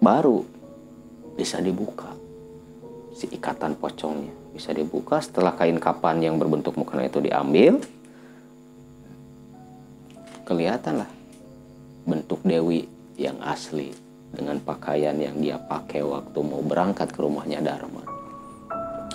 baru 0.03 0.43
bisa 1.39 1.63
dibuka 1.63 2.11
si 3.15 3.31
ikatan 3.31 3.79
pocongnya 3.79 4.33
bisa 4.51 4.75
dibuka 4.75 5.23
setelah 5.23 5.55
kain 5.55 5.79
kapan 5.79 6.19
yang 6.19 6.35
berbentuk 6.35 6.75
mukena 6.75 7.07
itu 7.07 7.23
diambil 7.23 7.79
kelihatan 10.51 10.99
lah 10.99 11.11
bentuk 12.03 12.43
Dewi 12.43 12.83
yang 13.15 13.39
asli 13.39 13.95
dengan 14.35 14.59
pakaian 14.59 15.15
yang 15.15 15.39
dia 15.39 15.55
pakai 15.55 16.03
waktu 16.03 16.39
mau 16.43 16.59
berangkat 16.59 17.07
ke 17.15 17.19
rumahnya 17.23 17.63
Dharma. 17.63 18.03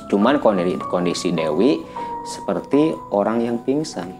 Cuman 0.08 0.40
kondisi, 0.40 1.34
Dewi 1.36 1.76
seperti 2.24 2.96
orang 3.12 3.44
yang 3.44 3.60
pingsan, 3.60 4.16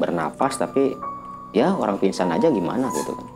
bernapas 0.00 0.56
tapi 0.56 0.96
ya 1.52 1.76
orang 1.76 2.00
pingsan 2.00 2.32
aja 2.32 2.48
gimana 2.48 2.88
gitu 2.94 3.12
kan. 3.12 3.28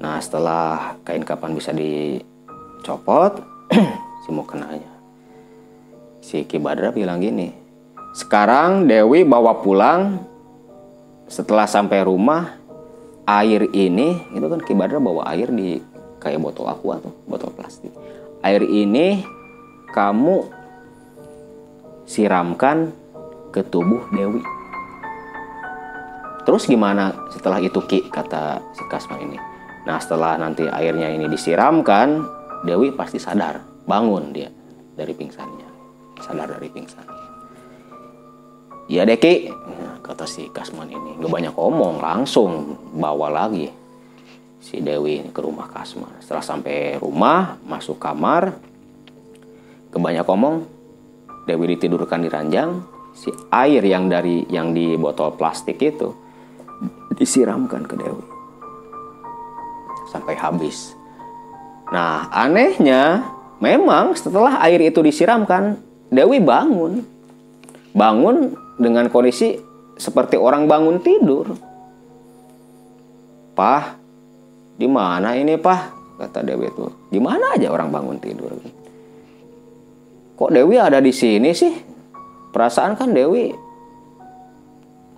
Nah 0.00 0.16
setelah 0.22 0.94
kain 1.02 1.26
kapan 1.26 1.58
bisa 1.58 1.74
dicopot, 1.74 3.40
si 4.22 4.30
mukenanya, 4.30 4.92
si 6.22 6.44
Ki 6.44 6.60
Badra 6.60 6.92
bilang 6.92 7.24
gini, 7.24 7.50
sekarang 8.12 8.84
Dewi 8.84 9.24
bawa 9.24 9.64
pulang 9.64 10.29
setelah 11.30 11.70
sampai 11.70 12.02
rumah 12.02 12.58
air 13.22 13.70
ini 13.70 14.18
itu 14.34 14.46
kan 14.50 14.58
Ki 14.66 14.74
Badra 14.74 14.98
bawa 14.98 15.30
air 15.30 15.46
di 15.54 15.78
kayak 16.18 16.42
botol 16.42 16.66
aqua 16.66 16.98
tuh 16.98 17.14
botol 17.30 17.54
plastik. 17.54 17.94
Air 18.42 18.66
ini 18.66 19.22
kamu 19.94 20.50
siramkan 22.02 22.90
ke 23.54 23.62
tubuh 23.62 24.10
Dewi. 24.10 24.42
Terus 26.42 26.66
gimana 26.66 27.14
setelah 27.30 27.62
itu 27.62 27.78
Ki? 27.86 28.10
Kata 28.10 28.58
si 28.74 28.82
Kasman 28.90 29.22
ini. 29.22 29.38
Nah 29.86 30.02
setelah 30.02 30.34
nanti 30.34 30.66
airnya 30.66 31.14
ini 31.14 31.30
disiramkan 31.30 32.26
Dewi 32.66 32.90
pasti 32.90 33.22
sadar. 33.22 33.62
Bangun 33.86 34.34
dia 34.34 34.50
dari 34.98 35.14
pingsannya. 35.14 35.68
Sadar 36.18 36.58
dari 36.58 36.68
pingsannya 36.74 37.19
Iya 38.90 39.06
Deki, 39.06 39.54
kata 40.02 40.26
si 40.26 40.50
Kasman 40.50 40.90
ini. 40.90 41.14
Gak 41.22 41.30
banyak 41.30 41.54
omong, 41.54 42.02
langsung 42.02 42.74
bawa 42.90 43.30
lagi 43.30 43.70
si 44.58 44.82
Dewi 44.82 45.22
ini 45.22 45.30
ke 45.30 45.38
rumah 45.38 45.70
Kasman. 45.70 46.18
Setelah 46.18 46.42
sampai 46.42 46.98
rumah, 46.98 47.54
masuk 47.62 48.02
kamar, 48.02 48.58
kebanyak 49.94 50.26
omong, 50.26 50.66
Dewi 51.46 51.78
ditidurkan 51.78 52.18
di 52.18 52.28
ranjang, 52.34 52.82
si 53.14 53.30
air 53.54 53.78
yang 53.86 54.10
dari 54.10 54.42
yang 54.50 54.74
di 54.74 54.98
botol 54.98 55.38
plastik 55.38 55.78
itu 55.78 56.10
disiramkan 57.14 57.86
ke 57.86 57.94
Dewi 57.94 58.26
sampai 60.10 60.34
habis. 60.34 60.98
Nah, 61.94 62.26
anehnya 62.34 63.22
memang 63.62 64.18
setelah 64.18 64.58
air 64.66 64.82
itu 64.82 64.98
disiramkan, 64.98 65.78
Dewi 66.10 66.42
bangun. 66.42 67.06
Bangun 67.90 68.54
dengan 68.80 69.12
kondisi 69.12 69.60
seperti 70.00 70.40
orang 70.40 70.64
bangun 70.64 71.04
tidur. 71.04 71.52
Pah, 73.52 73.92
di 74.80 74.88
mana 74.88 75.36
ini 75.36 75.60
pah? 75.60 75.92
Kata 76.16 76.40
Dewi 76.40 76.72
itu. 76.72 76.88
Di 77.12 77.20
mana 77.20 77.52
aja 77.52 77.68
orang 77.68 77.92
bangun 77.92 78.16
tidur? 78.16 78.56
Kok 80.40 80.50
Dewi 80.56 80.80
ada 80.80 80.96
di 81.04 81.12
sini 81.12 81.52
sih? 81.52 81.76
Perasaan 82.50 82.96
kan 82.96 83.12
Dewi 83.12 83.52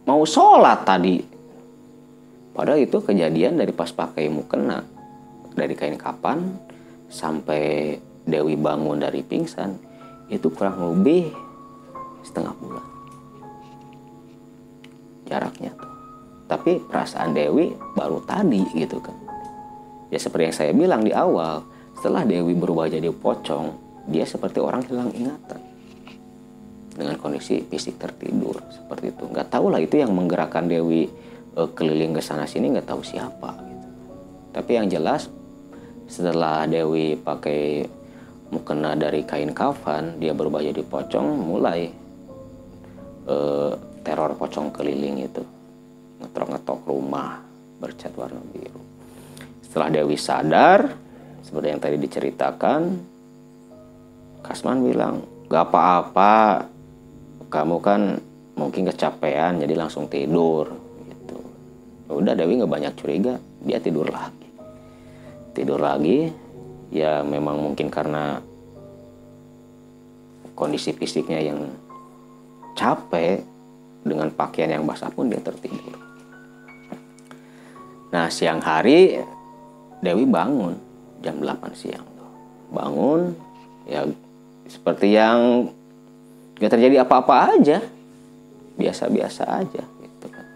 mau 0.02 0.26
sholat 0.26 0.82
tadi. 0.82 1.22
Padahal 2.52 2.82
itu 2.82 2.98
kejadian 2.98 3.62
dari 3.62 3.70
pas 3.70 3.94
pakai 3.94 4.26
mukena. 4.26 4.82
Dari 5.54 5.78
kain 5.78 5.94
kapan 5.94 6.42
sampai 7.06 7.94
Dewi 8.26 8.58
bangun 8.58 8.98
dari 8.98 9.22
pingsan. 9.22 9.78
Itu 10.26 10.50
kurang 10.50 10.82
lebih 10.82 11.30
setengah 12.22 12.54
bulan 12.58 12.91
jaraknya 15.33 15.72
tuh. 15.72 15.89
Tapi 16.53 16.85
perasaan 16.85 17.33
Dewi 17.33 17.72
baru 17.97 18.20
tadi 18.28 18.61
gitu 18.76 19.01
kan. 19.01 19.16
Ya 20.12 20.20
seperti 20.20 20.53
yang 20.53 20.57
saya 20.57 20.72
bilang 20.76 21.01
di 21.01 21.16
awal, 21.16 21.64
setelah 21.97 22.28
Dewi 22.28 22.53
berubah 22.53 22.93
jadi 22.93 23.09
pocong, 23.09 23.72
dia 24.12 24.28
seperti 24.28 24.61
orang 24.61 24.85
hilang 24.85 25.09
ingatan. 25.16 25.72
dengan 26.93 27.16
kondisi 27.16 27.64
fisik 27.64 27.97
tertidur 27.97 28.61
seperti 28.68 29.16
itu 29.16 29.24
nggak 29.24 29.49
tahu 29.49 29.72
lah 29.72 29.80
itu 29.80 29.97
yang 29.97 30.12
menggerakkan 30.12 30.68
Dewi 30.68 31.09
uh, 31.57 31.64
keliling 31.72 32.12
ke 32.12 32.20
sana 32.20 32.45
sini 32.45 32.68
nggak 32.68 32.85
tahu 32.85 33.01
siapa 33.01 33.49
gitu. 33.64 33.89
tapi 34.53 34.70
yang 34.76 34.93
jelas 34.93 35.33
setelah 36.05 36.68
Dewi 36.68 37.16
pakai 37.16 37.89
mukena 38.53 38.93
dari 38.93 39.24
kain 39.24 39.57
kafan 39.57 40.20
dia 40.20 40.37
berubah 40.37 40.61
jadi 40.61 40.85
pocong 40.85 41.28
mulai 41.41 41.89
uh, 43.24 43.72
teror 44.03 44.34
pocong 44.36 44.74
keliling 44.74 45.26
itu. 45.26 45.42
Ngetok-ngetok 46.22 46.86
rumah 46.86 47.42
bercat 47.82 48.14
warna 48.14 48.42
biru. 48.55 48.78
Setelah 49.64 49.88
Dewi 49.90 50.14
sadar 50.14 50.94
seperti 51.42 51.66
yang 51.74 51.82
tadi 51.82 51.96
diceritakan 51.98 53.11
Kasman 54.42 54.82
bilang 54.82 55.22
gak 55.46 55.70
apa-apa. 55.70 56.66
Kamu 57.46 57.76
kan 57.78 58.18
mungkin 58.59 58.88
kecapean 58.90 59.62
jadi 59.62 59.74
langsung 59.78 60.11
tidur 60.11 60.72
gitu. 61.07 61.38
Udah 62.11 62.34
Dewi 62.34 62.59
nggak 62.59 62.72
banyak 62.72 62.92
curiga. 62.98 63.34
Dia 63.62 63.78
tidur 63.78 64.09
lagi. 64.09 64.48
Tidur 65.53 65.78
lagi 65.78 66.32
ya 66.92 67.20
memang 67.24 67.61
mungkin 67.61 67.92
karena 67.92 68.40
kondisi 70.57 70.92
fisiknya 70.96 71.40
yang 71.40 71.61
capek 72.72 73.51
dengan 74.03 74.28
pakaian 74.34 74.70
yang 74.74 74.84
basah 74.86 75.11
pun 75.11 75.30
dia 75.30 75.38
tertidur. 75.38 75.96
Nah 78.12 78.28
siang 78.28 78.61
hari 78.61 79.22
Dewi 80.03 80.26
bangun 80.26 80.74
jam 81.22 81.38
8 81.38 81.72
siang 81.78 82.05
bangun 82.74 83.30
ya 83.86 84.03
seperti 84.66 85.14
yang 85.14 85.70
gak 86.59 86.74
terjadi 86.74 87.07
apa-apa 87.07 87.57
aja. 87.59 87.78
Biasa-biasa 88.72 89.42
aja 89.62 89.84
gitu 89.84 90.26
kan 90.32 90.46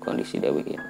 kondisi 0.00 0.40
Dewi 0.40 0.64
ini. 0.64 0.88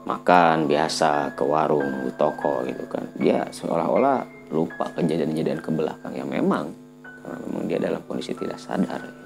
Makan 0.00 0.64
biasa 0.64 1.36
ke 1.36 1.44
warung 1.44 2.08
di 2.08 2.12
toko 2.16 2.64
gitu 2.64 2.88
kan. 2.88 3.04
Dia 3.20 3.44
seolah-olah 3.52 4.48
lupa 4.48 4.88
kejadian-kejadian 4.96 5.60
ke 5.60 5.70
belakang. 5.70 6.16
Yang 6.16 6.30
memang 6.40 6.64
karena 7.04 7.36
memang 7.46 7.64
dia 7.68 7.78
dalam 7.78 8.00
kondisi 8.08 8.32
tidak 8.32 8.56
sadar. 8.56 9.19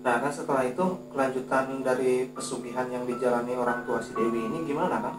Nah 0.00 0.16
kan 0.16 0.32
setelah 0.32 0.64
itu 0.64 0.84
kelanjutan 1.12 1.84
dari 1.84 2.28
pesugihan 2.32 2.88
yang 2.88 3.04
dijalani 3.04 3.52
orang 3.52 3.84
tua 3.84 4.00
si 4.00 4.16
Dewi 4.16 4.48
ini 4.48 4.64
gimana 4.64 4.96
kan 4.96 5.14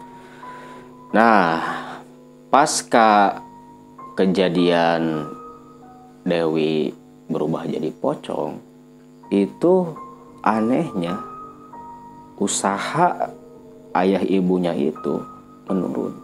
nah 1.14 1.50
pasca 2.50 3.38
kejadian 4.18 5.26
Dewi 6.26 6.90
berubah 7.30 7.66
jadi 7.66 7.88
pocong 7.94 8.58
itu 9.32 9.74
anehnya 10.42 11.16
usaha 12.36 13.32
ayah 13.94 14.22
ibunya 14.26 14.74
itu 14.74 15.22
menurun. 15.70 16.14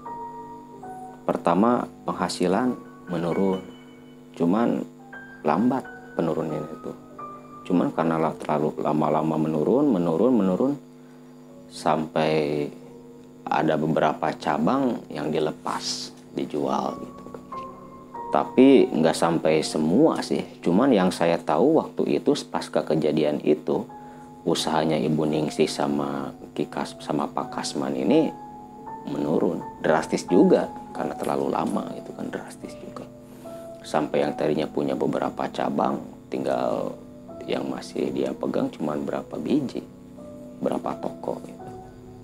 Pertama 1.24 1.86
penghasilan 2.08 2.74
menurun 3.08 3.62
cuman 4.36 4.84
lambat 5.42 5.82
penurunnya 6.14 6.60
itu 6.62 6.92
cuman 7.68 7.92
karena 7.92 8.32
terlalu 8.40 8.80
lama-lama 8.80 9.36
menurun 9.36 9.92
menurun 9.92 10.32
menurun 10.32 10.72
sampai 11.68 12.64
ada 13.44 13.76
beberapa 13.76 14.32
cabang 14.36 15.04
yang 15.12 15.28
dilepas 15.28 16.12
dijual 16.32 16.96
gitu. 17.00 17.24
Tapi 18.28 18.92
nggak 18.92 19.16
sampai 19.16 19.64
semua 19.64 20.20
sih. 20.20 20.44
Cuman 20.60 20.92
yang 20.92 21.08
saya 21.08 21.40
tahu 21.40 21.80
waktu 21.80 22.20
itu 22.20 22.36
pasca 22.48 22.84
kejadian 22.84 23.40
itu 23.40 23.88
usahanya 24.44 25.00
ibu 25.00 25.24
Ningsi 25.24 25.64
sama 25.64 26.32
Kikas 26.52 27.00
sama 27.00 27.24
Pak 27.24 27.56
Kasman 27.56 27.96
ini 27.96 28.28
menurun. 29.08 29.64
Drastis 29.80 30.28
juga 30.28 30.68
karena 30.92 31.16
terlalu 31.16 31.48
lama 31.48 31.88
itu 31.96 32.12
kan 32.12 32.28
drastis 32.28 32.76
juga. 32.76 33.08
Sampai 33.80 34.20
yang 34.20 34.36
tadinya 34.36 34.68
punya 34.68 34.92
beberapa 34.92 35.48
cabang 35.48 35.96
tinggal 36.28 36.92
yang 37.48 37.64
masih 37.66 38.12
dia 38.12 38.36
pegang 38.36 38.68
cuman 38.68 39.00
berapa 39.02 39.34
biji 39.40 39.80
berapa 40.60 40.94
toko 41.00 41.40
gitu. 41.42 41.66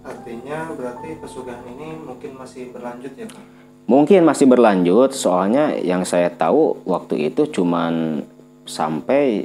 artinya 0.05 0.68
berarti 0.77 1.16
pesugihan 1.16 1.64
ini 1.64 1.97
mungkin 1.97 2.37
masih 2.37 2.68
berlanjut 2.77 3.12
ya 3.16 3.25
Kak? 3.25 3.64
Mungkin 3.85 4.25
masih 4.25 4.49
berlanjut, 4.49 5.12
soalnya 5.12 5.77
yang 5.77 6.09
saya 6.09 6.33
tahu 6.33 6.81
waktu 6.89 7.29
itu 7.29 7.45
cuman 7.53 8.25
sampai 8.64 9.45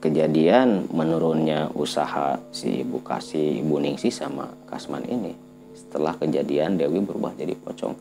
kejadian 0.00 0.88
menurunnya 0.88 1.68
usaha 1.76 2.40
si 2.48 2.80
Ibu 2.80 3.04
Kasih, 3.04 3.60
Ibu 3.60 3.76
Ningsi 3.84 4.08
sama 4.08 4.48
Kasman 4.70 5.04
ini. 5.04 5.36
Setelah 5.76 6.16
kejadian 6.16 6.80
Dewi 6.80 7.04
berubah 7.04 7.36
jadi 7.36 7.52
pocong. 7.60 7.92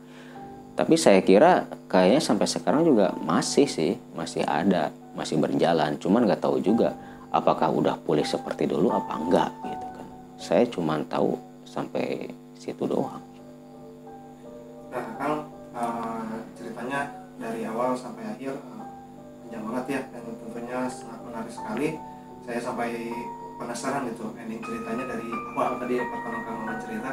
Tapi 0.78 0.96
saya 0.96 1.20
kira 1.20 1.68
kayaknya 1.90 2.22
sampai 2.22 2.48
sekarang 2.48 2.86
juga 2.88 3.12
masih 3.26 3.68
sih, 3.68 4.00
masih 4.16 4.46
ada, 4.48 4.94
masih 5.18 5.42
berjalan. 5.42 5.98
Cuman 5.98 6.30
nggak 6.30 6.46
tahu 6.46 6.62
juga 6.62 6.94
apakah 7.34 7.74
udah 7.74 7.98
pulih 8.06 8.24
seperti 8.24 8.70
dulu 8.70 8.94
apa 8.94 9.18
enggak 9.18 9.50
gitu 9.66 9.88
kan. 9.98 10.08
Saya 10.38 10.64
cuman 10.70 11.02
tahu 11.10 11.34
sampai 11.66 12.30
situ 12.56 12.86
doang. 12.86 13.20
Nah, 14.94 15.06
Kang, 15.18 15.36
uh, 15.74 16.38
ceritanya 16.54 17.10
dari 17.42 17.66
awal 17.66 17.98
sampai 17.98 18.24
akhir 18.38 18.54
uh, 18.54 18.86
panjang 19.44 19.64
banget 19.66 19.86
ya 19.90 20.02
dan 20.14 20.22
tentunya 20.26 20.80
sangat 20.88 21.20
menarik 21.26 21.52
sekali. 21.52 21.88
Saya 22.48 22.60
sampai 22.64 23.12
penasaran 23.58 24.08
gitu 24.14 24.32
ending 24.38 24.62
ceritanya 24.64 25.04
dari 25.18 25.28
awal 25.58 25.82
tadi 25.82 25.96
pertama 26.00 26.40
Kang 26.46 26.58
Maman 26.64 26.78
cerita. 26.80 27.12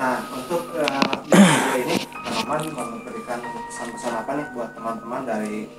Nah, 0.00 0.18
untuk 0.34 0.62
uh, 0.80 1.76
ini 1.76 1.96
Maman 2.42 2.62
memberikan 2.74 3.38
pesan-pesan 3.70 4.12
apa 4.18 4.30
nih 4.34 4.46
buat 4.56 4.70
teman-teman 4.74 5.22
dari 5.22 5.70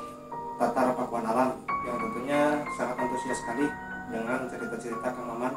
Tatar 0.63 0.95
Pakuan 0.95 1.27
Alam 1.27 1.59
yang 1.83 1.99
tentunya 1.99 2.55
sangat 2.79 2.95
antusias 2.95 3.35
sekali 3.35 3.67
dengan 4.07 4.47
cerita-cerita 4.47 5.11
Kang 5.11 5.27
Maman 5.27 5.51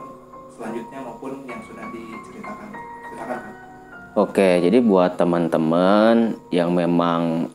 selanjutnya 0.51 0.99
maupun 0.99 1.47
yang 1.47 1.63
sudah 1.63 1.87
diceritakan. 1.95 2.69
Silakan 3.15 3.39
Kang. 3.39 3.57
Oke, 4.19 4.59
jadi 4.67 4.83
buat 4.83 5.15
teman-teman 5.15 6.35
yang 6.51 6.75
memang 6.75 7.55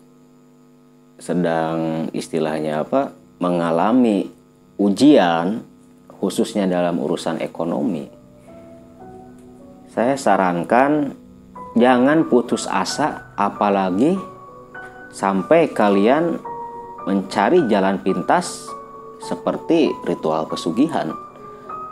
sedang 1.20 2.08
istilahnya 2.16 2.88
apa 2.88 3.12
mengalami 3.44 4.32
ujian 4.80 5.60
khususnya 6.24 6.72
dalam 6.72 7.04
urusan 7.04 7.44
ekonomi, 7.44 8.08
saya 9.92 10.16
sarankan 10.16 11.20
jangan 11.76 12.24
putus 12.32 12.64
asa 12.64 13.36
apalagi 13.36 14.16
sampai 15.12 15.68
kalian 15.68 16.40
mencari 17.08 17.66
jalan 17.70 18.02
pintas 18.02 18.70
seperti 19.22 19.90
ritual 20.06 20.50
pesugihan. 20.50 21.14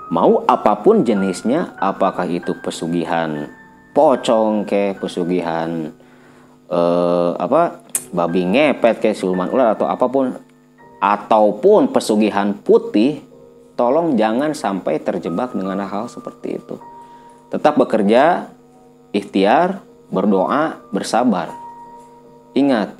Mau 0.10 0.42
apa 0.50 0.82
pun 0.82 1.06
jenisnya, 1.06 1.78
apakah 1.78 2.26
itu 2.26 2.58
pesugihan 2.66 3.60
pocong 3.94 4.64
ke 4.64 4.96
pesugihan 4.98 5.92
eh, 6.70 7.32
apa 7.36 7.84
babi 8.14 8.46
ngepet 8.46 9.02
ke 9.02 9.10
siluman 9.14 9.50
ular 9.50 9.76
atau 9.76 9.90
apa 9.90 10.06
pun 10.08 10.34
ataupun 11.04 11.90
pesugihan 11.92 12.54
putih 12.54 13.22
tolong 13.74 14.16
jangan 14.20 14.52
sampai 14.54 15.00
terjebak 15.00 15.56
dengan 15.56 15.84
hal 15.84 16.08
seperti 16.12 16.60
itu 16.60 16.76
tetap 17.50 17.76
bekerja 17.80 18.50
ikhtiar 19.12 19.82
berdoa 20.10 20.80
bersabar 20.94 21.54
ingat 22.54 22.94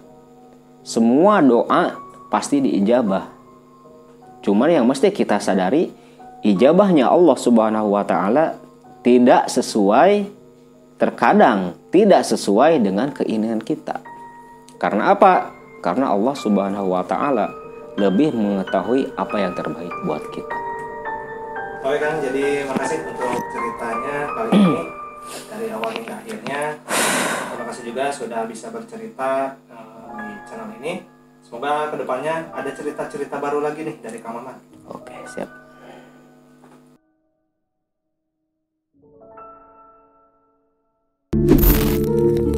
semua 0.90 1.46
doa 1.46 1.94
pasti 2.34 2.66
diijabah 2.66 3.30
cuman 4.42 4.70
yang 4.74 4.86
mesti 4.90 5.14
kita 5.14 5.38
sadari 5.38 5.94
ijabahnya 6.42 7.06
Allah 7.06 7.38
Subhanahu 7.38 7.94
wa 7.94 8.02
taala 8.02 8.58
tidak 9.06 9.46
sesuai 9.54 10.26
terkadang 10.98 11.78
tidak 11.90 12.22
sesuai 12.26 12.82
dengan 12.82 13.10
keinginan 13.14 13.62
kita. 13.62 14.02
Karena 14.80 15.14
apa? 15.14 15.52
Karena 15.82 16.14
Allah 16.14 16.36
Subhanahu 16.38 16.94
wa 16.94 17.04
taala 17.04 17.50
lebih 18.00 18.32
mengetahui 18.32 19.12
apa 19.18 19.36
yang 19.42 19.54
terbaik 19.58 19.92
buat 20.08 20.24
kita. 20.32 20.56
Oke 21.80 21.98
Kang, 22.00 22.20
jadi 22.20 22.68
makasih 22.68 23.00
untuk 23.08 23.40
ceritanya 23.56 24.18
kali 24.36 24.52
ini 24.52 24.84
dari 25.48 25.68
awal 25.72 25.92
hingga 25.96 26.16
akhirnya. 26.20 26.62
Terima 27.50 27.64
kasih 27.72 27.84
juga 27.92 28.06
sudah 28.12 28.42
bisa 28.48 28.68
bercerita 28.72 29.56
uh, 29.72 29.89
di 30.18 30.30
channel 30.50 30.74
ini. 30.82 30.94
Semoga 31.40 31.94
ke 31.94 31.98
depannya 32.02 32.52
ada 32.52 32.72
cerita-cerita 32.74 33.40
baru 33.40 33.64
lagi 33.64 33.86
nih 33.86 33.98
dari 34.02 34.20
Kang 34.20 34.38
Maman. 34.38 34.58
Oke, 34.90 35.16
siap. 35.30 35.60
you 42.10 42.49